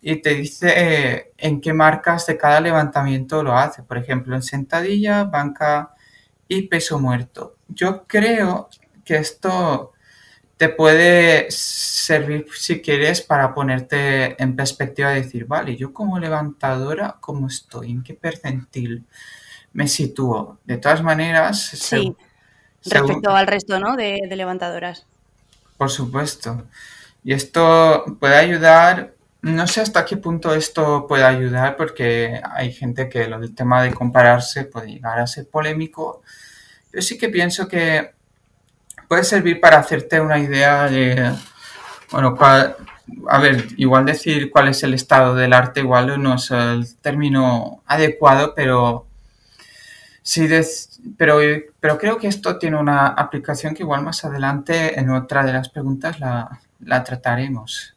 y 0.00 0.16
te 0.16 0.34
dice 0.34 0.72
eh, 0.76 1.32
en 1.36 1.60
qué 1.60 1.72
marcas 1.72 2.26
de 2.26 2.36
cada 2.36 2.60
levantamiento 2.60 3.42
lo 3.42 3.56
hace. 3.56 3.82
Por 3.82 3.98
ejemplo, 3.98 4.36
en 4.36 4.42
sentadilla, 4.42 5.24
banca 5.24 5.94
y 6.48 6.62
peso 6.62 6.98
muerto. 6.98 7.56
Yo 7.68 8.04
creo 8.06 8.68
que 9.04 9.16
esto 9.16 9.92
te 10.58 10.68
puede 10.68 11.46
servir 11.50 12.46
si 12.52 12.82
quieres 12.82 13.22
para 13.22 13.54
ponerte 13.54 14.42
en 14.42 14.56
perspectiva 14.56 15.12
y 15.12 15.22
decir, 15.22 15.46
vale, 15.46 15.76
yo 15.76 15.92
como 15.92 16.18
levantadora, 16.18 17.16
¿cómo 17.20 17.46
estoy? 17.46 17.92
¿En 17.92 18.02
qué 18.02 18.14
percentil 18.14 19.06
me 19.72 19.86
sitúo? 19.86 20.58
De 20.64 20.78
todas 20.78 21.02
maneras... 21.02 21.60
Sí, 21.60 22.16
respecto 22.84 23.30
al 23.30 23.46
resto, 23.46 23.78
¿no? 23.78 23.96
De, 23.96 24.20
levantadoras. 24.28 25.06
Por 25.76 25.90
supuesto. 25.90 26.66
Y 27.22 27.34
esto 27.34 28.16
puede 28.18 28.36
ayudar, 28.36 29.14
no 29.42 29.66
sé 29.66 29.80
hasta 29.80 30.04
qué 30.04 30.16
punto 30.16 30.54
esto 30.54 31.06
puede 31.06 31.24
ayudar, 31.24 31.76
porque 31.76 32.40
hay 32.54 32.72
gente 32.72 33.08
que 33.08 33.28
lo 33.28 33.38
del 33.38 33.54
tema 33.54 33.82
de 33.82 33.94
compararse 33.94 34.64
puede 34.64 34.92
llegar 34.92 35.18
a 35.20 35.26
ser 35.26 35.48
polémico. 35.48 36.22
Yo 36.92 37.02
sí 37.02 37.18
que 37.18 37.28
pienso 37.28 37.68
que 37.68 38.12
puede 39.08 39.24
servir 39.24 39.60
para 39.60 39.78
hacerte 39.78 40.20
una 40.20 40.38
idea 40.38 40.88
de 40.88 41.34
bueno, 42.10 42.36
a 43.28 43.38
ver, 43.38 43.66
igual 43.76 44.06
decir 44.06 44.50
cuál 44.50 44.68
es 44.68 44.82
el 44.82 44.94
estado 44.94 45.34
del 45.34 45.52
arte 45.52 45.80
igual 45.80 46.20
no 46.22 46.34
es 46.34 46.50
el 46.50 46.96
término 46.96 47.82
adecuado, 47.86 48.54
pero 48.54 49.06
sí, 50.22 50.48
pero, 51.16 51.38
pero 51.80 51.98
creo 51.98 52.18
que 52.18 52.28
esto 52.28 52.58
tiene 52.58 52.78
una 52.78 53.08
aplicación 53.08 53.74
que 53.74 53.82
igual 53.82 54.02
más 54.02 54.24
adelante 54.24 54.98
en 54.98 55.10
otra 55.10 55.44
de 55.44 55.52
las 55.52 55.68
preguntas 55.68 56.18
la, 56.20 56.60
trataremos. 57.04 57.94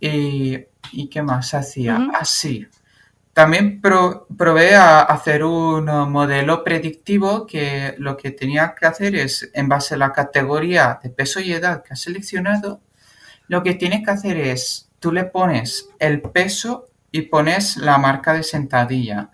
Y, 0.00 0.66
qué 1.08 1.22
más 1.22 1.54
hacía? 1.54 2.08
Así. 2.14 2.66
Ah, 2.66 2.78
también 3.38 3.80
probé 3.80 4.74
a 4.74 5.02
hacer 5.02 5.44
un 5.44 5.84
modelo 6.10 6.64
predictivo 6.64 7.46
que 7.46 7.94
lo 7.98 8.16
que 8.16 8.32
tenía 8.32 8.74
que 8.74 8.86
hacer 8.86 9.14
es, 9.14 9.48
en 9.54 9.68
base 9.68 9.94
a 9.94 9.98
la 9.98 10.12
categoría 10.12 10.98
de 11.00 11.10
peso 11.10 11.38
y 11.38 11.52
edad 11.52 11.84
que 11.84 11.92
has 11.92 12.00
seleccionado, 12.00 12.80
lo 13.46 13.62
que 13.62 13.74
tienes 13.74 14.04
que 14.04 14.10
hacer 14.10 14.38
es, 14.38 14.90
tú 14.98 15.12
le 15.12 15.22
pones 15.22 15.88
el 16.00 16.20
peso 16.20 16.88
y 17.12 17.22
pones 17.22 17.76
la 17.76 17.96
marca 17.98 18.32
de 18.32 18.42
sentadilla. 18.42 19.30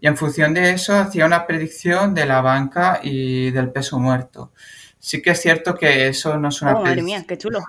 Y 0.00 0.06
en 0.06 0.16
función 0.16 0.54
de 0.54 0.70
eso 0.70 0.96
hacía 0.96 1.26
una 1.26 1.46
predicción 1.46 2.14
de 2.14 2.24
la 2.24 2.40
banca 2.40 3.00
y 3.02 3.50
del 3.50 3.70
peso 3.70 3.98
muerto. 3.98 4.52
Sí 4.98 5.20
que 5.20 5.32
es 5.32 5.42
cierto 5.42 5.74
que 5.74 6.08
eso 6.08 6.38
no 6.38 6.48
es 6.48 6.62
una 6.62 6.78
oh, 6.78 6.82
madre 6.82 7.02
mía, 7.02 7.22
qué 7.28 7.36
chulo. 7.36 7.60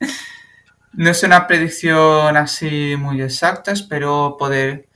No 0.94 1.10
es 1.10 1.22
una 1.22 1.46
predicción 1.46 2.36
así 2.36 2.96
muy 2.98 3.22
exacta, 3.22 3.72
espero 3.72 4.36
poder 4.38 4.88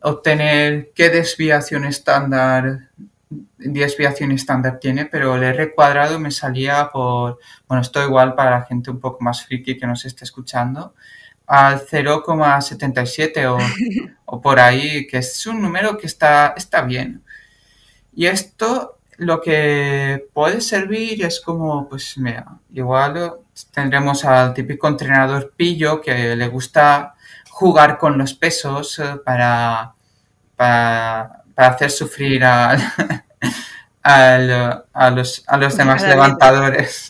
obtener 0.00 0.92
qué 0.94 1.10
desviación 1.10 1.84
estándar 1.84 2.90
desviación 3.56 4.32
estándar 4.32 4.78
tiene, 4.78 5.06
pero 5.06 5.36
el 5.36 5.42
R 5.42 5.72
cuadrado 5.74 6.18
me 6.18 6.30
salía 6.30 6.90
por, 6.92 7.38
bueno, 7.66 7.82
esto 7.82 8.02
igual 8.02 8.34
para 8.34 8.50
la 8.50 8.62
gente 8.64 8.90
un 8.90 9.00
poco 9.00 9.18
más 9.22 9.44
friki 9.44 9.78
que 9.78 9.86
nos 9.86 10.04
esté 10.04 10.24
escuchando, 10.24 10.94
al 11.46 11.80
0,77 11.80 13.46
o, 13.46 13.58
o, 14.26 14.40
por 14.40 14.58
ahí, 14.60 15.06
que 15.06 15.18
es 15.18 15.46
un 15.46 15.60
número 15.62 15.96
que 15.98 16.06
está, 16.06 16.54
está 16.56 16.82
bien. 16.82 17.22
Y 18.14 18.26
esto 18.26 18.98
lo 19.18 19.40
que 19.40 20.26
puede 20.32 20.60
servir 20.60 21.24
es 21.24 21.40
como, 21.40 21.88
pues 21.88 22.16
mira, 22.18 22.58
igual 22.72 23.34
tendremos 23.72 24.24
al 24.24 24.54
típico 24.54 24.88
entrenador 24.88 25.52
pillo 25.56 26.00
que 26.00 26.36
le 26.36 26.48
gusta 26.48 27.14
jugar 27.50 27.98
con 27.98 28.18
los 28.18 28.34
pesos 28.34 28.98
eh, 28.98 29.16
para 29.24 29.94
para, 30.56 31.44
hacer 31.56 31.90
sufrir 31.90 32.44
a, 32.44 32.76
los, 35.10 35.44
demás 35.76 36.02
levantadores. 36.02 37.08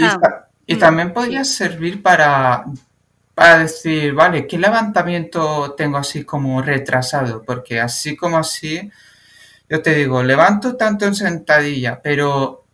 Ah, 0.00 0.46
y, 0.66 0.74
mm. 0.74 0.78
también 0.78 1.12
podría 1.12 1.44
servir 1.44 2.02
para, 2.02 2.64
para 3.34 3.58
decir, 3.60 4.14
vale, 4.14 4.46
¿qué 4.46 4.58
levantamiento 4.58 5.74
tengo 5.76 5.98
así 5.98 6.24
como 6.24 6.62
retrasado? 6.62 7.42
Porque 7.44 7.80
así 7.80 8.16
como 8.16 8.38
así, 8.38 8.90
yo 9.68 9.82
te 9.82 9.94
digo, 9.94 10.22
levanto 10.22 10.76
tanto 10.76 11.06
en 11.06 11.14
sentadilla, 11.14 12.00
pero, 12.02 12.65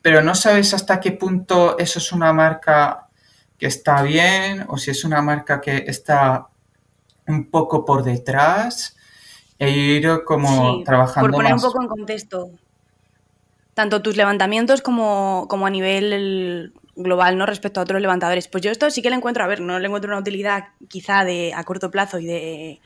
pero 0.00 0.22
no 0.22 0.34
sabes 0.34 0.74
hasta 0.74 1.00
qué 1.00 1.12
punto 1.12 1.78
eso 1.78 1.98
es 1.98 2.12
una 2.12 2.32
marca 2.32 3.08
que 3.58 3.66
está 3.66 4.02
bien 4.02 4.64
o 4.68 4.76
si 4.78 4.90
es 4.90 5.04
una 5.04 5.22
marca 5.22 5.60
que 5.60 5.84
está 5.86 6.48
un 7.26 7.50
poco 7.50 7.84
por 7.84 8.02
detrás 8.02 8.96
e 9.58 9.70
ir 9.70 10.24
como 10.24 10.82
trabajando. 10.84 11.30
Por 11.30 11.36
poner 11.36 11.54
un 11.54 11.60
poco 11.60 11.82
en 11.82 11.88
contexto, 11.88 12.50
tanto 13.74 14.02
tus 14.02 14.16
levantamientos 14.16 14.82
como, 14.82 15.46
como 15.48 15.66
a 15.66 15.70
nivel 15.70 16.72
global, 16.96 17.38
¿no? 17.38 17.46
Respecto 17.46 17.80
a 17.80 17.84
otros 17.84 18.00
levantadores. 18.00 18.48
Pues 18.48 18.62
yo 18.62 18.70
esto 18.70 18.90
sí 18.90 19.02
que 19.02 19.10
le 19.10 19.16
encuentro, 19.16 19.44
a 19.44 19.46
ver, 19.46 19.60
no 19.60 19.78
le 19.78 19.86
encuentro 19.86 20.10
una 20.10 20.20
utilidad 20.20 20.68
quizá 20.88 21.24
de 21.24 21.52
a 21.54 21.64
corto 21.64 21.90
plazo 21.90 22.18
y 22.18 22.26
de, 22.26 22.80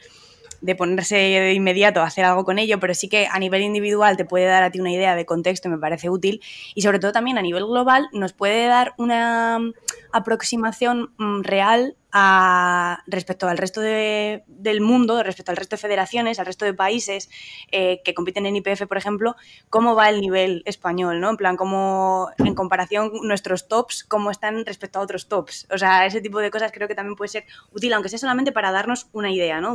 de 0.61 0.75
ponerse 0.75 1.17
de 1.17 1.53
inmediato 1.53 2.01
a 2.01 2.05
hacer 2.05 2.25
algo 2.25 2.45
con 2.45 2.59
ello, 2.59 2.81
pero 2.81 2.95
sí 2.95 3.09
que 3.09 3.29
a 3.31 3.39
nivel 3.39 3.63
individual 3.63 4.17
te 4.17 4.25
puede 4.25 4.47
dar 4.47 4.63
a 4.63 4.71
ti 4.71 4.81
una 4.81 4.93
idea 4.93 5.15
de 5.15 5.27
contexto 5.27 5.69
me 5.69 5.79
parece 5.79 6.11
útil. 6.11 6.41
Y 6.75 6.83
sobre 6.83 6.99
todo 6.99 7.13
también 7.13 7.39
a 7.39 7.43
nivel 7.43 7.65
global 7.67 8.09
nos 8.13 8.33
puede 8.33 8.67
dar 8.67 8.95
una 8.99 9.61
aproximación 10.17 11.13
mm, 11.19 11.43
real 11.43 11.97
respecto 13.07 13.47
al 13.47 13.59
resto 13.59 13.83
del 13.83 14.81
mundo, 14.81 15.23
respecto 15.23 15.51
al 15.53 15.57
resto 15.57 15.77
de 15.77 15.81
federaciones, 15.83 16.39
al 16.39 16.47
resto 16.47 16.65
de 16.65 16.73
países 16.73 17.29
eh, 17.71 18.01
que 18.05 18.15
compiten 18.15 18.47
en 18.47 18.57
IPF, 18.57 18.87
por 18.87 18.97
ejemplo, 18.97 19.37
cómo 19.69 19.95
va 19.95 20.09
el 20.09 20.23
nivel 20.23 20.63
español, 20.65 21.21
¿no? 21.21 21.29
En 21.29 21.37
plan, 21.37 21.57
cómo 21.57 22.31
en 22.39 22.55
comparación 22.55 23.13
nuestros 23.23 23.69
tops, 23.69 24.03
cómo 24.03 24.31
están 24.31 24.65
respecto 24.65 24.99
a 24.99 25.03
otros 25.03 25.29
tops. 25.29 25.67
O 25.71 25.77
sea, 25.77 26.07
ese 26.07 26.23
tipo 26.23 26.39
de 26.39 26.51
cosas 26.51 26.73
creo 26.73 26.89
que 26.89 26.95
también 26.95 27.17
puede 27.17 27.29
ser 27.29 27.45
útil, 27.73 27.93
aunque 27.93 28.09
sea 28.09 28.19
solamente 28.19 28.51
para 28.51 28.73
darnos 28.73 29.09
una 29.13 29.31
idea, 29.31 29.61
¿no? 29.61 29.75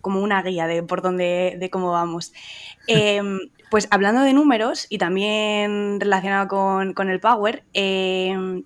como 0.00 0.20
una 0.20 0.42
guía 0.42 0.66
de 0.66 0.82
por 0.82 1.00
dónde, 1.00 1.56
de 1.58 1.70
cómo 1.70 1.90
vamos. 1.90 2.32
pues 3.74 3.88
hablando 3.90 4.20
de 4.20 4.32
números 4.32 4.86
y 4.88 4.98
también 4.98 5.98
relacionado 5.98 6.46
con, 6.46 7.10
el 7.10 7.18
Power, 7.18 7.64
eh, 7.74 8.62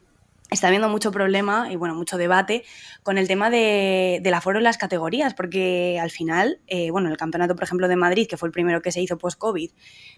está 0.51 0.69
habiendo 0.69 0.89
mucho 0.89 1.13
problema 1.13 1.71
y 1.71 1.77
bueno, 1.77 1.95
mucho 1.95 2.17
debate 2.17 2.65
con 3.03 3.19
el 3.19 3.29
tema 3.29 3.51
de, 3.51 4.21
del 4.23 4.35
aforo 4.35 4.59
en 4.59 4.65
las 4.65 4.79
categorías, 4.79 5.35
porque 5.35 5.99
al 6.01 6.11
final, 6.11 6.61
eh, 6.67 6.91
bueno, 6.91 7.11
el 7.11 7.17
campeonato, 7.17 7.55
por 7.55 7.65
ejemplo, 7.65 7.89
de 7.89 7.97
Madrid, 7.97 8.27
que 8.27 8.37
fue 8.37 8.49
el 8.49 8.53
primero 8.53 8.81
que 8.81 8.93
se 8.93 9.01
hizo 9.01 9.19
post-COVID, 9.19 9.71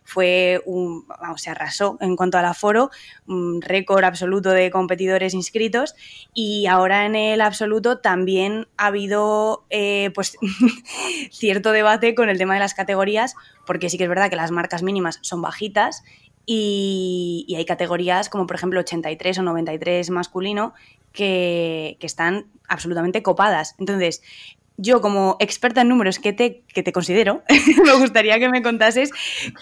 fue 0.04 0.62
un, 0.66 1.06
vamos, 1.08 1.42
se 1.42 1.50
arrasó 1.50 1.98
en 2.00 2.16
cuanto 2.16 2.38
al 2.38 2.44
aforo, 2.44 2.90
un 3.26 3.60
récord 3.60 4.04
absoluto 4.04 4.50
de 4.50 4.70
competidores 4.70 5.34
inscritos 5.34 5.94
y 6.32 6.66
ahora 6.66 7.06
en 7.06 7.16
el 7.16 7.40
absoluto 7.40 7.98
también 7.98 8.68
ha 8.76 8.86
habido 8.86 9.64
eh, 9.70 10.10
pues 10.14 10.36
cierto 11.30 11.72
debate 11.72 12.14
con 12.14 12.28
el 12.28 12.38
tema 12.38 12.54
de 12.54 12.60
las 12.60 12.74
categorías, 12.74 13.34
porque 13.66 13.90
sí 13.90 13.98
que 13.98 14.04
es 14.04 14.08
verdad 14.08 14.30
que 14.30 14.36
las 14.36 14.50
marcas 14.50 14.82
mínimas 14.82 15.18
son 15.22 15.42
bajitas 15.42 16.02
y, 16.46 17.54
hay 17.56 17.64
categorías 17.64 18.28
como 18.28 18.46
por 18.46 18.56
ejemplo 18.56 18.80
83 18.80 19.38
o 19.38 19.42
93 19.42 20.10
masculino 20.10 20.74
que, 21.12 21.96
están 22.00 22.46
absolutamente 22.68 23.22
copadas. 23.22 23.74
Entonces, 23.78 24.22
yo 24.76 25.00
como 25.00 25.36
experta 25.40 25.82
en 25.82 25.88
números 25.88 26.18
que 26.18 26.32
te, 26.32 26.62
que 26.72 26.82
te 26.82 26.92
considero, 26.92 27.42
me 27.84 27.92
gustaría 27.98 28.38
que 28.38 28.48
me 28.48 28.62
contases 28.62 29.10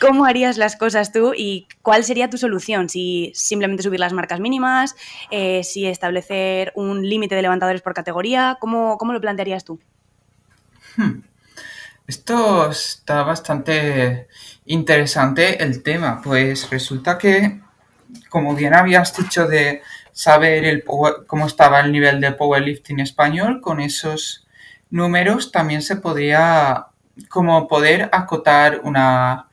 cómo 0.00 0.24
harías 0.24 0.58
las 0.58 0.76
cosas 0.76 1.12
tú 1.12 1.32
y 1.36 1.66
cuál 1.82 2.04
sería 2.04 2.30
tu 2.30 2.38
solución. 2.38 2.88
Si 2.88 3.32
simplemente 3.34 3.82
subir 3.82 4.00
las 4.00 4.12
marcas 4.12 4.40
mínimas, 4.40 4.94
eh, 5.30 5.64
si 5.64 5.86
establecer 5.86 6.72
un 6.76 7.08
límite 7.08 7.34
de 7.34 7.42
levantadores 7.42 7.82
por 7.82 7.94
categoría, 7.94 8.56
¿cómo, 8.60 8.96
cómo 8.98 9.12
lo 9.12 9.20
plantearías 9.20 9.64
tú? 9.64 9.80
Hmm. 10.96 11.20
Esto 12.08 12.70
está 12.70 13.22
bastante 13.22 14.28
interesante 14.64 15.62
el 15.62 15.82
tema, 15.82 16.22
pues 16.24 16.70
resulta 16.70 17.18
que, 17.18 17.60
como 18.30 18.54
bien 18.54 18.72
habías 18.72 19.14
dicho 19.14 19.46
de 19.46 19.82
saber 20.10 20.64
el 20.64 20.84
cómo 20.84 21.46
estaba 21.46 21.80
el 21.80 21.92
nivel 21.92 22.22
de 22.22 22.32
powerlifting 22.32 23.00
español, 23.00 23.60
con 23.60 23.78
esos 23.80 24.46
números 24.88 25.52
también 25.52 25.82
se 25.82 25.96
podía 25.96 26.86
como 27.28 27.68
poder 27.68 28.08
acotar 28.10 28.80
una, 28.84 29.46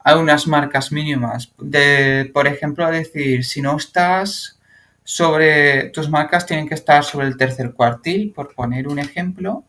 a 0.00 0.16
unas 0.16 0.48
marcas 0.48 0.90
mínimas. 0.90 1.52
De, 1.56 2.28
por 2.34 2.48
ejemplo, 2.48 2.90
decir, 2.90 3.44
si 3.44 3.62
no 3.62 3.76
estás 3.76 4.58
sobre, 5.04 5.90
tus 5.90 6.10
marcas 6.10 6.46
tienen 6.46 6.68
que 6.68 6.74
estar 6.74 7.04
sobre 7.04 7.28
el 7.28 7.36
tercer 7.36 7.72
cuartil, 7.72 8.32
por 8.34 8.56
poner 8.56 8.88
un 8.88 8.98
ejemplo, 8.98 9.62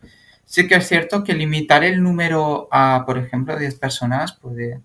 Sí 0.53 0.67
que 0.67 0.75
es 0.75 0.87
cierto 0.87 1.23
que 1.23 1.33
limitar 1.33 1.83
el 1.83 2.03
número 2.03 2.67
a, 2.69 3.05
por 3.07 3.17
ejemplo, 3.17 3.57
10 3.57 3.73
personas 3.79 4.33
puede 4.33 4.81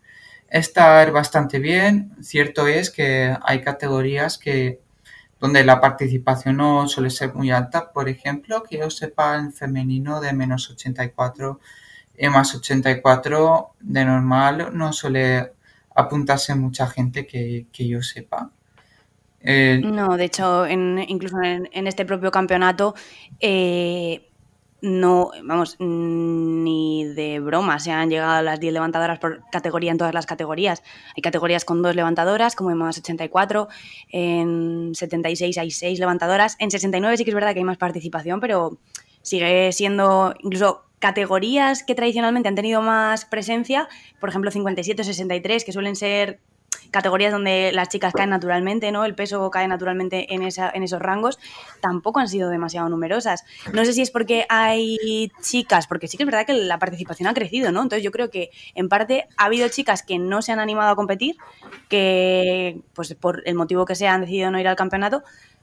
estar 0.49 1.13
bastante 1.13 1.59
bien. 1.59 2.13
Cierto 2.23 2.67
es 2.67 2.89
que 2.89 3.37
hay 3.43 3.61
categorías 3.61 4.39
que 4.39 4.81
donde 5.39 5.65
la 5.65 5.79
participación 5.79 6.57
no 6.57 6.89
suele 6.89 7.11
ser 7.11 7.35
muy 7.35 7.51
alta. 7.51 7.93
Por 7.93 8.09
ejemplo, 8.09 8.63
que 8.63 8.79
yo 8.79 8.89
sepa 8.89 9.37
en 9.37 9.53
femenino 9.53 10.23
de 10.23 10.33
menos 10.33 10.71
84 10.71 11.61
y 12.17 12.29
más 12.31 12.55
84 12.55 13.75
de 13.81 14.05
normal 14.07 14.71
no 14.73 14.95
suele 14.95 15.53
apuntarse 15.95 16.55
mucha 16.55 16.87
gente 16.87 17.27
que, 17.27 17.67
yo 17.75 18.01
sepa. 18.01 18.53
Eh, 19.43 19.83
no, 19.85 20.17
de 20.17 20.25
hecho, 20.25 20.67
incluso 20.67 21.43
en, 21.43 21.87
este 21.87 22.07
propio 22.07 22.31
campeonato 22.31 22.95
eh, 23.39 24.28
no, 24.81 25.33
vamos, 25.43 25.77
ni 25.81 27.05
de 27.05 27.41
broma 27.41 27.81
se 27.81 27.91
han 27.91 28.11
llegado 28.11 28.33
a 28.35 28.43
las 28.43 28.61
10 28.61 28.73
levantadoras 28.73 29.19
por 29.19 29.43
categoría 29.51 29.91
en 29.91 29.99
todas 29.99 30.15
las 30.15 30.27
categorías. 30.27 30.83
Hay 31.17 31.23
categorías 31.23 31.65
con 31.65 31.83
dos 31.83 31.97
levantadoras, 31.97 32.55
como 32.55 32.71
en 32.71 32.79
más 32.79 32.99
84, 32.99 33.69
en 34.11 34.95
76 34.95 35.59
hay 35.59 35.71
6 35.71 35.99
levantadoras, 35.99 36.57
en 36.61 36.71
69 36.71 37.17
sí 37.17 37.25
que 37.25 37.31
es 37.31 37.35
verdad 37.35 37.53
que 37.55 37.59
hay 37.59 37.65
más 37.65 37.79
participación, 37.79 38.41
pero 38.41 38.79
sigue 39.23 39.73
siendo 39.73 40.35
incluso 40.41 40.85
categorías 41.01 41.83
que 41.83 41.95
tradicionalmente 41.95 42.49
han 42.49 42.55
tenido 42.55 42.81
más 42.81 43.25
presencia, 43.25 43.89
por 44.21 44.29
ejemplo 44.29 44.51
57 44.51 45.03
63, 45.05 45.65
que 45.65 45.73
suelen 45.73 45.97
ser 45.97 46.41
categorías 46.91 47.33
donde 47.33 47.71
las 47.73 47.89
chicas 47.89 48.13
caen 48.13 48.31
naturalmente, 48.31 48.91
¿no? 48.93 49.05
El 49.05 49.15
peso 49.15 49.51
cae 49.51 49.69
naturalmente 49.69 50.35
en, 50.35 50.43
esa, 50.43 50.71
en 50.71 50.83
esos 50.83 51.01
rangos, 51.01 51.39
tampoco 51.81 52.21
han 52.21 52.29
sido 52.29 52.51
demasiado 52.51 52.89
numerosas. 52.89 53.45
No 53.73 53.85
sé 53.85 53.93
si 53.93 54.03
es 54.03 54.11
porque 54.11 54.47
hay 54.49 55.31
chicas, 55.43 55.87
porque 55.87 56.09
sí 56.09 56.17
que 56.17 56.25
es 56.25 56.27
verdad 56.27 56.47
que 56.47 56.55
la 56.55 56.79
participación 56.79 57.29
ha 57.29 57.35
crecido, 57.35 57.73
¿no? 57.73 57.83
Entonces 57.83 58.03
yo 58.03 58.11
creo 58.11 58.31
que 58.31 58.51
en 58.75 58.89
parte 58.89 59.27
ha 59.37 59.47
habido 59.47 59.69
chicas 59.69 60.03
que 60.03 60.19
no 60.19 60.43
se 60.43 60.53
han 60.53 60.61
animado 60.61 60.91
a 60.91 60.97
competir, 60.97 61.37
que 61.89 62.81
pues 62.95 63.15
por 63.15 63.43
el 63.47 63.55
motivo 63.55 63.85
que 63.85 63.95
sea 63.95 64.15
han 64.15 64.23
decidido 64.23 64.51
no 64.51 64.61
ir 64.61 64.69
al 64.69 64.77
campeonato, 64.77 65.23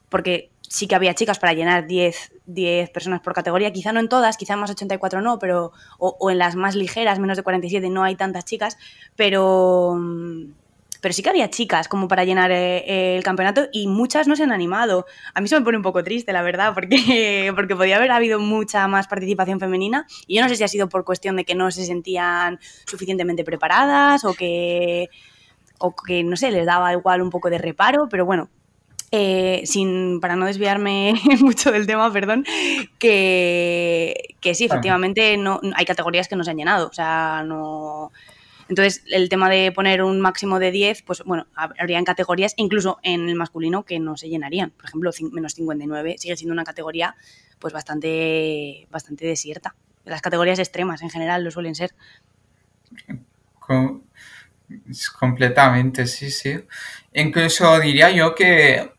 porque 0.09 0.51
sí 0.61 0.87
que 0.87 0.95
había 0.95 1.13
chicas 1.13 1.39
para 1.39 1.53
llenar 1.53 1.87
10, 1.87 2.33
10 2.45 2.89
personas 2.89 3.21
por 3.21 3.33
categoría, 3.33 3.71
quizá 3.71 3.91
no 3.91 3.99
en 3.99 4.09
todas, 4.09 4.37
quizá 4.37 4.53
en 4.53 4.59
más 4.59 4.71
84 4.71 5.21
no, 5.21 5.39
pero 5.39 5.71
o, 5.99 6.31
en 6.31 6.37
las 6.37 6.55
más 6.55 6.75
ligeras, 6.75 7.19
menos 7.19 7.37
de 7.37 7.43
47, 7.43 7.89
no 7.89 8.03
hay 8.03 8.15
tantas 8.15 8.45
chicas, 8.45 8.77
pero, 9.15 9.99
pero 11.05 11.13
sí 11.13 11.21
que 11.21 11.29
había 11.29 11.51
chicas 11.51 11.87
como 11.87 12.07
para 12.07 12.23
llenar 12.23 12.49
eh, 12.49 13.15
el 13.15 13.23
campeonato 13.23 13.67
y 13.71 13.85
muchas 13.85 14.27
no 14.27 14.35
se 14.35 14.41
han 14.41 14.51
animado. 14.51 15.05
A 15.35 15.39
mí 15.39 15.45
eso 15.45 15.55
me 15.55 15.63
pone 15.63 15.77
un 15.77 15.83
poco 15.83 16.03
triste, 16.03 16.33
la 16.33 16.41
verdad, 16.41 16.73
porque, 16.73 17.51
porque 17.55 17.75
podía 17.75 17.97
haber 17.97 18.09
habido 18.09 18.39
mucha 18.39 18.87
más 18.87 19.07
participación 19.07 19.59
femenina 19.59 20.07
y 20.25 20.37
yo 20.37 20.41
no 20.41 20.49
sé 20.49 20.55
si 20.55 20.63
ha 20.63 20.67
sido 20.67 20.89
por 20.89 21.05
cuestión 21.05 21.35
de 21.35 21.45
que 21.45 21.53
no 21.53 21.69
se 21.69 21.85
sentían 21.85 22.59
suficientemente 22.87 23.43
preparadas 23.43 24.25
o 24.25 24.33
que, 24.33 25.11
o 25.77 25.95
que 25.95 26.23
no 26.23 26.37
sé, 26.37 26.49
les 26.49 26.65
daba 26.65 26.91
igual 26.91 27.21
un 27.21 27.29
poco 27.29 27.51
de 27.51 27.59
reparo, 27.59 28.09
pero 28.09 28.25
bueno, 28.25 28.49
eh, 29.11 29.61
sin, 29.65 30.19
para 30.19 30.35
no 30.35 30.47
desviarme 30.47 31.13
mucho 31.39 31.71
del 31.71 31.85
tema, 31.85 32.11
perdón, 32.11 32.45
que, 32.97 34.35
que 34.41 34.55
sí, 34.55 34.65
efectivamente 34.65 35.37
no, 35.37 35.61
hay 35.75 35.85
categorías 35.85 36.27
que 36.27 36.35
no 36.35 36.43
se 36.43 36.49
han 36.49 36.57
llenado. 36.57 36.87
O 36.87 36.93
sea, 36.93 37.43
no. 37.45 38.11
Entonces, 38.67 39.03
el 39.11 39.29
tema 39.29 39.49
de 39.49 39.71
poner 39.71 40.01
un 40.01 40.19
máximo 40.19 40.57
de 40.57 40.71
10, 40.71 41.03
pues 41.03 41.23
bueno, 41.23 41.45
habrían 41.55 42.03
categorías, 42.03 42.53
incluso 42.57 42.99
en 43.03 43.29
el 43.29 43.35
masculino, 43.35 43.83
que 43.83 43.99
no 43.99 44.17
se 44.17 44.27
llenarían. 44.27 44.71
Por 44.71 44.85
ejemplo, 44.85 45.11
menos 45.31 45.53
59 45.53 46.15
sigue 46.17 46.35
siendo 46.35 46.53
una 46.53 46.63
categoría 46.63 47.15
pues 47.59 47.73
bastante, 47.73 48.87
bastante 48.89 49.25
desierta. 49.25 49.75
Las 50.03 50.21
categorías 50.21 50.59
extremas 50.59 51.01
en 51.01 51.09
general 51.09 51.43
lo 51.43 51.51
suelen 51.51 51.75
ser. 51.75 51.93
completamente, 55.19 56.07
sí, 56.07 56.31
sí. 56.31 56.59
Incluso 57.13 57.79
diría 57.79 58.09
yo 58.11 58.33
que 58.33 58.91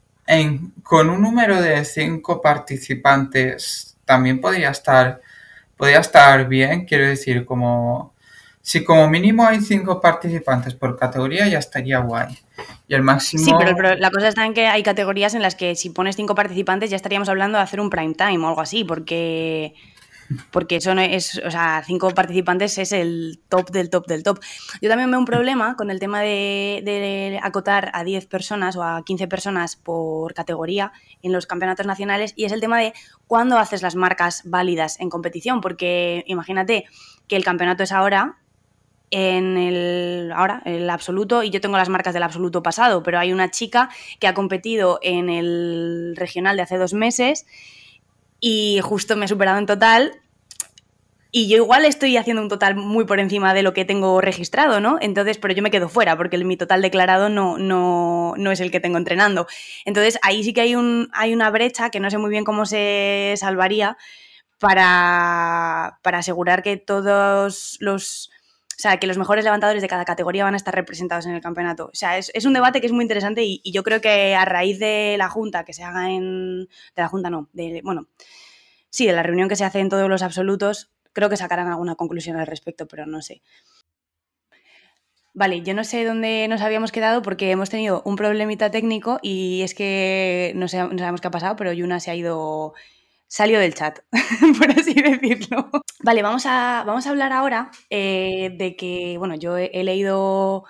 con 0.83 1.11
un 1.11 1.23
número 1.23 1.61
de 1.61 1.85
cinco 1.85 2.41
participantes 2.41 3.97
también 4.05 4.41
podría 4.41 4.71
estar, 4.71 5.21
podría 5.77 6.01
estar 6.01 6.49
bien, 6.49 6.85
quiero 6.85 7.07
decir, 7.07 7.45
como 7.45 8.16
si 8.67 8.83
como 8.83 9.09
mínimo 9.09 9.47
hay 9.47 9.61
cinco 9.61 10.01
participantes 10.01 10.75
por 10.75 10.99
categoría 10.99 11.47
ya 11.47 11.61
estaría 11.61 12.01
guay. 12.01 12.37
Y 12.89 12.95
el 12.95 13.03
máximo... 13.03 13.45
Sí, 13.45 13.53
pero, 13.57 13.95
la 13.95 14.11
cosa 14.11 14.27
está 14.27 14.45
en 14.45 14.55
que 14.55 14.67
hay 14.67 14.83
categorías 14.83 15.35
en 15.35 15.43
las 15.43 15.55
que 15.55 15.77
si 15.77 15.91
pones 15.91 16.17
cinco 16.17 16.35
participantes 16.35 16.91
ya 16.91 16.97
estaríamos 16.97 17.29
hablando 17.29 17.59
de 17.59 17.63
hacer 17.63 17.79
un 17.79 17.91
prime 17.91 18.15
time 18.15 18.39
o 18.39 18.49
algo 18.49 18.61
así, 18.61 18.83
porque 18.83 19.73
porque 20.51 20.75
eso 20.77 20.97
no 20.97 21.01
es, 21.01 21.41
o 21.47 21.51
sea, 21.53 21.81
cinco 21.87 22.11
participantes 22.11 22.77
es 22.79 22.91
el 22.91 23.39
top 23.49 23.71
del 23.71 23.89
top 23.89 24.09
del 24.09 24.25
top. 24.25 24.41
Yo 24.83 24.89
también 24.89 25.13
veo 25.13 25.21
un 25.21 25.27
problema 25.27 25.77
con 25.77 25.89
el 25.93 26.01
tema 26.01 26.23
de, 26.23 27.39
acotar 27.45 27.93
a 27.95 28.03
10 28.03 28.27
personas 28.27 28.75
o 28.75 28.83
a 28.83 29.05
15 29.05 29.29
personas 29.29 29.77
por 29.77 30.35
categoría 30.35 30.91
en 31.23 31.31
los 31.31 31.47
campeonatos 31.47 31.87
nacionales 31.87 32.33
y 32.35 32.47
es 32.47 32.51
el 32.51 32.61
tema 32.61 32.81
de 32.81 32.95
cuándo 33.29 33.59
haces 33.59 33.83
las 33.83 33.95
marcas 33.95 34.43
válidas 34.45 34.99
en 34.99 35.09
competición, 35.09 35.61
porque 35.61 36.25
imagínate 36.27 36.87
que 37.29 37.37
el 37.37 37.45
campeonato 37.45 37.85
es 37.85 37.93
ahora 37.93 38.39
en 39.11 39.57
el 39.57 40.33
ahora 40.35 40.63
el 40.65 40.91
absoluto 40.91 41.43
y 41.43 41.51
yo 41.51 41.61
tengo 41.61 41.77
las 41.77 41.89
marcas 41.89 42.15
del 42.15 42.23
absoluto 42.23 42.63
pasado, 42.63 43.03
pero 43.03 43.19
hay 43.19 43.33
una 43.33 43.51
chica 43.51 43.89
que 44.19 44.27
ha 44.27 44.35
competido 44.35 44.99
en 45.03 45.29
el 45.29 46.15
regional 46.17 46.57
de 46.57 46.63
hace 46.63 46.77
dos 46.77 46.93
meses 46.93 47.47
y 48.41 48.81
justo 48.83 49.17
me 49.17 49.25
he 49.25 49.29
superado 49.29 49.59
en 49.59 49.67
total. 49.67 50.21
Y 51.33 51.49
yo 51.49 51.57
igual 51.57 51.85
estoy 51.85 52.17
haciendo 52.17 52.41
un 52.41 52.49
total 52.49 52.77
muy 52.77 53.05
por 53.05 53.21
encima 53.21 53.53
de 53.53 53.63
lo 53.63 53.75
que 53.75 53.85
tengo 53.85 54.21
registrado, 54.23 54.81
¿no? 54.81 54.97
Entonces, 55.01 55.37
pero 55.37 55.53
yo 55.53 55.63
me 55.63 55.71
quedo 55.71 55.89
fuera 55.89 56.17
porque 56.17 56.39
mi 56.39 56.57
total 56.57 56.81
declarado 56.81 57.29
no, 57.29 57.59
no, 57.59 58.33
no 58.39 58.53
es 58.53 58.61
el 58.61 58.71
que 58.71 58.81
tengo 58.81 58.97
entrenando. 58.97 59.47
Entonces, 59.85 60.19
ahí 60.23 60.43
sí 60.45 60.55
que 60.55 60.63
hay, 60.63 60.77
un, 60.77 61.11
hay 61.13 61.35
una 61.35 61.51
brecha 61.51 61.91
que 61.91 62.01
no 62.01 62.11
sé 62.11 62.17
muy 62.17 62.31
bien 62.31 62.45
cómo 62.45 62.65
se 62.65 63.35
salvaría 63.37 63.99
para, 64.59 65.99
para 66.03 66.19
asegurar 66.19 66.63
que 66.63 66.79
todos 66.79 67.77
los 67.81 68.31
o 68.77 68.79
sea, 68.79 68.99
que 68.99 69.07
los 69.07 69.17
mejores 69.17 69.43
levantadores 69.43 69.81
de 69.81 69.89
cada 69.89 70.05
categoría 70.05 70.45
van 70.45 70.53
a 70.53 70.59
estar 70.59 70.75
representados 70.75 71.25
en 71.25 71.33
el 71.33 71.41
campeonato. 71.41 71.87
O 71.87 71.95
sea, 71.95 72.19
es, 72.19 72.45
un 72.45 72.53
debate 72.53 72.83
que 72.83 72.87
es 72.87 72.93
muy 72.93 73.05
interesante 73.05 73.43
y, 73.43 73.63
yo 73.73 73.83
creo 73.83 74.03
que 74.03 74.35
a 74.35 74.45
raíz 74.45 74.79
de 74.79 75.17
la 75.17 75.31
junta 75.31 75.65
que 75.65 75.73
se 75.73 75.83
haga 75.83 76.11
en... 76.11 76.67
De 76.67 77.03
la 77.03 77.09
junta 77.09 77.31
no, 77.31 77.49
bueno, 77.83 78.09
sí, 78.91 79.07
de 79.07 79.15
la 79.15 79.23
reunión 79.23 79.49
que 79.49 79.57
se 79.57 79.65
hace 79.65 79.81
en 79.81 79.89
todos 79.89 80.11
los 80.11 80.21
absolutos, 80.21 80.91
creo 81.15 81.31
que 81.31 81.39
sacarán 81.39 81.69
alguna 81.69 81.95
conclusión 81.95 82.37
al 82.37 82.47
respecto, 82.47 82.87
pero 82.87 83.07
no 83.07 83.23
sé. 83.23 83.41
Vale, 85.33 85.63
yo 85.63 85.73
no 85.73 85.85
sé 85.85 86.05
dónde 86.05 86.47
nos 86.49 86.61
habíamos 86.61 86.93
quedado 86.93 87.23
porque 87.23 87.51
hemos 87.51 87.71
tenido 87.71 88.03
un 88.05 88.17
problemita 88.17 88.71
técnico 88.71 89.19
y 89.23 89.63
es 89.63 89.75
que 89.75 90.53
no 90.55 90.69
sabemos 90.69 91.23
qué 91.23 91.29
ha 91.29 91.31
pasado, 91.31 91.57
pero 91.57 91.73
Yuna 91.73 92.01
se 92.01 92.11
ha 92.11 92.15
ido 92.15 92.75
salió 93.29 93.59
del 93.59 93.75
chat, 93.75 93.99
por 94.59 94.71
así 94.71 94.95
decirlo. 94.95 95.71
Vale, 96.03 96.23
vamos 96.23 96.47
a, 96.47 96.85
vamos 96.87 97.07
a 97.07 97.11
hablar 97.11 97.33
ahora 97.33 97.71
eh, 97.91 98.55
de 98.57 98.77
que, 98.77 99.17
bueno, 99.19 99.35
yo 99.35 99.57
he, 99.57 99.85
leído 99.85 100.65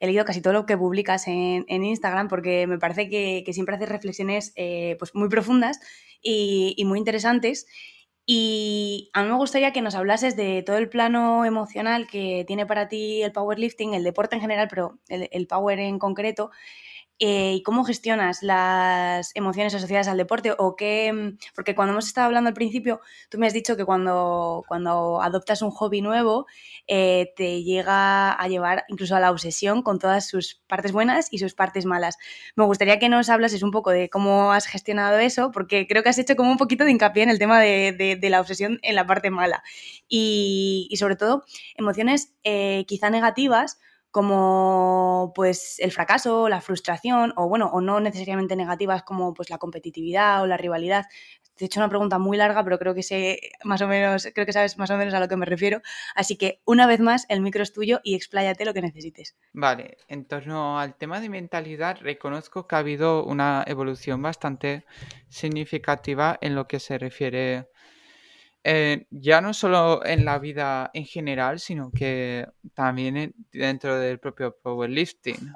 he 0.00 0.06
leído 0.06 0.24
casi 0.24 0.42
todo 0.42 0.52
lo 0.52 0.66
que 0.66 0.76
publicas 0.76 1.28
en, 1.28 1.64
Instagram 1.68 2.28
porque 2.28 2.66
me 2.66 2.78
parece 2.78 3.08
que, 3.08 3.44
siempre 3.52 3.76
haces 3.76 3.88
reflexiones 3.88 4.52
eh, 4.56 4.96
pues 4.98 5.14
muy 5.14 5.28
profundas 5.28 5.78
y, 6.20 6.82
muy 6.86 6.98
interesantes. 6.98 7.66
Y 8.24 9.10
a 9.14 9.22
mí 9.22 9.28
me 9.28 9.36
gustaría 9.36 9.72
que 9.72 9.82
nos 9.82 9.96
hablases 9.96 10.36
de 10.36 10.62
todo 10.62 10.76
el 10.76 10.88
plano 10.88 11.44
emocional 11.44 12.06
que 12.06 12.44
tiene 12.46 12.66
para 12.66 12.88
ti 12.88 13.22
el 13.22 13.32
powerlifting, 13.32 13.94
el 13.94 14.04
deporte 14.04 14.36
en 14.36 14.42
general, 14.42 14.68
pero 14.68 14.98
el 15.08 15.46
power 15.48 15.80
en 15.80 15.98
concreto, 15.98 16.50
eh, 17.18 17.54
y 17.54 17.62
cómo 17.62 17.84
gestionas 17.84 18.42
las 18.42 19.30
emociones 19.34 19.74
asociadas 19.74 20.08
al 20.08 20.16
deporte 20.16 20.54
o 20.58 20.74
qué, 20.74 21.12
mm, 21.12 21.38
porque 21.54 21.74
cuando 21.74 21.92
hemos 21.92 22.06
estado 22.06 22.26
hablando 22.26 22.48
al 22.48 22.54
principio, 22.54 23.00
tú 23.28 23.38
me 23.38 23.46
has 23.46 23.52
dicho 23.52 23.76
que 23.76 23.84
cuando, 23.84 24.64
cuando 24.66 25.22
adoptas 25.22 25.62
un 25.62 25.70
hobby 25.70 26.02
nuevo 26.02 26.46
eh, 26.88 27.32
te 27.36 27.62
llega 27.62 28.32
a 28.32 28.48
llevar 28.48 28.84
incluso 28.88 29.14
a 29.14 29.20
la 29.20 29.30
obsesión 29.30 29.82
con 29.82 29.98
todas 29.98 30.26
sus 30.26 30.62
partes 30.66 30.92
buenas 30.92 31.28
y 31.30 31.38
sus 31.38 31.54
partes 31.54 31.84
malas. 31.86 32.16
Me 32.56 32.64
gustaría 32.64 32.98
que 32.98 33.08
nos 33.08 33.28
hablases 33.28 33.62
un 33.62 33.70
poco 33.70 33.90
de 33.90 34.08
cómo 34.10 34.52
has 34.52 34.66
gestionado 34.66 35.18
eso, 35.18 35.52
porque 35.52 35.86
creo 35.86 36.02
que 36.02 36.08
has 36.08 36.18
hecho 36.18 36.34
como 36.36 36.50
un 36.50 36.56
poquito 36.58 36.84
de 36.84 36.90
hincapié 36.90 37.22
en 37.22 37.30
el 37.30 37.38
tema 37.38 37.60
de, 37.60 38.18
la 38.22 38.40
obsesión 38.40 38.78
en 38.82 38.94
la 38.94 39.06
parte 39.06 39.30
mala 39.30 39.62
y, 40.08 40.88
sobre 40.98 41.16
todo 41.16 41.44
emociones 41.76 42.34
eh, 42.44 42.84
quizá 42.86 43.10
negativas 43.10 43.78
como 44.12 45.32
pues 45.34 45.80
el 45.80 45.90
fracaso, 45.90 46.48
la 46.50 46.60
frustración, 46.60 47.32
o 47.36 47.48
bueno, 47.48 47.70
o 47.72 47.80
no 47.80 47.98
necesariamente 47.98 48.54
negativas 48.56 49.02
como 49.02 49.32
pues 49.32 49.48
la 49.48 49.56
competitividad 49.56 50.42
o 50.42 50.46
la 50.46 50.58
rivalidad. 50.58 51.06
Te 51.56 51.64
he 51.64 51.66
hecho 51.66 51.80
una 51.80 51.88
pregunta 51.88 52.18
muy 52.18 52.36
larga, 52.36 52.62
pero 52.62 52.78
creo 52.78 52.94
que 52.94 53.02
sé 53.02 53.40
más 53.64 53.80
o 53.80 53.88
menos, 53.88 54.28
creo 54.34 54.44
que 54.46 54.52
sabes 54.52 54.76
más 54.76 54.90
o 54.90 54.98
menos 54.98 55.14
a 55.14 55.20
lo 55.20 55.28
que 55.28 55.36
me 55.36 55.46
refiero. 55.46 55.80
Así 56.14 56.36
que 56.36 56.60
una 56.66 56.86
vez 56.86 57.00
más, 57.00 57.24
el 57.30 57.40
micro 57.40 57.62
es 57.62 57.72
tuyo 57.72 58.00
y 58.04 58.14
expláyate 58.14 58.66
lo 58.66 58.74
que 58.74 58.82
necesites. 58.82 59.34
Vale, 59.54 59.96
en 60.08 60.26
torno 60.26 60.78
al 60.78 60.94
tema 60.96 61.18
de 61.20 61.30
mentalidad, 61.30 61.96
reconozco 62.00 62.66
que 62.66 62.74
ha 62.74 62.80
habido 62.80 63.24
una 63.24 63.64
evolución 63.66 64.20
bastante 64.20 64.84
significativa 65.30 66.38
en 66.42 66.54
lo 66.54 66.68
que 66.68 66.80
se 66.80 66.98
refiere 66.98 67.71
eh, 68.64 69.06
ya 69.10 69.40
no 69.40 69.54
solo 69.54 70.04
en 70.04 70.24
la 70.24 70.38
vida 70.38 70.90
en 70.94 71.04
general, 71.04 71.58
sino 71.58 71.90
que 71.90 72.46
también 72.74 73.34
dentro 73.52 73.98
del 73.98 74.20
propio 74.20 74.56
powerlifting. 74.62 75.52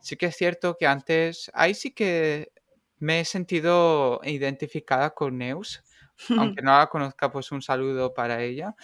Sí 0.00 0.16
que 0.16 0.26
es 0.26 0.36
cierto 0.36 0.76
que 0.76 0.86
antes, 0.86 1.50
ahí 1.54 1.74
sí 1.74 1.92
que 1.92 2.50
me 2.98 3.20
he 3.20 3.24
sentido 3.24 4.20
identificada 4.24 5.10
con 5.10 5.38
Neus, 5.38 5.82
aunque 6.56 6.62
no 6.62 6.76
la 6.76 6.88
conozca, 6.88 7.30
pues 7.30 7.52
un 7.52 7.62
saludo 7.62 8.12
para 8.14 8.42
ella. 8.42 8.74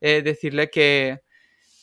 Eh, 0.00 0.22
decirle 0.22 0.68
que, 0.70 1.22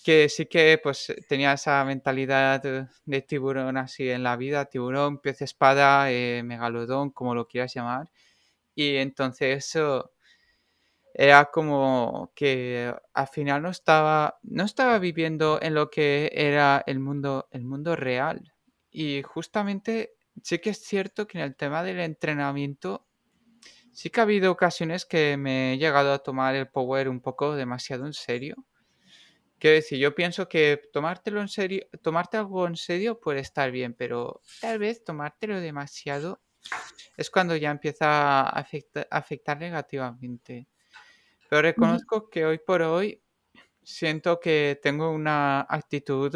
que 0.04 0.30
sí 0.30 0.46
que 0.48 0.80
pues 0.82 1.14
tenía 1.28 1.54
esa 1.54 1.84
mentalidad 1.86 2.62
de 3.06 3.22
tiburón 3.24 3.78
así 3.78 4.10
en 4.10 4.24
la 4.24 4.38
vida, 4.38 4.66
tiburón, 4.66 5.20
pez 5.20 5.42
espada, 5.42 6.12
eh, 6.12 6.44
megalodón, 6.44 7.12
como 7.12 7.36
lo 7.36 7.48
quieras 7.48 7.74
llamar. 7.74 8.12
Y 8.76 8.98
entonces 8.98 9.68
eso 9.68 10.13
era 11.14 11.46
como 11.46 12.32
que 12.36 12.94
al 13.14 13.28
final 13.28 13.62
no 13.62 13.70
estaba, 13.70 14.40
no 14.44 14.64
estaba 14.64 14.98
viviendo 15.00 15.60
en 15.62 15.76
lo 15.76 15.90
que 15.90 16.32
era 16.34 16.84
el 16.88 17.00
mundo, 17.00 17.48
el 17.52 17.64
mundo 17.64 17.96
real. 17.96 18.54
Y 18.90 19.22
justamente 19.24 20.16
sí 20.42 20.60
que 20.60 20.72
es 20.72 20.80
cierto 20.82 21.28
que 21.28 21.38
en 21.38 21.44
el 21.46 21.56
tema 21.56 21.84
del 21.84 22.00
entrenamiento 22.00 23.06
sí 23.92 24.10
que 24.10 24.20
ha 24.20 24.24
habido 24.24 24.52
ocasiones 24.52 25.06
que 25.06 25.38
me 25.38 25.74
he 25.74 25.78
llegado 25.78 26.14
a 26.14 26.20
tomar 26.20 26.56
el 26.56 26.68
power 26.70 27.10
un 27.10 27.22
poco 27.22 27.56
demasiado 27.56 28.06
en 28.06 28.14
serio. 28.14 28.66
quiero 29.60 29.76
decir, 29.76 30.00
yo 30.00 30.16
pienso 30.16 30.50
que 30.50 30.82
tomártelo 30.92 31.42
en 31.42 31.48
serio, 31.48 31.86
tomarte 32.02 32.38
algo 32.38 32.68
en 32.68 32.76
serio 32.76 33.20
puede 33.20 33.40
estar 33.40 33.72
bien, 33.72 33.94
pero 33.94 34.42
tal 34.62 34.80
vez 34.80 35.04
tomártelo 35.04 35.60
demasiado 35.62 36.42
es 37.18 37.30
cuando 37.30 37.56
ya 37.56 37.72
empieza 37.72 38.42
a 38.42 38.66
afectar, 39.12 39.58
negativamente. 39.60 40.68
Pero 41.54 41.62
reconozco 41.62 42.32
que 42.32 42.48
hoy 42.48 42.58
por 42.58 42.82
hoy 42.82 43.22
siento 43.84 44.40
que 44.40 44.80
tengo 44.82 45.12
una 45.12 45.62
actitud, 45.70 46.36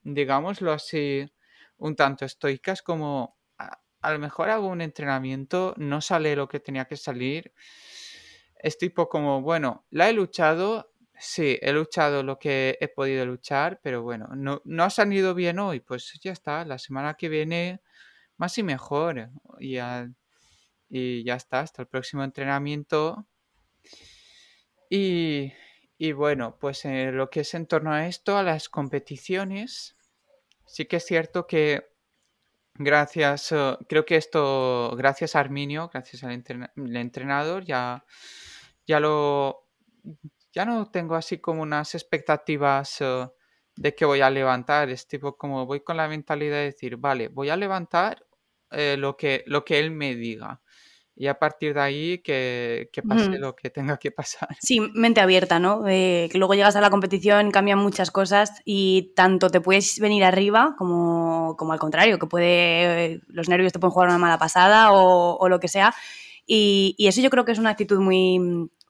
digámoslo 0.00 0.72
así, 0.72 1.30
un 1.76 1.94
tanto 1.94 2.24
estoica. 2.24 2.72
Es 2.72 2.80
como, 2.80 3.36
a, 3.58 3.78
a, 4.00 4.12
lo 4.14 4.18
mejor 4.18 4.48
hago 4.48 4.68
un 4.68 4.80
entrenamiento, 4.80 5.74
no 5.76 6.00
sale 6.00 6.34
lo 6.34 6.48
que 6.48 6.60
tenía 6.60 6.86
que 6.86 6.96
salir. 6.96 7.52
Es 8.56 8.78
tipo 8.78 9.10
como, 9.10 9.42
bueno, 9.42 9.84
la 9.90 10.08
he 10.08 10.14
luchado, 10.14 10.94
sí, 11.18 11.58
he 11.60 11.74
luchado 11.74 12.22
lo 12.22 12.38
que 12.38 12.78
he 12.80 12.88
podido 12.88 13.26
luchar, 13.26 13.80
pero 13.82 14.00
bueno, 14.02 14.28
no, 14.34 14.62
no 14.64 14.82
ha 14.82 14.88
salido 14.88 15.34
bien 15.34 15.58
hoy, 15.58 15.80
pues 15.80 16.18
ya 16.22 16.32
está, 16.32 16.64
la 16.64 16.78
semana 16.78 17.18
que 17.18 17.28
viene 17.28 17.82
más 18.38 18.56
y 18.56 18.62
mejor. 18.62 19.28
Y 19.58 19.72
ya, 19.72 20.08
y 20.88 21.22
ya 21.22 21.34
está, 21.34 21.60
hasta 21.60 21.82
el 21.82 21.88
próximo 21.88 22.24
entrenamiento. 22.24 23.26
Y, 24.90 25.52
y 25.98 26.12
bueno, 26.12 26.56
pues 26.58 26.84
en 26.84 27.16
lo 27.16 27.30
que 27.30 27.40
es 27.40 27.54
en 27.54 27.66
torno 27.66 27.92
a 27.92 28.06
esto, 28.06 28.36
a 28.36 28.42
las 28.42 28.68
competiciones, 28.68 29.96
sí 30.66 30.86
que 30.86 30.96
es 30.96 31.04
cierto 31.04 31.46
que 31.46 31.88
gracias, 32.74 33.52
eh, 33.52 33.76
creo 33.88 34.04
que 34.04 34.16
esto, 34.16 34.94
gracias 34.96 35.36
a 35.36 35.40
Arminio, 35.40 35.90
gracias 35.92 36.24
al 36.24 36.42
entrenador, 36.76 37.64
ya, 37.64 38.04
ya 38.86 39.00
lo, 39.00 39.68
ya 40.52 40.64
no 40.64 40.90
tengo 40.90 41.14
así 41.16 41.38
como 41.38 41.62
unas 41.62 41.94
expectativas 41.94 43.00
eh, 43.00 43.28
de 43.76 43.94
que 43.94 44.04
voy 44.04 44.20
a 44.20 44.30
levantar, 44.30 44.90
es 44.90 45.06
tipo 45.06 45.36
como 45.36 45.66
voy 45.66 45.80
con 45.80 45.96
la 45.96 46.08
mentalidad 46.08 46.56
de 46.56 46.64
decir, 46.64 46.96
vale, 46.96 47.28
voy 47.28 47.50
a 47.50 47.56
levantar 47.56 48.24
eh, 48.70 48.96
lo, 48.98 49.16
que, 49.16 49.44
lo 49.46 49.64
que 49.64 49.78
él 49.78 49.90
me 49.90 50.14
diga. 50.14 50.60
Y 51.20 51.26
a 51.26 51.36
partir 51.36 51.74
de 51.74 51.80
ahí 51.80 52.18
que, 52.18 52.88
pase 53.06 53.40
lo 53.40 53.56
que 53.56 53.70
tenga 53.70 53.96
que 53.96 54.12
pasar. 54.12 54.48
Sí, 54.60 54.78
mente 54.94 55.20
abierta, 55.20 55.58
¿no? 55.58 55.82
que 55.84 56.30
luego 56.34 56.54
llegas 56.54 56.76
a 56.76 56.80
la 56.80 56.90
competición, 56.90 57.50
cambian 57.50 57.80
muchas 57.80 58.12
cosas 58.12 58.62
y 58.64 59.12
tanto 59.16 59.50
te 59.50 59.60
puedes 59.60 59.98
venir 59.98 60.22
arriba 60.22 60.76
como, 60.78 61.56
como 61.58 61.72
al 61.72 61.80
contrario, 61.80 62.20
que 62.20 62.28
puede 62.28 63.20
los 63.26 63.48
nervios 63.48 63.72
te 63.72 63.80
pueden 63.80 63.92
jugar 63.92 64.10
una 64.10 64.18
mala 64.18 64.38
pasada 64.38 64.92
o, 64.92 65.48
lo 65.48 65.58
que 65.58 65.66
sea. 65.66 65.92
Y, 66.46 66.94
eso 67.00 67.20
yo 67.20 67.30
creo 67.30 67.44
que 67.44 67.50
es 67.50 67.58
una 67.58 67.70
actitud 67.70 67.98
muy, 67.98 68.38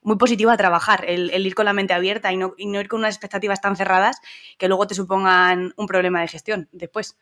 muy 0.02 0.16
positiva 0.18 0.52
a 0.52 0.58
trabajar, 0.58 1.06
el, 1.08 1.46
ir 1.46 1.54
con 1.54 1.64
la 1.64 1.72
mente 1.72 1.94
abierta 1.94 2.30
y 2.30 2.36
no, 2.36 2.52
y 2.58 2.66
no 2.66 2.78
ir 2.78 2.88
con 2.88 3.00
unas 3.00 3.14
expectativas 3.14 3.62
tan 3.62 3.74
cerradas 3.74 4.20
que 4.58 4.68
luego 4.68 4.86
te 4.86 4.94
supongan 4.94 5.72
un 5.78 5.86
problema 5.86 6.20
de 6.20 6.28
gestión 6.28 6.68
después. 6.72 7.16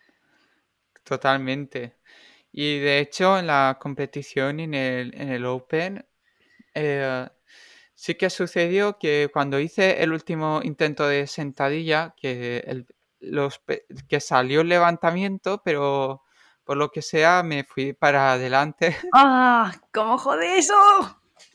Totalmente. 1.05 1.96
Y 2.59 2.79
de 2.79 3.01
hecho, 3.01 3.39
en 3.39 3.49
la 3.49 3.77
competición, 3.79 4.61
en 4.61 4.73
el, 4.73 5.15
en 5.15 5.29
el 5.29 5.45
Open, 5.45 6.07
eh, 6.73 7.29
sí 7.95 8.15
que 8.15 8.31
sucedió 8.31 8.99
que 8.99 9.29
cuando 9.31 9.61
hice 9.61 10.03
el 10.03 10.11
último 10.11 10.63
intento 10.65 11.07
de 11.07 11.27
sentadilla, 11.27 12.15
que, 12.17 12.65
el, 12.67 12.87
los, 13.21 13.61
que 14.09 14.21
salió 14.21 14.63
el 14.63 14.71
levantamiento, 14.71 15.61
pero 15.63 16.23
por 16.65 16.79
lo 16.79 16.91
que 16.91 17.03
sea 17.03 17.43
me 17.43 17.63
fui 17.63 17.93
para 17.93 18.33
adelante. 18.33 18.97
¡Ah! 19.13 19.71
¿Cómo 19.93 20.17
jode 20.17 20.57
eso? 20.57 20.75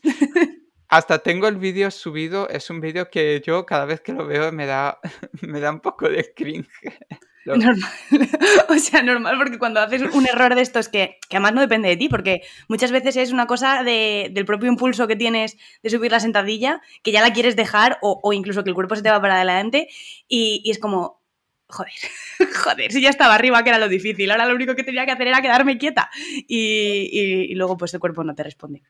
Hasta 0.88 1.18
tengo 1.18 1.48
el 1.48 1.56
vídeo 1.56 1.90
subido, 1.90 2.48
es 2.48 2.70
un 2.70 2.80
vídeo 2.80 3.10
que 3.10 3.42
yo 3.44 3.66
cada 3.66 3.86
vez 3.86 4.02
que 4.02 4.12
lo 4.12 4.24
veo 4.24 4.52
me 4.52 4.66
da, 4.66 5.00
me 5.42 5.58
da 5.58 5.72
un 5.72 5.80
poco 5.80 6.08
de 6.08 6.32
cringe. 6.32 6.96
Normal. 7.44 7.78
o 8.68 8.74
sea, 8.76 9.02
normal, 9.02 9.36
porque 9.36 9.58
cuando 9.58 9.80
haces 9.80 10.02
un 10.02 10.26
error 10.26 10.54
de 10.54 10.62
estos 10.62 10.88
que, 10.88 11.18
que, 11.28 11.36
además 11.36 11.54
no 11.54 11.60
depende 11.60 11.88
de 11.88 11.96
ti, 11.96 12.08
porque 12.08 12.42
muchas 12.68 12.92
veces 12.92 13.16
es 13.16 13.32
una 13.32 13.46
cosa 13.46 13.82
de, 13.82 14.30
del 14.32 14.44
propio 14.44 14.68
impulso 14.68 15.08
que 15.08 15.16
tienes 15.16 15.56
de 15.82 15.90
subir 15.90 16.12
la 16.12 16.20
sentadilla, 16.20 16.80
que 17.02 17.12
ya 17.12 17.20
la 17.20 17.32
quieres 17.32 17.56
dejar, 17.56 17.98
o, 18.00 18.20
o 18.22 18.32
incluso 18.32 18.62
que 18.62 18.70
el 18.70 18.74
cuerpo 18.74 18.94
se 18.94 19.02
te 19.02 19.10
va 19.10 19.20
para 19.20 19.36
adelante, 19.36 19.88
y, 20.28 20.62
y, 20.64 20.70
es 20.70 20.78
como, 20.78 21.20
joder, 21.66 21.92
joder, 22.64 22.92
si 22.92 23.02
ya 23.02 23.10
estaba 23.10 23.34
arriba, 23.34 23.64
que 23.64 23.70
era 23.70 23.78
lo 23.78 23.88
difícil, 23.88 24.30
ahora 24.30 24.46
lo 24.46 24.54
único 24.54 24.76
que 24.76 24.84
tenía 24.84 25.04
que 25.04 25.12
hacer 25.12 25.26
era 25.26 25.42
quedarme 25.42 25.78
quieta, 25.78 26.10
y, 26.46 27.50
y 27.50 27.54
luego 27.54 27.76
pues 27.76 27.92
el 27.94 28.00
cuerpo 28.00 28.22
no 28.22 28.36
te 28.36 28.44
responde. 28.44 28.82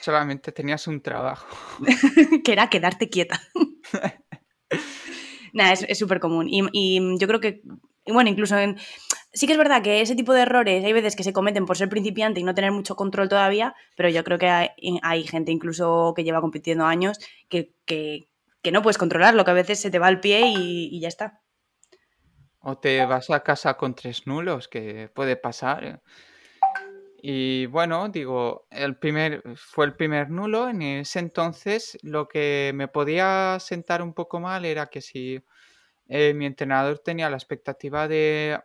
Solamente 0.00 0.50
tenías 0.50 0.86
un 0.88 1.00
trabajo. 1.00 1.46
que 2.44 2.52
era 2.52 2.68
quedarte 2.68 3.08
quieta. 3.08 3.40
Nada, 5.52 5.72
es 5.72 5.98
súper 5.98 6.20
común. 6.20 6.48
Y, 6.48 6.62
y, 6.72 7.18
yo 7.18 7.26
creo 7.26 7.40
que 7.40 7.62
y 8.04 8.12
bueno, 8.12 8.30
incluso 8.30 8.58
en... 8.58 8.78
Sí 9.32 9.46
que 9.46 9.52
es 9.52 9.58
verdad 9.58 9.82
que 9.82 10.00
ese 10.00 10.16
tipo 10.16 10.32
de 10.32 10.42
errores 10.42 10.84
hay 10.84 10.92
veces 10.92 11.14
que 11.14 11.22
se 11.22 11.32
cometen 11.32 11.64
por 11.64 11.76
ser 11.76 11.88
principiante 11.88 12.40
y 12.40 12.42
no 12.42 12.54
tener 12.54 12.72
mucho 12.72 12.96
control 12.96 13.28
todavía, 13.28 13.76
pero 13.96 14.08
yo 14.08 14.24
creo 14.24 14.38
que 14.38 14.48
hay, 14.48 15.22
gente 15.24 15.52
incluso 15.52 16.12
que 16.16 16.24
lleva 16.24 16.40
compitiendo 16.40 16.84
años 16.84 17.18
que, 17.48 17.76
no 18.72 18.82
puedes 18.82 18.98
controlarlo, 18.98 19.44
que 19.44 19.50
a 19.52 19.54
veces 19.54 19.80
se 19.80 19.90
te 19.90 20.00
va 20.00 20.08
el 20.08 20.18
pie 20.18 20.42
y, 20.46 21.00
ya 21.00 21.06
está. 21.06 21.42
O 22.58 22.76
te 22.78 23.04
vas 23.06 23.30
a 23.30 23.44
casa 23.44 23.74
con 23.74 23.94
tres 23.94 24.26
nulos, 24.26 24.66
que 24.66 25.08
puede 25.14 25.36
pasar. 25.36 26.02
Y 27.22 27.66
bueno, 27.66 28.08
digo, 28.08 28.66
el 28.70 28.96
primer 28.96 29.42
fue 29.54 29.86
el 29.86 29.94
primer 29.94 30.30
nulo. 30.30 30.68
En 30.68 30.82
ese 30.82 31.20
entonces 31.20 31.98
lo 32.02 32.26
que 32.26 32.72
me 32.74 32.88
podía 32.88 33.58
sentar 33.60 34.02
un 34.02 34.12
poco 34.12 34.40
mal 34.40 34.64
era 34.64 34.86
que 34.86 35.00
si 35.00 35.40
eh, 36.10 36.34
mi 36.34 36.44
entrenador 36.44 36.98
tenía 36.98 37.30
la 37.30 37.36
expectativa 37.36 38.08
de 38.08 38.60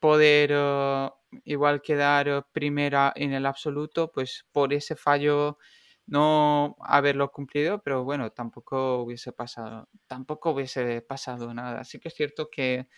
poder 0.00 0.50
eh, 0.52 1.10
igual 1.44 1.82
quedar 1.82 2.28
eh, 2.28 2.42
primera 2.52 3.12
en 3.14 3.32
el 3.32 3.46
absoluto, 3.46 4.10
pues 4.12 4.46
por 4.52 4.72
ese 4.74 4.96
fallo 4.96 5.58
no 6.06 6.76
haberlo 6.80 7.30
cumplido, 7.30 7.80
pero 7.82 8.02
bueno, 8.04 8.32
tampoco 8.32 9.02
hubiese 9.02 9.32
pasado, 9.32 9.88
tampoco 10.08 10.50
hubiese 10.50 11.02
pasado 11.02 11.54
nada. 11.54 11.80
Así 11.80 12.00
que 12.00 12.08
es 12.08 12.14
cierto 12.14 12.50
que, 12.50 12.88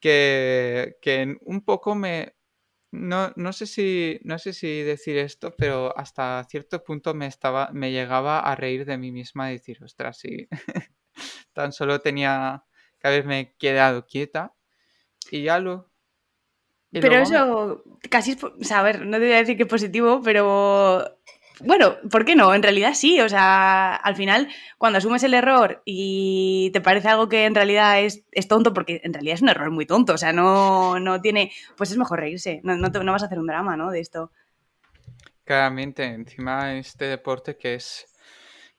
que, 0.00 1.36
un 1.42 1.64
poco 1.64 1.94
me, 1.94 2.34
no, 2.92 3.32
no, 3.36 3.52
sé 3.52 3.66
si, 3.66 4.20
no 4.24 4.38
sé 4.38 4.52
si 4.52 4.82
decir 4.82 5.18
esto, 5.18 5.54
pero 5.56 5.96
hasta 5.98 6.44
cierto 6.50 6.82
punto 6.84 7.14
me, 7.14 7.26
estaba, 7.26 7.70
me 7.72 7.92
llegaba 7.92 8.40
a 8.40 8.56
reír 8.56 8.84
de 8.86 8.98
mí 8.98 9.12
misma 9.12 9.50
y 9.50 9.54
decir, 9.58 9.78
ostras, 9.84 10.18
si 10.18 10.48
tan 11.52 11.72
solo 11.72 12.00
tenía 12.00 12.65
haberme 13.06 13.54
quedado 13.58 14.06
quieta 14.06 14.54
y 15.30 15.42
ya 15.42 15.58
lo... 15.58 15.90
pero 16.90 17.16
eso 17.16 17.82
casi 18.10 18.32
es, 18.32 18.44
o 18.44 18.52
sea, 18.62 18.80
a 18.80 18.82
ver, 18.82 19.04
no 19.06 19.18
te 19.18 19.24
voy 19.24 19.34
a 19.34 19.38
decir 19.38 19.56
que 19.56 19.64
es 19.64 19.68
positivo, 19.68 20.20
pero 20.22 21.16
bueno, 21.60 21.96
¿por 22.10 22.24
qué 22.24 22.36
no? 22.36 22.54
En 22.54 22.62
realidad 22.62 22.92
sí, 22.94 23.20
o 23.20 23.28
sea, 23.28 23.94
al 23.96 24.14
final, 24.14 24.48
cuando 24.76 24.98
asumes 24.98 25.22
el 25.22 25.34
error 25.34 25.82
y 25.86 26.70
te 26.72 26.80
parece 26.80 27.08
algo 27.08 27.28
que 27.28 27.46
en 27.46 27.54
realidad 27.54 28.00
es, 28.00 28.24
tonto, 28.48 28.74
porque 28.74 29.00
en 29.04 29.14
realidad 29.14 29.34
es 29.34 29.42
un 29.42 29.48
error 29.48 29.70
muy 29.70 29.86
tonto, 29.86 30.12
o 30.12 30.18
sea, 30.18 30.32
no, 30.32 31.00
no 31.00 31.20
tiene, 31.20 31.52
pues 31.76 31.90
es 31.90 31.96
mejor 31.96 32.20
reírse, 32.20 32.60
no, 32.62 32.76
no, 32.76 32.88
no 32.88 33.12
vas 33.12 33.22
a 33.22 33.26
hacer 33.26 33.38
un 33.38 33.46
drama, 33.46 33.76
¿no? 33.76 33.90
De 33.90 34.00
esto. 34.00 34.30
Claramente, 35.44 36.04
encima 36.04 36.74
este 36.74 37.06
deporte 37.06 37.56
que 37.56 37.74
es, 37.74 38.06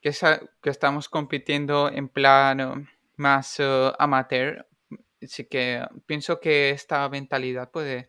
que, 0.00 0.10
es, 0.10 0.20
que 0.62 0.70
estamos 0.70 1.08
compitiendo 1.08 1.90
en 1.90 2.08
plano 2.08 2.86
más 3.18 3.60
eh, 3.60 3.92
amateur. 3.98 4.66
Así 5.22 5.44
que 5.46 5.84
pienso 6.06 6.40
que 6.40 6.70
esta 6.70 7.08
mentalidad 7.08 7.70
puede 7.70 8.08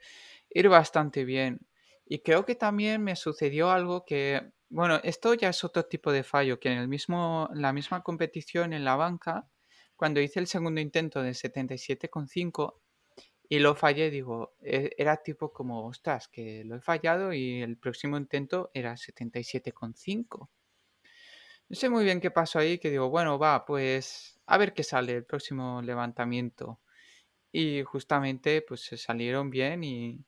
ir 0.50 0.70
bastante 0.70 1.26
bien. 1.26 1.68
Y 2.06 2.20
creo 2.20 2.46
que 2.46 2.56
también 2.56 3.04
me 3.04 3.16
sucedió 3.16 3.72
algo 3.72 4.06
que, 4.06 4.52
bueno, 4.70 5.00
esto 5.04 5.34
ya 5.36 5.50
es 5.50 5.64
otro 5.64 5.86
tipo 5.86 6.12
de 6.12 6.24
fallo, 6.24 6.60
que 6.60 6.72
en 6.72 6.80
el 6.80 6.88
mismo, 6.88 7.50
la 7.54 7.74
misma 7.74 8.04
competición 8.04 8.74
en 8.74 8.86
la 8.86 8.96
banca, 8.96 9.48
cuando 9.96 10.22
hice 10.22 10.40
el 10.40 10.48
segundo 10.48 10.82
intento 10.82 11.22
de 11.22 11.32
77,5 11.32 12.80
y 13.50 13.60
lo 13.60 13.76
fallé, 13.76 14.12
digo, 14.12 14.56
e, 14.62 14.92
era 14.98 15.18
tipo 15.18 15.52
como, 15.52 15.88
ostras, 15.88 16.28
que 16.28 16.64
lo 16.66 16.76
he 16.76 16.82
fallado 16.82 17.34
y 17.34 17.62
el 17.62 17.78
próximo 17.78 18.16
intento 18.18 18.72
era 18.74 18.96
77,5. 18.96 20.50
No 21.70 21.76
sé 21.76 21.88
muy 21.88 22.04
bien 22.04 22.20
qué 22.20 22.32
pasó 22.32 22.58
ahí, 22.58 22.80
que 22.80 22.90
digo, 22.90 23.10
bueno, 23.10 23.38
va, 23.38 23.64
pues 23.64 24.40
a 24.48 24.58
ver 24.58 24.74
qué 24.74 24.84
sale 24.84 25.14
el 25.14 25.24
próximo 25.24 25.84
levantamiento. 25.84 26.80
Y 27.52 27.84
justamente 27.84 28.64
pues 28.64 28.82
se 28.82 28.98
salieron 28.98 29.52
bien 29.52 29.84
y, 29.84 30.26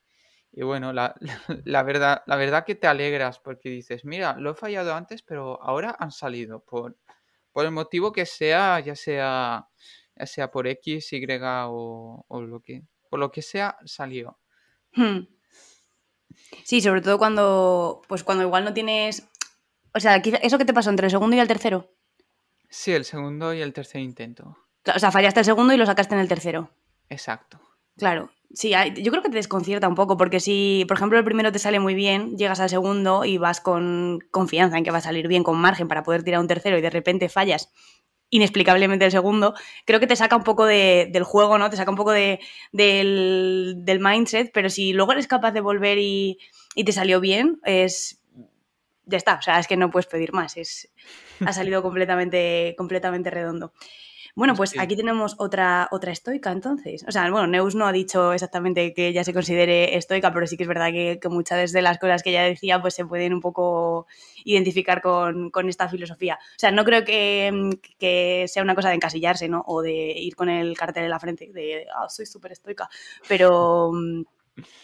bueno, 0.53 0.93
la, 1.65 1.83
verdad, 1.83 2.21
la 2.27 2.35
verdad 2.35 2.63
que 2.63 2.75
te 2.75 2.85
alegras 2.85 3.39
porque 3.39 3.69
dices, 3.69 4.05
mira, 4.05 4.35
lo 4.37 4.51
he 4.51 4.53
fallado 4.53 4.93
antes, 4.93 5.23
pero 5.23 5.59
ahora 5.63 5.95
han 5.97 6.11
salido 6.11 6.63
por, 6.63 6.95
por 7.51 7.65
el 7.65 7.71
motivo 7.71 8.11
que 8.11 8.27
sea, 8.27 8.79
ya 8.79 8.95
sea, 8.95 9.67
ya 10.15 10.25
sea 10.27 10.51
por 10.51 10.67
X, 10.67 11.11
Y 11.13 11.25
o, 11.41 12.25
lo 12.29 12.59
que, 12.61 12.83
por 13.09 13.19
lo 13.19 13.31
que 13.31 13.41
sea, 13.41 13.77
salió. 13.85 14.37
Hmm. 14.93 15.21
Sí, 16.63 16.81
sobre 16.81 17.01
todo 17.01 17.17
cuando, 17.17 18.03
pues 18.07 18.23
cuando 18.23 18.43
igual 18.43 18.63
no 18.63 18.73
tienes 18.73 19.30
o 19.93 19.99
sea, 19.99 20.17
¿eso 20.17 20.57
qué 20.57 20.65
te 20.65 20.73
pasó 20.73 20.89
entre 20.89 21.07
el 21.07 21.11
segundo 21.11 21.35
y 21.35 21.39
el 21.39 21.47
tercero? 21.47 21.91
Sí, 22.69 22.91
el 22.91 23.05
segundo 23.05 23.53
y 23.53 23.61
el 23.61 23.73
tercer 23.73 24.01
intento. 24.01 24.57
O 24.95 24.99
sea, 24.99 25.11
fallaste 25.11 25.41
el 25.41 25.45
segundo 25.45 25.73
y 25.73 25.77
lo 25.77 25.85
sacaste 25.85 26.15
en 26.15 26.21
el 26.21 26.27
tercero. 26.27 26.71
Exacto. 27.09 27.59
Claro, 27.97 28.31
sí, 28.53 28.71
yo 28.97 29.11
creo 29.11 29.21
que 29.21 29.29
te 29.29 29.35
desconcierta 29.35 29.87
un 29.87 29.95
poco, 29.95 30.17
porque 30.17 30.39
si, 30.39 30.85
por 30.87 30.97
ejemplo, 30.97 31.19
el 31.19 31.25
primero 31.25 31.51
te 31.51 31.59
sale 31.59 31.79
muy 31.79 31.93
bien, 31.93 32.37
llegas 32.37 32.59
al 32.61 32.69
segundo 32.69 33.25
y 33.25 33.37
vas 33.37 33.59
con 33.59 34.19
confianza 34.31 34.77
en 34.77 34.83
que 34.83 34.91
va 34.91 34.99
a 34.99 35.01
salir 35.01 35.27
bien, 35.27 35.43
con 35.43 35.57
margen 35.57 35.87
para 35.87 36.03
poder 36.03 36.23
tirar 36.23 36.39
un 36.39 36.47
tercero 36.47 36.77
y 36.77 36.81
de 36.81 36.89
repente 36.89 37.29
fallas 37.29 37.69
inexplicablemente 38.31 39.03
el 39.03 39.11
segundo, 39.11 39.53
creo 39.85 39.99
que 39.99 40.07
te 40.07 40.15
saca 40.15 40.37
un 40.37 40.43
poco 40.43 40.65
del 40.65 41.23
juego, 41.23 41.57
¿no? 41.57 41.69
Te 41.69 41.75
saca 41.75 41.91
un 41.91 41.97
poco 41.97 42.11
de, 42.11 42.39
del, 42.71 43.99
mindset, 44.01 44.51
pero 44.53 44.69
si 44.69 44.93
luego 44.93 45.11
eres 45.11 45.27
capaz 45.27 45.51
de 45.51 45.59
volver 45.59 45.97
y, 45.97 46.39
y, 46.73 46.85
te 46.85 46.93
salió 46.93 47.19
bien, 47.19 47.59
es... 47.65 48.20
Ya 49.11 49.17
está, 49.17 49.35
o 49.35 49.41
sea, 49.41 49.59
es 49.59 49.67
que 49.67 49.77
no 49.77 49.91
puedes 49.91 50.07
pedir 50.07 50.33
más, 50.33 50.57
es, 50.57 50.91
ha 51.45 51.53
salido 51.53 51.83
completamente, 51.83 52.73
completamente 52.77 53.29
redondo. 53.29 53.73
Bueno, 54.33 54.55
pues 54.55 54.77
aquí 54.79 54.95
tenemos 54.95 55.35
otra, 55.39 55.89
otra 55.91 56.11
estoica 56.11 56.51
entonces. 56.51 57.03
O 57.07 57.11
sea, 57.11 57.29
bueno, 57.29 57.47
Neus 57.47 57.75
no 57.75 57.85
ha 57.85 57.91
dicho 57.91 58.31
exactamente 58.31 58.93
que 58.93 59.07
ella 59.07 59.23
se 59.23 59.33
considere 59.33 59.97
estoica, 59.97 60.33
pero 60.33 60.47
sí 60.47 60.55
que 60.55 60.63
es 60.63 60.69
verdad 60.69 60.91
que, 60.91 61.19
muchas 61.29 61.71
de 61.73 61.81
las 61.81 61.99
cosas 61.99 62.23
que 62.23 62.29
ella 62.29 62.43
decía 62.43 62.81
pues 62.81 62.93
se 62.93 63.05
pueden 63.05 63.33
un 63.33 63.41
poco 63.41 64.07
identificar 64.45 65.01
con, 65.01 65.51
esta 65.67 65.89
filosofía. 65.89 66.39
O 66.41 66.59
sea, 66.59 66.71
no 66.71 66.85
creo 66.85 67.03
que, 67.03 68.45
sea 68.47 68.63
una 68.63 68.75
cosa 68.75 68.89
de 68.89 68.95
encasillarse, 68.95 69.49
¿no? 69.49 69.63
O 69.67 69.81
de 69.81 69.93
ir 69.93 70.35
con 70.35 70.49
el 70.49 70.77
cartel 70.77 71.03
en 71.03 71.09
la 71.09 71.19
frente, 71.19 71.51
de, 71.51 71.87
ah, 71.93 72.07
soy 72.09 72.25
súper 72.25 72.53
estoica. 72.53 72.89
Pero... 73.27 73.91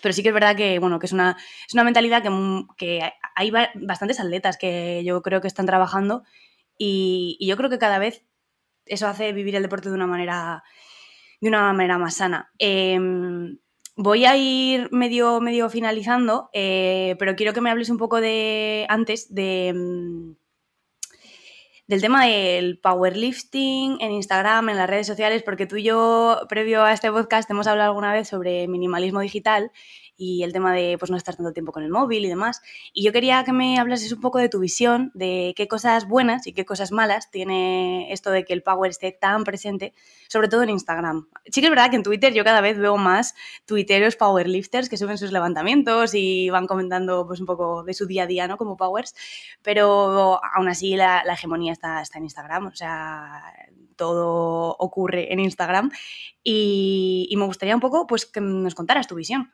Pero 0.01 0.13
sí 0.13 0.23
que 0.23 0.30
es 0.30 0.34
verdad 0.34 0.55
que, 0.55 0.80
bueno, 0.80 0.99
que 0.99 1.05
es 1.05 1.13
una, 1.13 1.38
es 1.67 1.73
una 1.73 1.84
mentalidad 1.84 2.23
que, 2.23 2.30
que 2.78 3.11
hay 3.36 3.51
bastantes 3.75 4.19
atletas 4.19 4.57
que 4.57 5.03
yo 5.05 5.21
creo 5.21 5.41
que 5.41 5.47
están 5.47 5.65
trabajando 5.65 6.23
y, 6.78 7.38
yo 7.41 7.57
creo 7.57 7.69
que 7.69 7.80
cada 7.80 7.99
vez 7.99 8.25
eso 8.86 9.07
hace 9.07 9.34
vivir 9.34 9.55
el 9.55 9.63
deporte 9.63 9.89
de 9.89 9.95
una 9.95 10.07
manera, 10.07 10.63
de 11.41 11.49
una 11.49 11.73
manera 11.73 11.97
más 11.97 12.15
sana. 12.15 12.51
Em, 12.59 13.57
voy 13.95 14.25
a 14.25 14.38
ir 14.38 14.89
medio, 14.91 15.41
medio 15.41 15.69
finalizando, 15.69 16.49
eh, 16.53 17.15
pero 17.19 17.36
quiero 17.36 17.53
que 17.53 17.61
me 17.61 17.69
hables 17.71 17.89
un 17.89 17.97
poco 17.97 18.21
de 18.21 18.86
antes 18.89 19.34
de 19.34 19.73
mm, 19.75 20.47
del 21.88 22.01
tema 22.01 22.25
del 22.25 22.79
powerlifting 22.79 23.97
en 24.01 24.11
Instagram, 24.11 24.69
en 24.69 24.77
las 24.77 24.89
redes 24.89 25.07
sociales, 25.07 25.41
porque 25.43 25.65
tú 25.65 25.77
y 25.77 25.83
yo, 25.83 26.41
previo 26.49 26.83
a 26.83 26.93
este 26.93 27.11
podcast, 27.11 27.49
hemos 27.49 27.67
hablado 27.67 27.89
alguna 27.89 28.13
vez 28.13 28.27
sobre 28.27 28.67
minimalismo 28.67 29.21
digital 29.21 29.71
y 30.18 30.43
el 30.43 30.51
tema 30.51 30.74
de 30.74 30.97
pues, 30.97 31.11
no 31.11 31.18
estar 31.18 31.36
tanto 31.36 31.53
tiempo 31.53 31.72
con 31.72 31.84
el 31.84 31.91
móvil 31.91 32.26
y 32.26 32.28
demás. 32.28 32.61
Y 32.91 33.03
yo 33.03 33.13
quería 33.13 33.43
que 33.43 33.53
me 33.53 33.80
hablases 33.80 34.11
un 34.11 34.20
poco 34.20 34.39
de 34.39 34.49
tu 34.49 34.59
visión, 34.59 35.11
de 35.13 35.53
qué 35.55 35.68
cosas 35.68 36.07
buenas 36.07 36.47
y 36.47 36.53
qué 36.53 36.65
cosas 36.65 36.91
malas 36.91 37.30
tiene 37.30 38.11
esto 38.11 38.32
de 38.32 38.43
que 38.43 38.53
el 38.53 38.63
power 38.63 38.89
esté 38.89 39.11
tan 39.11 39.43
presente, 39.43 39.93
sobre 40.28 40.47
todo 40.47 40.63
en 40.63 40.72
Instagram. 40.72 41.28
Sí 41.45 41.61
que 41.61 41.68
es 41.68 41.72
verdad 41.72 41.91
que 41.91 41.97
en 41.97 42.03
Twitter 42.03 42.34
yo 42.34 42.43
cada 42.43 42.61
vez 42.61 42.80
veo 42.80 42.97
más 42.97 43.36
tuiteros 43.65 44.15
powerlifters 44.15 44.89
que 44.89 44.97
suben 44.97 45.18
sus 45.18 45.32
levantamientos 45.32 46.15
y 46.15 46.49
van 46.49 46.68
comentando 46.68 47.28
pues, 47.28 47.39
un 47.39 47.45
poco 47.45 47.84
de 47.84 47.93
su 47.93 48.07
día 48.07 48.24
a 48.24 48.28
día 48.28 48.47
¿no? 48.47 48.57
como 48.57 48.76
powers, 48.76 49.15
pero 49.61 50.39
aún 50.55 50.68
así 50.68 50.95
la, 50.95 51.24
hegemonía 51.32 51.74
está, 51.74 52.01
está 52.01 52.18
en 52.18 52.24
Instagram, 52.24 52.68
o 52.68 52.76
sea, 52.76 53.43
todo 53.95 54.76
ocurre 54.80 55.32
en 55.32 55.39
Instagram 55.39 55.91
y, 56.43 57.28
y, 57.30 57.38
me 57.38 57.45
gustaría 57.45 57.76
un 57.76 57.82
poco 57.82 58.07
pues 58.07 58.26
que 58.26 58.41
nos 58.41 58.74
contaras 58.74 59.07
tu 59.07 59.15
visión. 59.15 59.51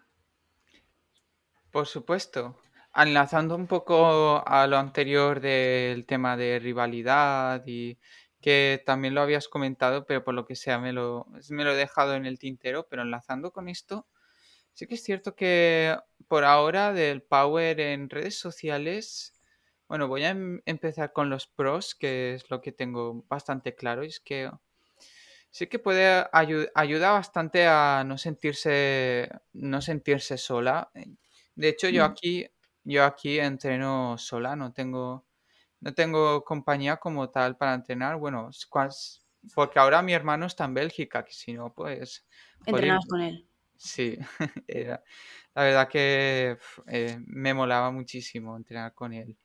Por 1.73 1.87
supuesto. 1.87 2.55
Enlazando 2.95 3.55
un 3.55 3.65
poco 3.65 4.43
a 4.47 4.67
lo 4.67 4.77
anterior 4.77 5.39
del 5.39 6.05
tema 6.05 6.37
de 6.37 6.59
rivalidad 6.59 7.63
y 7.65 7.97
que 8.39 8.83
también 8.85 9.15
lo 9.15 9.21
habías 9.21 9.47
comentado, 9.47 10.05
pero 10.05 10.23
por 10.23 10.35
lo 10.35 10.45
que 10.45 10.55
sea 10.55 10.77
me 10.77 10.93
lo, 10.93 11.25
me 11.49 11.63
lo 11.63 11.71
he 11.71 11.75
dejado 11.75 12.13
en 12.13 12.27
el 12.27 12.37
tintero, 12.37 12.85
pero 12.87 13.01
enlazando 13.01 13.51
con 13.51 13.69
esto, 13.69 14.07
sí 14.73 14.87
que 14.87 14.95
es 14.95 15.03
cierto 15.03 15.35
que 15.35 15.97
por 16.27 16.45
ahora 16.45 16.93
del 16.93 17.23
power 17.23 17.79
en 17.79 18.09
redes 18.09 18.37
sociales, 18.39 19.33
bueno, 19.87 20.07
voy 20.07 20.25
a 20.25 20.31
em, 20.31 20.61
empezar 20.65 21.13
con 21.13 21.29
los 21.31 21.47
pros, 21.47 21.95
que 21.95 22.35
es 22.35 22.49
lo 22.51 22.61
que 22.61 22.71
tengo 22.73 23.25
bastante 23.29 23.75
claro, 23.75 24.03
y 24.03 24.09
es 24.09 24.19
que 24.19 24.51
sí 25.49 25.67
que 25.67 25.79
puede 25.79 26.25
ayudar 26.31 27.13
bastante 27.13 27.67
a 27.67 28.03
no 28.05 28.17
sentirse, 28.17 29.29
no 29.53 29.81
sentirse 29.81 30.37
sola. 30.37 30.91
De 31.55 31.69
hecho, 31.69 31.89
yo 31.89 32.03
mm. 32.03 32.11
aquí, 32.11 32.47
yo 32.83 33.03
aquí 33.03 33.39
entreno 33.39 34.17
sola, 34.17 34.55
no 34.55 34.73
tengo, 34.73 35.25
no 35.79 35.93
tengo 35.93 36.43
compañía 36.43 36.97
como 36.97 37.29
tal 37.29 37.57
para 37.57 37.73
entrenar. 37.73 38.17
Bueno, 38.17 38.49
porque 39.53 39.79
ahora 39.79 40.01
mi 40.01 40.13
hermano 40.13 40.45
está 40.45 40.65
en 40.65 40.73
Bélgica, 40.73 41.23
que 41.23 41.33
si 41.33 41.53
no, 41.53 41.73
pues... 41.73 42.25
Entrenabas 42.65 43.05
con 43.05 43.21
él. 43.21 43.47
Sí, 43.77 44.17
la 44.67 45.63
verdad 45.63 45.89
que 45.89 46.57
eh, 46.87 47.17
me 47.25 47.53
molaba 47.53 47.91
muchísimo 47.91 48.55
entrenar 48.55 48.93
con 48.93 49.13
él. 49.13 49.37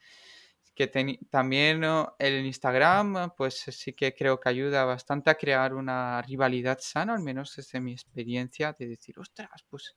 Que 0.75 0.87
también 1.29 1.83
el 2.21 2.47
Instagram, 2.47 3.35
pues 3.37 3.57
sí 3.57 3.95
que 3.95 4.15
creo 4.15 4.39
que 4.39 4.49
ayuda 4.49 4.85
bastante 4.85 5.29
a 5.29 5.35
crear 5.35 5.75
una 5.75 6.23
rivalidad 6.23 6.79
sana, 6.81 7.15
al 7.15 7.23
menos 7.23 7.57
desde 7.57 7.81
mi 7.81 7.93
experiencia, 7.93 8.77
de 8.79 8.87
decir, 8.87 9.19
ostras, 9.19 9.65
pues 9.69 9.97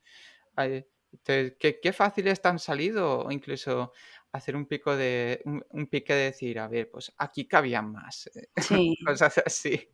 qué, 1.23 1.79
qué 1.81 1.93
fáciles 1.93 2.41
te 2.41 2.47
han 2.47 2.59
salido, 2.59 3.25
o 3.25 3.31
incluso 3.31 3.93
hacer 4.31 4.55
un 4.55 4.65
pico 4.65 4.95
de 4.95 5.41
un, 5.45 5.87
pique 5.87 6.13
de 6.13 6.23
decir, 6.25 6.59
a 6.59 6.67
ver, 6.67 6.89
pues 6.89 7.13
aquí 7.17 7.47
cabían 7.47 7.91
más. 7.91 8.29
Eh, 8.35 8.47
sí. 8.61 8.97
Cosas 9.05 9.41
así. 9.45 9.89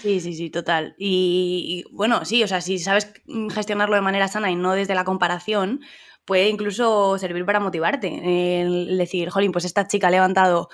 Sí, 0.00 0.20
sí, 0.20 0.34
sí, 0.34 0.50
total. 0.50 0.94
Y, 0.98 1.84
bueno, 1.92 2.24
sí, 2.24 2.42
o 2.42 2.48
sea, 2.48 2.60
si 2.60 2.78
sabes 2.78 3.12
gestionarlo 3.52 3.96
de 3.96 4.00
manera 4.00 4.28
sana 4.28 4.50
y 4.50 4.56
no 4.56 4.72
desde 4.72 4.94
la 4.94 5.04
comparación, 5.04 5.80
puede 6.24 6.48
incluso 6.48 7.18
servir 7.18 7.44
para 7.44 7.60
motivarte. 7.60 8.62
El 8.62 8.96
decir, 8.96 9.28
jolín, 9.28 9.52
pues 9.52 9.66
esta 9.66 9.86
chica 9.86 10.08
ha 10.08 10.10
levantado 10.10 10.70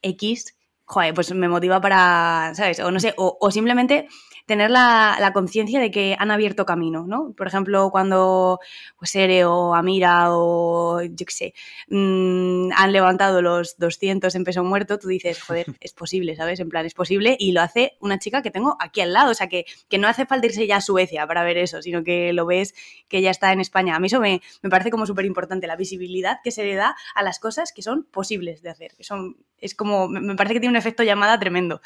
X, 0.00 0.56
joder, 0.84 1.12
pues 1.12 1.32
me 1.34 1.48
motiva 1.48 1.80
para, 1.80 2.52
¿sabes? 2.54 2.80
O 2.80 2.90
no 2.90 3.00
sé, 3.00 3.12
o, 3.18 3.36
o 3.38 3.50
simplemente 3.50 4.08
tener 4.48 4.70
la, 4.70 5.30
conciencia 5.34 5.78
de 5.78 5.90
que 5.90 6.16
han 6.18 6.30
abierto 6.30 6.64
camino, 6.64 7.04
¿no? 7.06 7.32
Por 7.36 7.46
ejemplo, 7.46 7.90
cuando 7.90 8.58
pues 8.98 9.14
Ere 9.14 9.44
o 9.44 9.74
Amira 9.74 10.28
o 10.30 11.02
yo 11.02 11.26
qué 11.26 11.32
sé, 11.32 11.54
mm, 11.88 12.70
han 12.74 12.92
levantado 12.92 13.42
los 13.42 13.76
200 13.76 14.34
en 14.34 14.44
peso 14.44 14.64
muerto, 14.64 14.98
tú 14.98 15.06
dices, 15.08 15.40
joder, 15.42 15.66
es 15.80 15.92
posible, 15.92 16.34
¿sabes? 16.34 16.60
En 16.60 16.70
plan, 16.70 16.86
es 16.86 16.94
posible 16.94 17.36
y 17.38 17.52
lo 17.52 17.60
hace 17.60 17.98
una 18.00 18.18
chica 18.18 18.40
que 18.42 18.50
tengo 18.50 18.76
aquí 18.80 19.02
al 19.02 19.12
lado, 19.12 19.30
o 19.30 19.34
sea, 19.34 19.48
que, 19.48 19.66
que 19.88 19.98
no 19.98 20.08
hace 20.08 20.24
falta 20.24 20.46
irse 20.46 20.66
ya 20.66 20.76
a 20.76 20.80
Suecia 20.80 21.26
para 21.26 21.44
ver 21.44 21.58
eso, 21.58 21.82
sino 21.82 22.02
que 22.02 22.32
lo 22.32 22.46
ves 22.46 22.74
que 23.08 23.20
ya 23.20 23.30
está 23.30 23.52
en 23.52 23.60
España. 23.60 23.96
A 23.96 24.00
mí 24.00 24.06
eso 24.06 24.18
me, 24.18 24.40
me 24.62 24.70
parece 24.70 24.90
como 24.90 25.04
súper 25.04 25.26
importante, 25.26 25.66
la 25.66 25.76
visibilidad 25.76 26.38
que 26.42 26.50
se 26.50 26.64
le 26.64 26.74
da 26.74 26.96
a 27.14 27.22
las 27.22 27.38
cosas 27.38 27.72
que 27.72 27.82
son 27.82 28.04
posibles 28.04 28.62
de 28.62 28.70
hacer, 28.70 28.94
que 28.96 29.04
son, 29.04 29.36
es 29.58 29.74
como, 29.74 30.08
me 30.08 30.36
parece 30.36 30.54
que 30.54 30.60
tiene 30.60 30.72
un 30.72 30.76
efecto 30.76 31.02
llamada 31.02 31.38
tremendo. 31.38 31.82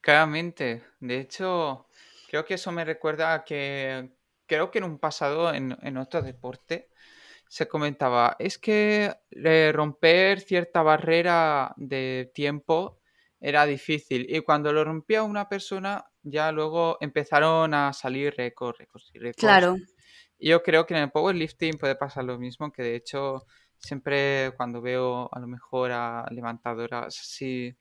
Claramente. 0.00 0.82
De 1.00 1.20
hecho, 1.20 1.86
creo 2.28 2.44
que 2.44 2.54
eso 2.54 2.72
me 2.72 2.84
recuerda 2.84 3.34
a 3.34 3.44
que 3.44 4.10
creo 4.46 4.70
que 4.70 4.78
en 4.78 4.84
un 4.84 4.98
pasado, 4.98 5.52
en, 5.54 5.96
otro 5.96 6.22
deporte, 6.22 6.88
se 7.48 7.68
comentaba, 7.68 8.36
es 8.38 8.58
que 8.58 9.14
eh, 9.30 9.72
romper 9.72 10.40
cierta 10.40 10.82
barrera 10.82 11.74
de 11.76 12.30
tiempo 12.34 13.00
era 13.40 13.64
difícil 13.66 14.26
y 14.28 14.40
cuando 14.40 14.72
lo 14.72 14.84
rompía 14.84 15.22
una 15.22 15.48
persona 15.48 16.04
ya 16.22 16.52
luego 16.52 16.98
empezaron 17.00 17.74
a 17.74 17.92
salir 17.92 18.34
récords, 18.36 18.78
récords 18.78 19.10
y 19.14 19.18
récords. 19.18 19.40
Claro. 19.40 19.76
yo 20.38 20.62
creo 20.62 20.86
que 20.86 20.94
en 20.94 21.02
el 21.02 21.10
powerlifting 21.10 21.78
puede 21.78 21.96
pasar 21.96 22.24
lo 22.24 22.38
mismo, 22.38 22.70
que 22.70 22.82
de 22.82 22.96
hecho 22.96 23.46
siempre 23.78 24.52
cuando 24.56 24.80
veo 24.80 25.28
a 25.32 25.40
lo 25.40 25.46
mejor 25.46 25.90
a 25.92 26.26
levantadoras 26.30 27.18
así 27.18 27.74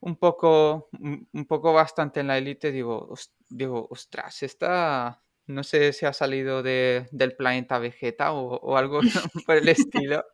un 0.00 0.16
poco, 0.16 0.88
un 1.00 1.46
poco 1.46 1.72
bastante 1.72 2.20
en 2.20 2.28
la 2.28 2.38
élite, 2.38 2.72
digo, 2.72 3.14
digo, 3.48 3.86
ostras, 3.90 4.42
esta 4.42 5.22
no 5.50 5.62
sé 5.62 5.92
si 5.92 6.06
ha 6.06 6.12
salido 6.12 6.62
de, 6.62 7.08
del 7.10 7.34
planeta 7.34 7.78
Vegeta 7.78 8.32
o, 8.32 8.76
algo 8.76 9.00
por 9.46 9.56
el 9.56 9.68
estilo, 9.68 10.24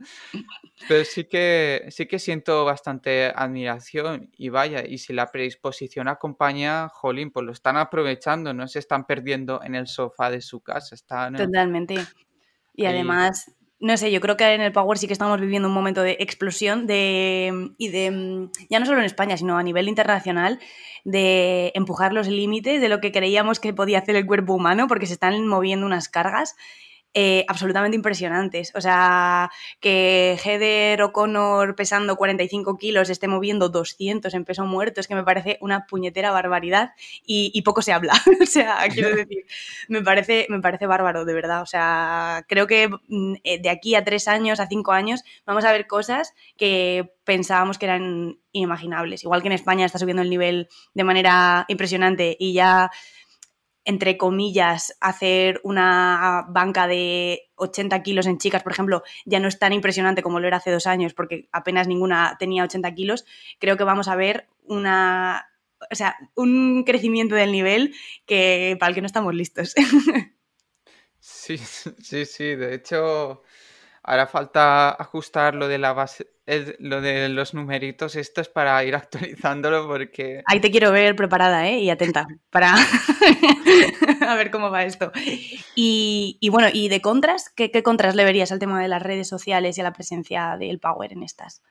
pero 0.89 1.05
sí 1.05 1.25
que, 1.25 1.87
sí 1.91 2.07
que 2.07 2.19
siento 2.19 2.64
bastante 2.64 3.33
admiración 3.35 4.31
y 4.37 4.51
vaya, 4.51 4.85
y 4.87 4.99
si 4.99 5.12
la 5.12 5.31
predisposición 5.33 6.09
acompaña, 6.09 6.89
jolín, 6.89 7.31
pues 7.31 7.45
lo 7.45 7.53
están 7.53 7.77
aprovechando, 7.77 8.55
no 8.55 8.69
se 8.69 8.79
están 8.79 9.07
perdiendo 9.07 9.61
en 9.62 9.75
el 9.75 9.87
sofá 9.87 10.31
de 10.31 10.41
su 10.41 10.61
casa, 10.61 10.95
están... 10.95 11.35
Totalmente. 11.35 11.97
Y 12.75 12.85
además 12.85 13.56
no 13.79 13.97
sé, 13.97 14.11
yo 14.11 14.20
creo 14.20 14.37
que 14.37 14.55
en 14.55 14.61
el 14.61 14.72
Power 14.72 14.99
sí 14.99 15.07
que 15.07 15.12
estamos 15.12 15.41
viviendo 15.41 15.68
un 15.68 15.74
momento 15.74 16.03
de 16.03 16.16
explosión 16.20 16.87
de, 16.87 17.72
y 17.77 17.89
de, 17.89 18.49
ya 18.70 18.81
no 18.81 18.87
solo 18.87 19.01
en 19.01 19.05
España, 19.05 19.37
sino 19.37 19.59
a 19.59 19.62
nivel 19.62 19.89
internacional, 19.89 20.59
de 21.05 21.72
empujar 21.74 22.12
los 22.12 22.27
límites 22.27 22.81
de 22.81 22.89
lo 22.89 23.01
que 23.01 23.12
creíamos 23.12 23.61
que 23.61 23.74
podía 23.74 23.99
hacer 23.99 24.16
el 24.16 24.27
cuerpo 24.27 24.55
humano, 24.55 24.87
porque 24.89 25.07
se 25.07 25.12
están 25.12 25.47
moviendo 25.47 25.87
unas 25.87 26.09
cargas 26.09 26.57
eh, 27.19 27.47
absolutamente 27.49 27.97
impresionantes. 27.97 28.73
O 28.75 28.81
sea, 28.83 29.51
que 29.81 30.39
Heather 30.45 31.01
O'Connor 31.01 31.75
pesando 31.75 32.14
45 32.14 32.77
kilos 32.77 33.09
esté 33.09 33.27
moviendo 33.27 33.71
200 33.71 34.35
en 34.35 34.45
peso 34.45 34.67
muerto, 34.67 35.01
es 35.01 35.09
que 35.09 35.14
me 35.14 35.25
parece 35.25 35.57
una 35.62 35.87
puñetera 35.87 36.31
barbaridad 36.31 36.91
y, 37.25 37.62
poco 37.62 37.81
se 37.81 37.95
habla. 37.95 38.12
o 38.43 38.45
sea, 38.45 38.87
quiero 38.93 39.17
decir, 39.17 39.47
me 39.89 40.03
parece, 40.03 40.47
me 40.51 40.61
parece 40.61 40.87
bárbaro, 40.87 41.25
de 41.25 41.33
verdad. 41.33 41.62
O 41.62 41.67
sea, 41.67 42.45
creo 42.49 42.67
que 42.67 42.91
mm, 43.09 43.37
eh, 43.45 43.62
de 43.62 43.71
aquí 43.71 43.95
a 43.95 44.05
tres 44.05 44.29
años, 44.29 44.61
a 44.61 44.67
cinco 44.67 44.93
años, 44.93 45.23
vamos 45.47 45.64
a 45.64 45.73
ver 45.73 45.87
cosas 45.87 46.35
que 46.59 47.14
pensábamos 47.25 47.79
que 47.79 47.87
eran 47.87 48.41
inimaginables. 48.53 49.25
Igual 49.25 49.41
que 49.41 49.49
en 49.49 49.53
España 49.53 49.87
está 49.87 49.99
subiendo 49.99 50.21
el 50.21 50.29
nivel 50.29 50.69
de 50.93 51.05
manera 51.05 51.64
impresionante 51.69 52.37
y 52.39 52.53
ya 52.53 52.91
entre 53.87 54.18
comillas, 54.18 54.97
hacer 55.01 55.61
una 55.64 56.45
banca 56.49 56.87
de 56.87 57.49
80 57.55 58.03
kilos 58.03 58.26
en 58.26 58.37
chicas, 58.37 58.62
por 58.62 58.72
ejemplo, 58.72 59.03
ya 59.24 59.41
no 59.41 59.49
es 59.49 59.59
tan 59.59 59.72
impresionante 59.72 60.22
como 60.22 60.41
lo 60.41 60.49
era 60.49 60.59
hace 60.59 60.72
dos 60.72 60.87
años, 60.87 61.14
porque 61.14 61.49
apenas 61.53 61.87
ninguna 61.87 62.37
tenía 62.39 62.64
80 62.64 62.93
kilos, 62.95 63.24
creo 63.59 63.76
que 63.76 63.84
vamos 63.84 64.09
a 64.09 64.16
ver 64.16 64.49
una, 64.64 65.49
o 65.91 65.95
sea, 65.95 66.16
un 66.34 66.82
crecimiento 66.84 67.37
del 67.37 67.53
nivel 67.53 67.95
que 68.26 68.76
para 68.78 68.91
el 68.91 68.95
que 68.97 69.01
no 69.01 69.07
estamos 69.07 69.34
listos. 69.34 69.74
Sí, 71.28 71.59
sí, 71.59 72.24
sí. 72.24 72.55
De 72.55 72.74
hecho, 72.74 73.43
Ahora 74.09 74.29
falta 74.29 74.91
ajustar 74.91 75.57
lo 75.57 75.67
de 75.67 75.79
la 75.79 75.93
base, 75.93 76.29
lo 76.79 77.01
de 77.01 77.29
los 77.29 77.55
numeritos 77.55 78.15
estos 78.15 78.49
para 78.49 78.83
ir 78.85 78.95
actualizándolo 78.95 79.89
porque... 79.89 80.45
Ahí 80.47 80.61
te 80.61 80.71
quiero 80.71 80.93
ver 80.93 81.17
preparada 81.17 81.69
¿eh? 81.69 81.81
y 81.81 81.91
atenta 81.91 82.29
para 82.51 82.73
a 84.21 84.35
ver 84.37 84.53
cómo 84.53 84.71
va 84.71 84.85
esto. 84.85 85.11
Y, 85.75 86.39
bueno, 86.53 86.69
y 86.73 86.89
de 86.89 87.01
contras, 87.01 87.51
¿qué, 87.51 87.83
contras 87.83 88.15
le 88.15 88.25
verías 88.25 88.53
al 88.53 88.61
tema 88.61 88.81
de 88.81 88.87
las 88.87 89.03
redes 89.03 89.29
sociales 89.29 89.77
y 89.77 89.81
a 89.81 89.85
la 89.85 89.93
presencia 89.93 90.57
del 90.57 90.79
Power 90.79 91.13
en 91.13 91.25
estas? 91.25 91.65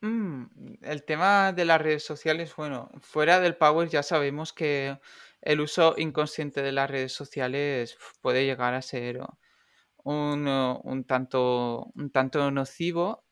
Mm, 0.00 0.44
el 0.82 1.02
tema 1.02 1.52
de 1.52 1.64
las 1.64 1.80
redes 1.80 2.04
sociales, 2.04 2.54
bueno, 2.54 2.88
fuera 3.00 3.40
del 3.40 3.56
Power 3.56 3.88
ya 3.88 4.04
sabemos 4.04 4.52
que 4.52 4.96
el 5.42 5.60
uso 5.60 5.96
inconsciente 5.98 6.62
de 6.62 6.70
las 6.70 6.88
redes 6.88 7.12
sociales 7.12 7.98
puede 8.20 8.44
llegar 8.44 8.74
a 8.74 8.82
ser 8.82 9.22
un, 10.08 11.04
tanto, 11.04 11.90
un 11.94 12.10
tanto 12.10 12.50
nocivo 12.50 13.24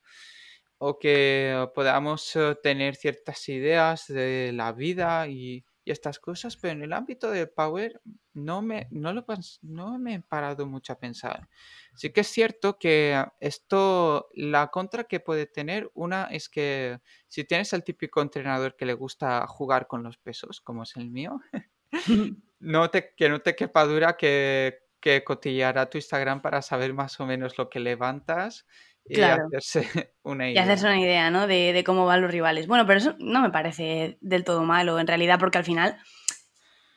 o 0.79 0.99
que 0.99 1.69
podamos 1.75 2.37
eh, 2.37 2.57
tener 2.63 2.97
ciertas 2.97 3.49
ideas 3.49 4.07
de 4.09 4.53
la 4.53 4.73
vida 4.73 5.27
y, 5.29 5.65
estas 5.87 6.19
cosas, 6.19 6.57
pero 6.57 6.73
en 6.73 6.83
el 6.83 6.93
ámbito 6.93 7.31
del 7.31 7.49
power 7.49 8.01
no 8.35 8.61
me, 8.61 8.89
no, 8.91 9.13
lo, 9.13 9.25
no 9.63 10.01
me 10.01 10.15
he 10.15 10.21
parado 10.21 10.67
mucho 10.67 10.93
a 10.93 10.99
pensar. 10.99 11.49
Sí 11.95 12.11
que 12.11 12.23
es 12.23 12.27
cierto 12.27 12.77
que 12.77 13.25
esto, 13.39 14.29
la 14.35 14.67
contra 14.73 15.05
que 15.05 15.21
puede 15.21 15.47
tener, 15.47 15.89
una 15.95 16.25
es 16.25 16.49
que 16.49 16.99
si 17.29 17.45
tienes 17.45 17.73
el 17.73 17.85
típico 17.85 18.21
entrenador 18.21 18.75
que 18.75 18.85
le 18.85 18.95
gusta 18.95 19.47
jugar 19.47 19.87
con 19.87 20.03
los 20.03 20.19
pesos, 20.19 20.61
como 20.61 20.83
es 20.83 20.97
el 20.97 21.09
mío, 21.09 21.41
no 22.59 22.91
te, 22.91 23.15
que 23.15 23.29
no 23.29 23.41
te 23.41 23.55
quepa 23.55 23.85
dura 23.85 24.17
que 24.17 24.86
que 25.07 25.23
cotillar 25.23 25.89
tu 25.89 25.99
Instagram 25.99 26.43
para 26.43 26.63
saber 26.63 26.93
más 26.93 27.21
o 27.21 27.27
menos 27.27 27.57
lo 27.59 27.71
que 27.71 27.79
levantas 27.79 28.67
y 29.05 29.21
hacerse 29.21 30.13
una 30.25 30.51
idea. 30.51 30.63
Y 30.63 30.65
hacerse 30.65 30.87
una 30.87 31.01
idea, 31.01 31.31
¿no? 31.31 31.47
De, 31.47 31.81
cómo 31.87 32.07
van 32.07 32.23
los 32.23 32.31
rivales. 32.33 32.67
Bueno, 32.67 32.87
pero 32.87 32.99
eso 32.99 33.15
no 33.21 33.41
me 33.41 33.51
parece 33.51 34.19
del 34.21 34.43
todo 34.43 34.65
malo, 34.65 34.99
en 34.99 35.07
realidad, 35.07 35.39
porque 35.39 35.59
al 35.59 35.65
final, 35.65 35.97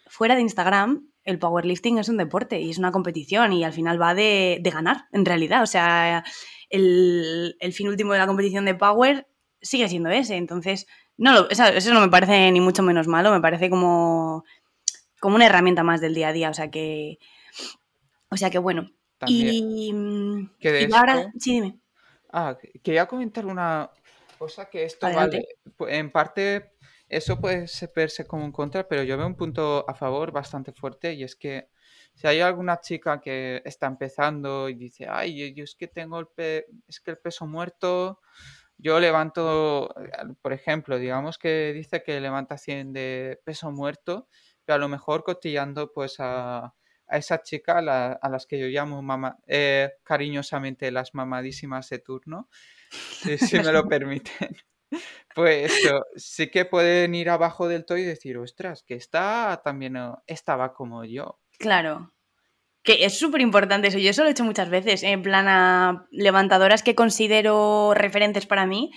fuera 0.07 0.34
de 0.34 0.41
Instagram, 0.41 1.07
el 1.24 1.38
powerlifting 1.38 1.99
es 1.99 2.10
un 2.10 2.18
deporte 2.18 2.60
y 2.60 2.72
es 2.72 2.80
una 2.80 2.91
competición 2.91 3.53
y 3.53 3.64
al 3.64 3.74
final 3.74 4.01
va 4.01 4.16
de, 4.16 4.60
ganar, 4.64 5.05
en 5.12 5.24
realidad. 5.24 5.62
O 5.62 5.68
sea, 5.68 6.24
el, 6.72 7.55
fin 7.74 7.89
último 7.89 8.14
de 8.14 8.20
la 8.20 8.28
competición 8.28 8.66
de 8.66 8.74
power 8.74 9.28
sigue 9.62 9.88
siendo 9.88 10.10
ese. 10.10 10.36
Entonces, 10.36 10.88
no 11.16 11.47
eso, 11.47 11.93
no 11.93 12.01
me 12.01 12.10
parece 12.10 12.51
ni 12.51 12.60
mucho 12.60 12.82
menos 12.82 13.05
malo, 13.07 13.32
me 13.32 13.41
parece 13.41 13.70
como, 13.70 14.45
como 15.20 15.36
una 15.36 15.45
herramienta 15.45 15.84
más 15.84 16.01
del 16.01 16.16
día 16.16 16.30
a 16.30 16.34
día. 16.34 16.49
O 16.49 16.55
sea 16.55 16.72
que 16.72 17.20
o 18.30 18.38
sea 18.38 18.50
que 18.50 18.60
bueno. 18.60 18.90
Y, 19.28 19.92
mm, 19.94 20.50
ahora, 20.94 21.32
sí, 21.38 21.54
dime. 21.54 21.80
Ah, 22.32 22.58
quería 22.84 23.06
comentar 23.06 23.46
una 23.46 23.90
cosa 24.38 24.70
que 24.70 24.86
esto 24.86 25.12
vale, 25.12 25.46
en 25.88 26.12
parte 26.12 26.72
eso 27.10 27.40
puede 27.40 27.66
verse 27.96 28.26
como 28.26 28.46
un 28.46 28.52
contra, 28.52 28.88
pero 28.88 29.04
yo 29.04 29.18
veo 29.18 29.26
un 29.26 29.36
punto 29.36 29.84
a 29.90 29.96
favor 29.96 30.32
bastante 30.32 30.72
fuerte 30.72 31.14
y 31.14 31.24
es 31.24 31.36
que 31.36 31.70
si 32.14 32.28
hay 32.28 32.40
alguna 32.40 32.80
chica 32.80 33.20
que 33.20 33.62
está 33.66 33.88
empezando 33.88 34.70
y 34.70 34.76
dice, 34.76 35.08
ay, 35.10 35.54
yo 35.54 35.64
es 35.64 35.76
que 35.76 35.88
tengo 35.88 36.20
el, 36.20 36.28
es 36.88 37.00
que 37.00 37.12
el 37.12 37.18
peso 37.18 37.48
muerto, 37.48 38.22
yo 38.78 39.00
levanto, 39.00 39.94
por 40.42 40.54
ejemplo, 40.54 41.00
digamos 41.00 41.38
que 41.40 41.74
dice 41.74 42.04
que 42.04 42.20
levanta 42.20 42.58
100 42.58 42.94
de 42.94 43.40
peso 43.44 43.72
muerto, 43.72 44.28
pero 44.64 44.76
a 44.76 44.80
lo 44.80 44.88
mejor 44.88 45.24
cotillando 45.24 45.92
pues 45.92 46.18
a 46.20 46.76
a 47.10 47.18
esa 47.18 47.41
chica, 47.41 47.80
a 47.80 48.30
las 48.30 48.45
que 48.45 48.60
yo 48.60 48.68
llamo 48.68 49.01
mamá, 49.01 49.38
eh, 49.47 49.93
cariñosamente 50.03 50.91
las 50.91 51.14
mamadísimas 51.14 51.89
de 51.89 51.99
turno, 51.99 52.49
si, 53.39 53.60
me 53.60 53.72
lo 53.72 53.88
permiten, 53.88 54.55
pues 55.36 55.74
sí 56.16 56.49
que 56.49 56.66
pueden 56.66 57.16
ir 57.16 57.30
abajo 57.30 57.68
del 57.68 57.86
todo 57.86 57.97
y 57.97 58.03
decir, 58.03 58.38
ostras, 58.38 58.84
que 58.84 58.95
está 58.95 59.62
también 59.64 59.97
estaba 60.28 60.74
como 60.74 61.03
yo. 61.05 61.39
Claro. 61.57 62.14
Que 62.82 63.03
es 63.03 63.20
súper 63.20 63.41
importante 63.41 63.89
eso. 63.89 63.97
Yo 63.97 64.10
eso 64.10 64.24
lo 64.24 64.30
he 64.30 64.32
hecho 64.32 64.45
muchas 64.45 64.70
veces, 64.70 65.03
en 65.03 65.22
plan 65.22 65.47
a 65.49 66.07
levantadoras 66.12 66.82
que 66.82 66.95
considero 66.95 67.93
referentes 67.93 68.45
para 68.45 68.66
mí 68.66 68.91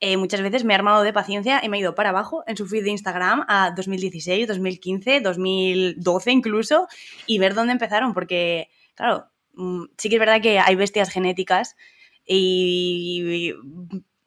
eh, 0.00 0.16
muchas 0.16 0.40
veces 0.42 0.64
me 0.64 0.72
he 0.72 0.76
armado 0.76 1.02
de 1.02 1.12
paciencia 1.12 1.60
y 1.62 1.68
me 1.68 1.76
he 1.76 1.80
ido 1.80 1.94
para 1.94 2.10
abajo 2.10 2.44
en 2.46 2.56
su 2.56 2.66
feed 2.66 2.84
de 2.84 2.90
Instagram 2.90 3.44
a 3.48 3.72
2016, 3.72 4.46
2015, 4.46 5.20
2012 5.20 6.30
incluso 6.30 6.86
y 7.26 7.38
ver 7.38 7.54
dónde 7.54 7.72
empezaron, 7.72 8.14
porque, 8.14 8.68
claro, 8.94 9.26
mm, 9.54 9.86
sí 9.96 10.08
que 10.08 10.16
es 10.16 10.20
verdad 10.20 10.40
que 10.40 10.60
hay 10.60 10.76
bestias 10.76 11.10
genéticas 11.10 11.76
y 12.24 13.52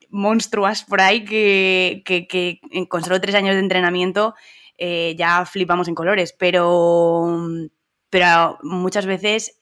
monstruas 0.09 0.83
por 0.83 0.99
ahí 0.99 1.23
que, 1.23 2.03
que, 2.05 2.59
con 2.89 3.03
solo 3.03 3.21
tres 3.21 3.35
años 3.35 3.53
de 3.55 3.61
entrenamiento 3.61 4.35
eh, 4.77 5.15
ya 5.17 5.45
flipamos 5.45 5.87
en 5.87 5.95
colores, 5.95 6.33
pero, 6.37 7.47
pero 8.09 8.57
muchas 8.63 9.05
veces 9.05 9.61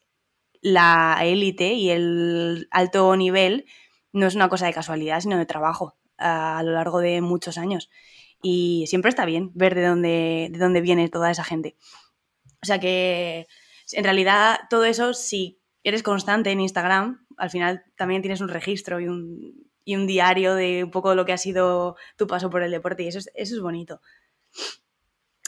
la 0.61 1.19
élite 1.21 1.73
y 1.73 1.91
el 1.91 2.67
alto 2.71 3.15
nivel 3.15 3.65
no 4.11 4.25
es 4.25 4.35
una 4.35 4.49
cosa 4.49 4.65
de 4.65 4.73
casualidad, 4.73 5.21
sino 5.21 5.37
de 5.37 5.45
trabajo 5.45 5.98
a, 6.19 6.61
lo 6.63 6.71
largo 6.71 6.99
de 6.99 7.21
muchos 7.21 7.57
años. 7.57 7.89
Y 8.41 8.85
siempre 8.87 9.09
está 9.09 9.25
bien 9.25 9.51
ver 9.53 9.75
de 9.75 9.85
dónde, 9.85 10.49
de 10.51 10.59
dónde 10.59 10.81
viene 10.81 11.09
toda 11.09 11.31
esa 11.31 11.43
gente. 11.43 11.75
O 12.61 12.65
sea 12.65 12.79
que 12.79 13.47
en 13.91 14.03
realidad 14.03 14.59
todo 14.69 14.85
eso, 14.85 15.13
si 15.13 15.59
eres 15.83 16.03
constante 16.03 16.51
en 16.51 16.61
Instagram, 16.61 17.25
al 17.37 17.49
final 17.49 17.83
también 17.95 18.21
tienes 18.21 18.41
un 18.41 18.49
registro 18.49 18.99
y 18.99 19.07
un, 19.07 19.69
y 19.83 19.95
un 19.95 20.07
diario 20.07 20.55
de 20.55 20.83
un 20.83 20.91
poco 20.91 21.15
lo 21.15 21.25
que 21.25 21.33
ha 21.33 21.37
sido 21.37 21.95
tu 22.17 22.27
paso 22.27 22.49
por 22.49 22.63
el 22.63 22.71
deporte 22.71 23.03
y 23.03 23.07
eso 23.07 23.19
es, 23.19 23.29
eso 23.33 23.55
es 23.55 23.61
bonito. 23.61 24.01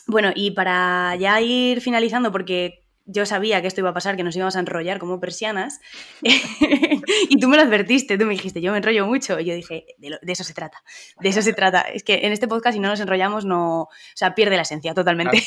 Bueno, 0.08 0.32
y 0.36 0.52
para 0.52 1.16
ya 1.16 1.40
ir 1.42 1.80
finalizando, 1.82 2.32
porque 2.32 2.81
yo 3.06 3.26
sabía 3.26 3.62
que 3.62 3.68
esto 3.68 3.82
iba 3.82 3.90
a 3.90 3.94
pasar, 3.94 4.16
que 4.16 4.24
nos 4.24 4.36
íbamos 4.36 4.56
a 4.56 4.60
enrollar 4.60 5.00
como 5.00 5.20
persianas, 5.20 5.80
y 6.22 7.40
tú 7.40 7.48
me 7.48 7.58
lo 7.58 7.64
advertiste, 7.64 8.18
tú 8.18 8.26
me 8.26 8.34
dijiste, 8.34 8.62
yo 8.62 8.72
me 8.72 8.78
enrollo 8.78 9.06
mucho, 9.06 9.40
y 9.40 9.46
yo 9.46 9.56
dije, 9.56 9.86
de, 9.98 10.20
eso 10.32 10.44
se 10.44 10.54
trata, 10.54 10.84
de 11.20 11.30
eso 11.30 11.42
se 11.42 11.54
trata. 11.54 11.82
Es 11.82 12.04
que 12.04 12.26
en 12.26 12.32
este 12.32 12.48
podcast, 12.48 12.76
si 12.76 12.80
no 12.80 12.90
nos 12.90 13.00
enrollamos, 13.00 13.46
no, 13.46 13.82
o 13.84 13.90
sea, 14.16 14.36
pierde 14.36 14.56
la 14.56 14.62
esencia 14.64 14.94
totalmente. 14.94 15.44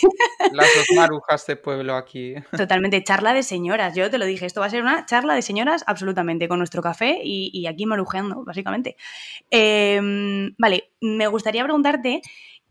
Las, 0.52 0.68
dos 0.76 0.86
marujas 0.96 1.46
de 1.46 1.56
pueblo 1.56 1.96
aquí. 1.96 2.34
Totalmente, 2.56 3.02
charla 3.02 3.32
de 3.34 3.42
señoras, 3.42 3.94
yo 3.94 4.10
te 4.10 4.18
lo 4.18 4.26
dije, 4.26 4.46
esto 4.46 4.60
va 4.60 4.66
a 4.66 4.70
ser 4.70 4.82
una 4.82 5.06
charla 5.06 5.34
de 5.34 5.42
señoras 5.42 5.84
absolutamente, 5.86 6.48
con 6.48 6.58
nuestro 6.58 6.82
café 6.82 7.20
y, 7.22 7.66
aquí 7.66 7.86
marujeando, 7.86 8.44
básicamente. 8.44 8.96
Em, 9.50 10.54
vale, 10.58 10.92
me 11.00 11.26
gustaría 11.28 11.64
preguntarte 11.64 12.20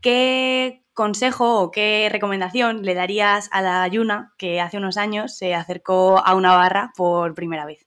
qué 0.00 0.83
consejo 0.94 1.60
o 1.60 1.70
qué 1.70 2.08
recomendación 2.10 2.82
le 2.82 2.94
darías 2.94 3.48
a 3.52 3.60
la 3.60 3.86
Yuna 3.88 4.32
que 4.38 4.60
hace 4.60 4.78
unos 4.78 4.96
años 4.96 5.36
se 5.36 5.54
acercó 5.54 6.18
a 6.24 6.34
una 6.34 6.56
barra 6.56 6.92
por 6.96 7.34
primera 7.34 7.66
vez? 7.66 7.86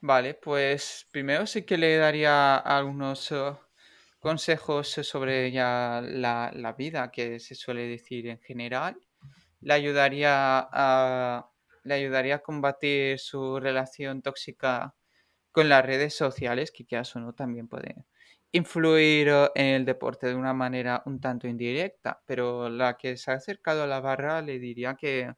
Vale, 0.00 0.34
pues 0.34 1.06
primero 1.12 1.46
sí 1.46 1.62
que 1.62 1.78
le 1.78 1.96
daría 1.96 2.56
algunos 2.56 3.30
eh, 3.30 3.52
consejos 4.18 4.88
sobre 4.88 5.52
ya 5.52 6.02
la, 6.02 6.74
vida 6.76 7.12
que 7.12 7.38
se 7.38 7.54
suele 7.54 7.86
decir 7.86 8.26
en 8.26 8.40
general. 8.40 8.96
Le 9.60 9.74
ayudaría 9.74 10.58
a, 10.72 11.48
le 11.84 11.94
ayudaría 11.94 12.36
a 12.36 12.42
combatir 12.42 13.20
su 13.20 13.60
relación 13.60 14.22
tóxica 14.22 14.96
con 15.52 15.68
las 15.68 15.84
redes 15.86 16.14
sociales, 16.14 16.72
que 16.72 16.84
quizás 16.84 17.14
o 17.14 17.20
no 17.20 17.32
también 17.32 17.68
puede 17.68 18.04
influir 18.52 19.28
en 19.54 19.66
el 19.66 19.84
deporte 19.84 20.26
de 20.28 20.34
una 20.34 20.52
manera 20.54 21.02
un 21.06 21.20
tanto 21.20 21.48
indirecta, 21.48 22.22
pero 22.26 22.68
la 22.68 22.96
que 22.96 23.16
se 23.16 23.30
ha 23.30 23.34
acercado 23.34 23.82
a 23.84 23.86
la 23.86 24.00
barra 24.00 24.42
le 24.42 24.58
diría 24.58 24.94
que, 24.94 25.34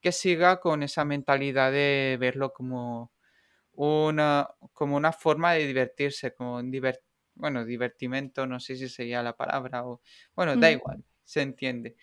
que 0.00 0.12
siga 0.12 0.60
con 0.60 0.82
esa 0.82 1.04
mentalidad 1.04 1.72
de 1.72 2.16
verlo 2.20 2.52
como 2.52 3.12
una, 3.72 4.48
como 4.72 4.96
una 4.96 5.12
forma 5.12 5.52
de 5.54 5.66
divertirse, 5.66 6.34
como 6.34 6.56
un 6.56 6.72
bueno, 7.34 7.64
divertimento, 7.64 8.46
no 8.46 8.60
sé 8.60 8.76
si 8.76 8.88
sería 8.88 9.22
la 9.22 9.36
palabra, 9.36 9.86
o 9.86 10.00
bueno, 10.36 10.56
da 10.56 10.70
igual, 10.70 11.04
se 11.24 11.42
entiende. 11.42 11.96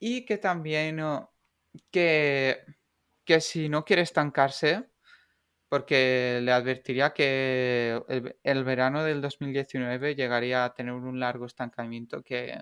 Y 0.00 0.24
que 0.24 0.38
también 0.38 1.00
que, 1.90 2.64
que 3.24 3.40
si 3.40 3.68
no 3.68 3.84
quiere 3.84 4.02
estancarse, 4.02 4.90
porque 5.70 6.40
le 6.42 6.50
advertiría 6.52 7.14
que 7.14 8.02
el, 8.42 8.64
verano 8.64 9.04
del 9.04 9.20
2019 9.20 10.16
llegaría 10.16 10.64
a 10.64 10.74
tener 10.74 10.92
un 10.94 11.20
largo 11.20 11.46
estancamiento, 11.46 12.24
que, 12.24 12.60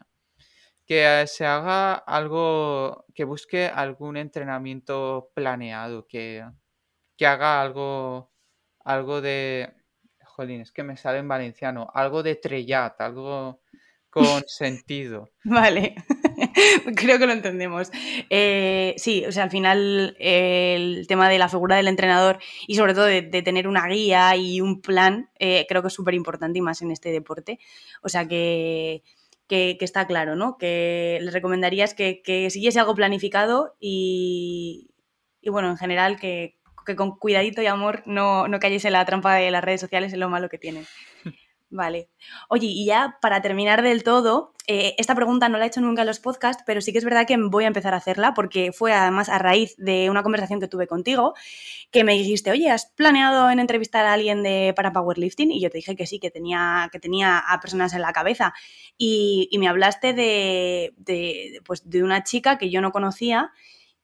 que 0.86 1.24
se 1.26 1.46
haga 1.46 1.94
algo, 1.94 3.06
que 3.14 3.24
busque 3.24 3.66
algún 3.66 4.18
entrenamiento 4.18 5.30
planeado, 5.34 6.06
que, 6.06 6.44
que 7.16 7.26
haga 7.26 7.62
algo, 7.62 8.30
algo 8.84 9.22
de, 9.22 9.72
jolín, 10.24 10.60
es 10.60 10.70
que 10.70 10.82
me 10.82 10.98
sale 10.98 11.18
en 11.18 11.28
valenciano, 11.28 11.90
algo 11.94 12.22
de 12.22 12.36
trellat, 12.36 13.00
algo 13.00 13.62
con 14.10 14.42
sentido. 14.46 15.30
Vale, 15.44 15.94
creo 16.96 17.18
que 17.18 17.26
lo 17.26 17.32
entendemos. 17.32 17.90
Eh, 18.30 18.94
sí, 18.96 19.24
o 19.26 19.32
sea, 19.32 19.44
al 19.44 19.50
final 19.50 20.16
el 20.18 21.06
tema 21.06 21.28
de 21.28 21.38
la 21.38 21.48
figura 21.48 21.76
del 21.76 21.88
entrenador 21.88 22.38
y 22.66 22.76
sobre 22.76 22.94
todo 22.94 23.04
de, 23.04 23.22
tener 23.22 23.68
una 23.68 23.86
guía 23.86 24.34
y 24.36 24.60
un 24.60 24.80
plan, 24.80 25.30
eh, 25.38 25.66
creo 25.68 25.82
que 25.82 25.88
es 25.88 25.94
súper 25.94 26.14
importante 26.14 26.58
y 26.58 26.62
más 26.62 26.82
en 26.82 26.90
este 26.90 27.10
deporte. 27.10 27.58
O 28.02 28.08
sea 28.08 28.26
que, 28.26 29.02
está 29.48 30.06
claro, 30.06 30.36
¿no? 30.36 30.58
Que 30.58 31.18
les 31.22 31.32
recomendarías 31.32 31.94
que, 31.94 32.22
que 32.22 32.50
siguiese 32.50 32.80
algo 32.80 32.94
planificado 32.94 33.76
y, 33.80 34.90
y 35.40 35.50
bueno, 35.50 35.70
en 35.70 35.76
general 35.76 36.18
que, 36.18 36.58
con 36.96 37.18
cuidadito 37.18 37.62
y 37.62 37.66
amor 37.66 38.02
no, 38.06 38.48
no 38.48 38.60
cayese 38.60 38.88
en 38.88 38.94
la 38.94 39.04
trampa 39.04 39.34
de 39.34 39.50
las 39.50 39.62
redes 39.62 39.80
sociales 39.80 40.12
en 40.12 40.20
lo 40.20 40.28
malo 40.28 40.48
que 40.48 40.58
tienen. 40.58 40.86
Vale. 41.70 42.08
Oye, 42.48 42.66
y 42.66 42.86
ya 42.86 43.18
para 43.20 43.42
terminar 43.42 43.82
del 43.82 44.02
todo, 44.02 44.54
eh, 44.66 44.94
esta 44.96 45.14
pregunta 45.14 45.50
no 45.50 45.58
la 45.58 45.64
he 45.64 45.68
hecho 45.68 45.82
nunca 45.82 46.02
en 46.02 46.06
los 46.06 46.18
podcasts, 46.18 46.62
pero 46.66 46.80
sí 46.80 46.92
que 46.92 46.98
es 46.98 47.04
verdad 47.04 47.26
que 47.26 47.36
voy 47.36 47.64
a 47.64 47.66
empezar 47.66 47.92
a 47.92 47.98
hacerla 47.98 48.32
porque 48.32 48.72
fue 48.72 48.92
además 48.94 49.28
a 49.28 49.38
raíz 49.38 49.74
de 49.76 50.08
una 50.08 50.22
conversación 50.22 50.60
que 50.60 50.68
tuve 50.68 50.86
contigo 50.86 51.34
que 51.90 52.04
me 52.04 52.14
dijiste, 52.14 52.50
oye, 52.50 52.70
¿has 52.70 52.86
planeado 52.86 53.50
en 53.50 53.60
entrevistar 53.60 54.06
a 54.06 54.14
alguien 54.14 54.42
de, 54.42 54.72
para 54.76 54.92
powerlifting? 54.92 55.52
Y 55.52 55.60
yo 55.60 55.70
te 55.70 55.78
dije 55.78 55.96
que 55.96 56.06
sí, 56.06 56.20
que 56.20 56.30
tenía, 56.30 56.88
que 56.92 57.00
tenía 57.00 57.38
a 57.38 57.60
personas 57.60 57.94
en 57.94 58.02
la 58.02 58.12
cabeza. 58.12 58.54
Y, 58.98 59.50
me 59.58 59.68
hablaste 59.68 60.14
de, 60.14 60.94
de, 60.98 61.60
pues, 61.64 61.88
de 61.90 62.02
una 62.02 62.24
chica 62.24 62.58
que 62.58 62.70
yo 62.70 62.80
no 62.80 62.92
conocía 62.92 63.52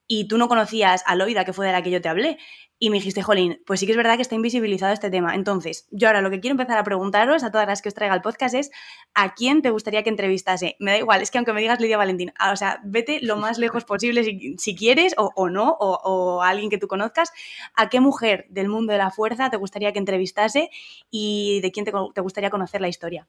y 0.07 0.29
tú 0.29 0.39
no 0.39 0.49
conocías 0.49 1.03
a 1.07 1.15
Loida, 1.15 1.45
que 1.45 1.53
fue 1.53 1.67
de 1.67 1.73
la 1.73 1.83
que 1.83 1.91
yo 1.91 2.01
te 2.01 2.09
hablé. 2.09 2.39
Y 2.85 2.91
me 2.91 2.99
dijiste, 2.99 3.23
Jolín, 3.23 3.63
pues 3.65 3.81
sí 3.81 3.87
que 3.87 3.93
es 3.93 3.97
verdad 3.97 4.17
que 4.17 4.21
está 4.21 4.35
invisibilizado 4.35 4.93
este 4.93 5.09
tema. 5.09 5.35
Entonces, 5.35 5.89
yo 5.91 6.07
ahora 6.07 6.21
lo 6.21 6.29
que 6.29 6.41
quiero 6.41 6.53
empezar 6.53 6.77
a 6.77 6.85
preguntaros 6.85 7.43
a 7.43 7.51
todas 7.51 7.67
las 7.67 7.81
que 7.81 7.89
os 7.89 7.95
traiga 7.95 8.15
el 8.15 8.21
podcast 8.21 8.55
es, 8.55 8.71
¿a 9.15 9.33
quién 9.33 9.63
te 9.63 9.71
gustaría 9.71 10.03
que 10.03 10.11
entrevistase? 10.11 10.77
Me 10.81 10.91
da 10.91 10.99
igual, 10.99 11.23
es 11.23 11.31
que 11.31 11.39
aunque 11.39 11.55
me 11.55 11.63
digas 11.63 11.81
Lidia 11.81 11.97
Valentín, 11.97 12.35
ah, 12.39 12.53
o 12.53 12.57
sea, 12.57 12.83
vete 12.85 13.21
lo 13.23 13.39
más 13.39 13.57
lejos 13.57 13.85
posible 13.87 14.23
si, 14.23 14.77
quieres 14.77 15.15
o, 15.17 15.49
no, 15.49 15.79
o, 15.81 16.43
a 16.43 16.51
alguien 16.51 16.69
que 16.69 16.77
tú 16.77 16.87
conozcas, 16.87 17.33
¿a 17.75 17.89
qué 17.89 18.01
mujer 18.01 18.45
del 18.51 18.69
mundo 18.69 18.93
de 18.93 18.99
la 18.99 19.11
fuerza 19.11 19.49
te 19.49 19.57
gustaría 19.57 19.95
que 19.95 19.99
entrevistase 19.99 20.69
y 21.11 21.63
de 21.63 21.73
quién 21.73 21.87
te, 21.87 21.93
te 22.15 22.21
gustaría 22.21 22.51
conocer 22.51 22.83
la 22.83 22.89
historia? 22.89 23.27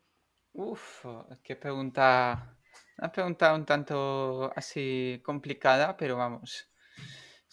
Uf, 0.52 1.06
qué 1.44 1.56
pregunta 1.56 2.58
una 2.98 3.10
pregunta 3.10 3.54
un 3.54 3.66
tanto 3.66 4.52
así 4.54 5.22
complicada, 5.24 5.96
pero 5.96 6.18
vamos. 6.18 6.68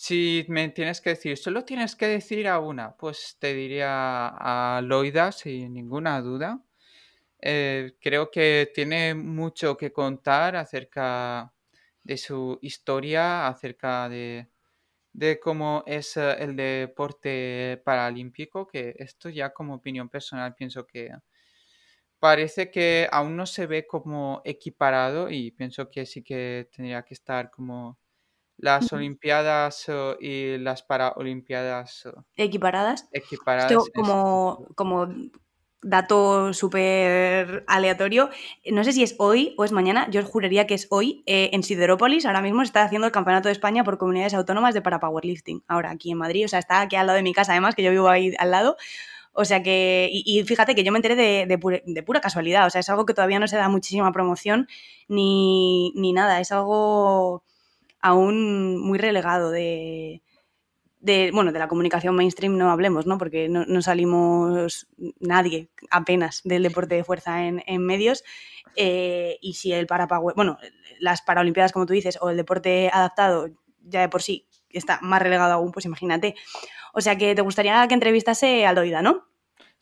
Si 0.05 0.44
me 0.48 0.68
tienes 0.70 1.00
que 1.00 1.11
decir, 1.11 1.36
solo 1.38 1.64
tienes 1.64 1.94
que 1.94 2.07
decir 2.09 2.48
a 2.48 2.59
una, 2.59 2.96
pues 2.96 3.36
te 3.38 3.55
diría 3.55 4.28
a 4.28 4.80
Loida 4.82 5.30
sin 5.32 5.72
ninguna 5.74 6.20
duda. 6.20 6.61
Eh, 7.40 7.96
creo 8.00 8.30
que 8.30 8.70
tiene 8.74 9.14
mucho 9.14 9.76
que 9.76 9.92
contar 9.92 10.57
acerca 10.57 11.55
de 12.05 12.16
su 12.18 12.59
historia, 12.62 13.46
acerca 13.48 14.09
de, 14.09 14.50
de 15.12 15.40
cómo 15.40 15.84
es 15.86 16.16
eh, 16.18 16.36
el 16.40 16.57
deporte 16.57 17.82
paralímpico, 17.84 18.66
que 18.68 18.94
esto 18.98 19.28
ya 19.30 19.53
como 19.55 19.74
opinión 19.76 20.09
personal 20.11 20.55
pienso 20.57 20.86
que 20.86 21.11
parece 22.18 22.70
que 22.70 23.09
aún 23.11 23.36
no 23.36 23.46
se 23.46 23.66
ve 23.66 23.86
como 23.86 24.42
equiparado 24.44 25.30
y 25.30 25.50
pienso 25.53 25.90
que 25.90 26.07
sí 26.07 26.22
que 26.22 26.68
tendría 26.74 27.03
que 27.05 27.14
estar 27.14 27.50
como 27.50 27.98
las 28.62 28.92
Olimpiadas 28.92 29.86
y 30.20 30.56
las 30.56 30.82
Paraolimpiadas 30.82 32.08
equiparadas. 32.36 33.08
Equiparadas. 33.12 33.70
Esto 33.70 33.84
como, 33.92 34.66
como 34.76 35.08
dato 35.82 36.52
súper 36.54 37.64
aleatorio, 37.66 38.30
no 38.70 38.84
sé 38.84 38.92
si 38.92 39.02
es 39.02 39.16
hoy 39.18 39.54
o 39.58 39.64
es 39.64 39.72
mañana, 39.72 40.08
yo 40.10 40.24
juraría 40.24 40.66
que 40.66 40.74
es 40.74 40.86
hoy, 40.90 41.24
eh, 41.26 41.50
en 41.52 41.64
Siderópolis 41.64 42.24
ahora 42.24 42.40
mismo 42.40 42.60
se 42.60 42.66
está 42.66 42.84
haciendo 42.84 43.08
el 43.08 43.12
Campeonato 43.12 43.48
de 43.48 43.52
España 43.52 43.82
por 43.82 43.98
comunidades 43.98 44.32
autónomas 44.34 44.74
de 44.74 44.80
para 44.80 45.00
powerlifting, 45.00 45.64
ahora 45.66 45.90
aquí 45.90 46.12
en 46.12 46.18
Madrid, 46.18 46.44
o 46.44 46.48
sea, 46.48 46.60
está 46.60 46.82
aquí 46.82 46.94
al 46.94 47.08
lado 47.08 47.16
de 47.16 47.24
mi 47.24 47.34
casa 47.34 47.52
además, 47.52 47.74
que 47.74 47.82
yo 47.82 47.90
vivo 47.90 48.08
ahí 48.08 48.32
al 48.38 48.52
lado, 48.52 48.76
o 49.32 49.44
sea 49.44 49.62
que, 49.62 50.08
y, 50.12 50.44
fíjate 50.44 50.76
que 50.76 50.84
yo 50.84 50.92
me 50.92 50.98
enteré 50.98 51.16
de, 51.16 51.58
pura, 51.58 52.20
casualidad, 52.20 52.66
o 52.66 52.70
sea, 52.70 52.80
es 52.80 52.88
algo 52.88 53.04
que 53.04 53.14
todavía 53.14 53.40
no 53.40 53.48
se 53.48 53.56
da 53.56 53.68
muchísima 53.68 54.12
promoción 54.12 54.68
ni, 55.08 55.92
nada, 56.14 56.38
es 56.40 56.52
algo 56.52 57.42
aún 58.03 58.78
muy 58.80 58.98
relegado 58.98 59.50
de, 59.50 60.22
bueno, 61.32 61.53
de 61.53 61.59
la 61.59 61.68
comunicación 61.68 62.14
mainstream 62.14 62.59
no 62.59 62.70
hablemos, 62.70 63.07
¿no? 63.07 63.16
Porque 63.16 63.48
no, 63.48 63.82
salimos 63.82 64.88
nadie 65.20 65.70
apenas 65.90 66.42
del 66.44 66.64
deporte 66.64 66.96
de 66.96 67.05
fuerza 67.05 67.46
en, 67.46 67.86
medios. 67.86 68.24
Eh, 68.76 69.38
y 69.40 69.55
si 69.55 69.72
el 69.72 69.86
para 69.86 70.07
bueno, 70.07 70.59
las 70.98 71.22
Paralimpiadas, 71.22 71.72
como 71.72 71.86
tú 71.86 71.92
dices, 71.92 72.18
o 72.20 72.30
el 72.30 72.36
deporte 72.36 72.90
adaptado 72.92 73.48
ya 73.84 74.00
de 74.00 74.09
por 74.09 74.22
sí 74.22 74.46
está 74.70 74.98
más 75.03 75.22
relegado 75.22 75.53
aún, 75.55 75.72
pues 75.72 75.84
imagínate. 75.84 76.34
O 76.92 77.00
sea 77.00 77.16
que 77.16 77.34
te 77.34 77.42
gustaría 77.42 77.86
que 77.88 77.94
entrevistase 77.94 78.66
a 78.66 78.72
Loida, 78.72 79.03
¿no? 79.03 79.32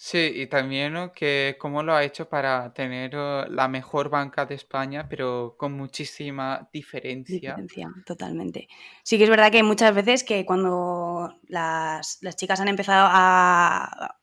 Sí, 0.03 0.33
y 0.35 0.47
también 0.47 1.11
que 1.15 1.59
cómo 1.61 1.83
lo 1.83 1.95
ha 1.95 2.03
hecho 2.03 2.27
para 2.27 2.73
tener 2.73 3.13
la 3.13 3.69
mejor 3.69 4.09
banca 4.09 4.47
de 4.47 4.55
España, 4.55 5.07
pero 5.07 5.57
con 5.59 5.75
muchísima 5.75 6.71
diferencia. 6.73 7.37
Diferencia, 7.37 7.93
totalmente. 8.07 8.67
Sí 9.03 9.19
que 9.19 9.25
es 9.25 9.31
verdad 9.31 9.53
que 9.53 9.63
muchas 9.63 9.95
veces 9.95 10.25
que 10.25 10.47
cuando 10.47 11.39
las, 11.49 12.19
chicas 12.37 12.61
han 12.61 12.69
empezado 12.69 13.09
a, 13.13 14.17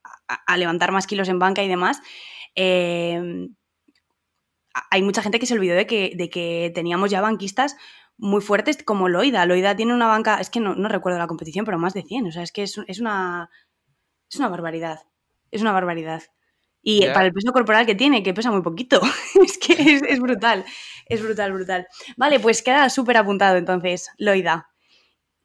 levantar 0.58 0.92
más 0.92 1.06
kilos 1.06 1.30
en 1.30 1.38
banca 1.38 1.62
y 1.64 1.68
demás, 1.68 2.02
eh, 2.56 3.48
hay 4.90 5.04
mucha 5.04 5.22
gente 5.22 5.38
que 5.38 5.46
se 5.46 5.54
olvidó 5.54 5.76
de 5.76 5.86
que, 5.86 6.14
de 6.16 6.32
que 6.32 6.72
teníamos 6.74 7.12
ya 7.12 7.22
banquistas 7.22 7.76
muy 8.18 8.42
fuertes 8.42 8.82
como 8.82 9.10
Loida. 9.10 9.46
Loida 9.46 9.76
tiene 9.76 9.94
una 9.94 10.08
banca, 10.08 10.40
es 10.42 10.50
que 10.50 10.60
no, 10.60 10.74
recuerdo 10.90 11.20
la 11.20 11.28
competición, 11.28 11.66
pero 11.66 11.78
más 11.78 11.94
de 11.94 12.02
100. 12.02 12.26
O 12.26 12.32
sea, 12.32 12.42
es 12.42 12.52
que 12.52 12.64
es, 12.64 12.78
una, 13.00 13.52
es 14.28 14.40
una 14.40 14.50
barbaridad. 14.50 15.02
Es 15.52 15.62
una 15.62 15.72
barbaridad. 15.72 16.24
Y 16.82 17.06
para 17.08 17.26
el 17.26 17.34
peso 17.34 17.52
corporal 17.52 17.86
que 17.86 17.96
tiene, 17.96 18.24
que 18.24 18.34
pesa 18.34 18.50
muy 18.50 18.62
poquito. 18.62 19.02
es 19.44 19.58
que 19.58 19.74
es, 19.74 20.20
brutal. 20.22 20.64
Es 21.06 21.22
brutal, 21.22 21.52
brutal. 21.52 21.88
Vale, 22.16 22.40
pues 22.40 22.62
queda 22.62 22.90
súper 22.90 23.18
apuntado 23.18 23.58
entonces, 23.58 24.10
Loida. 24.18 24.70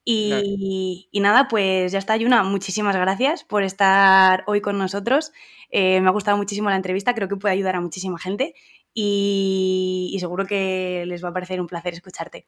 Y, 0.05 1.09
nada, 1.15 1.49
pues 1.49 1.93
ya 1.93 1.99
está, 1.99 2.17
Yuna. 2.17 2.43
Muchísimas 2.45 2.95
gracias 2.97 3.45
por 3.45 3.63
estar 3.63 4.45
hoy 4.47 4.61
con 4.61 4.79
nosotros. 4.79 5.33
Eh, 5.71 6.01
me 6.01 6.09
ha 6.09 6.13
gustado 6.13 6.37
muchísimo 6.37 6.71
la 6.71 6.77
entrevista, 6.77 7.15
creo 7.15 7.29
que 7.29 7.37
puede 7.37 7.55
ayudar 7.55 7.77
a 7.77 7.81
muchísima 7.81 8.19
gente 8.19 8.55
y, 8.95 10.17
seguro 10.21 10.47
que 10.47 11.05
les 11.07 11.25
va 11.25 11.31
a 11.31 11.33
parecer 11.33 11.61
un 11.61 11.67
placer 11.67 11.95
escucharte. 11.95 12.47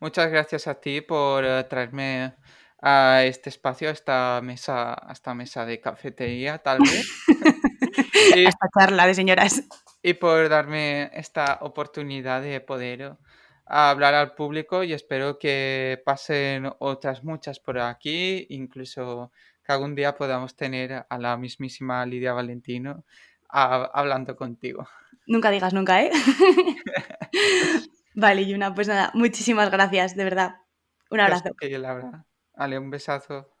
Muchas 0.00 0.30
gracias 0.30 0.66
a 0.66 0.80
ti 0.80 1.00
por 1.00 1.44
eh, 1.44 1.64
traerme 1.64 2.34
a 2.82 3.22
este 3.24 3.48
espacio, 3.48 3.88
a 3.88 3.92
esta 3.92 4.40
mesa, 4.42 4.92
a 4.92 5.12
esta 5.12 5.34
mesa 5.34 5.64
de 5.64 5.80
cafetería, 5.80 6.58
tal 6.58 6.80
vez. 6.80 7.08
y, 8.36 8.44
esta 8.44 8.66
charla 8.76 9.06
de 9.06 9.14
señoras. 9.14 9.62
Y 10.02 10.14
por 10.14 10.48
darme 10.48 11.10
esta 11.14 11.58
oportunidad 11.62 12.42
de 12.42 12.60
poder 12.60 13.16
hablar 13.66 14.14
al 14.14 14.34
público 14.34 14.82
y 14.82 14.92
espero 14.92 15.38
que 15.38 16.02
pasen 16.04 16.70
otras 16.80 17.22
muchas 17.22 17.60
por 17.60 17.78
aquí, 17.78 18.46
incluso 18.50 19.30
que 19.64 19.72
algún 19.72 19.94
día 19.94 20.16
podamos 20.16 20.56
tener 20.56 21.06
a 21.08 21.18
la 21.18 21.36
mismísima 21.36 22.04
Lidia 22.04 22.32
Valentino 22.32 23.04
hablando 23.48 24.34
contigo. 24.34 24.88
Nunca 25.26 25.50
digas 25.50 25.72
nunca, 25.72 26.02
¿eh? 26.02 26.10
vale, 28.14 28.44
Yuna, 28.44 28.74
pues 28.74 28.88
nada, 28.88 29.12
muchísimas 29.14 29.70
gracias, 29.70 30.16
de 30.16 30.24
verdad. 30.24 30.56
Un 31.10 31.20
abrazo. 31.20 31.50
la 31.60 32.24
Vale, 32.56 32.78
un 32.78 32.88
besazo. 32.90 33.52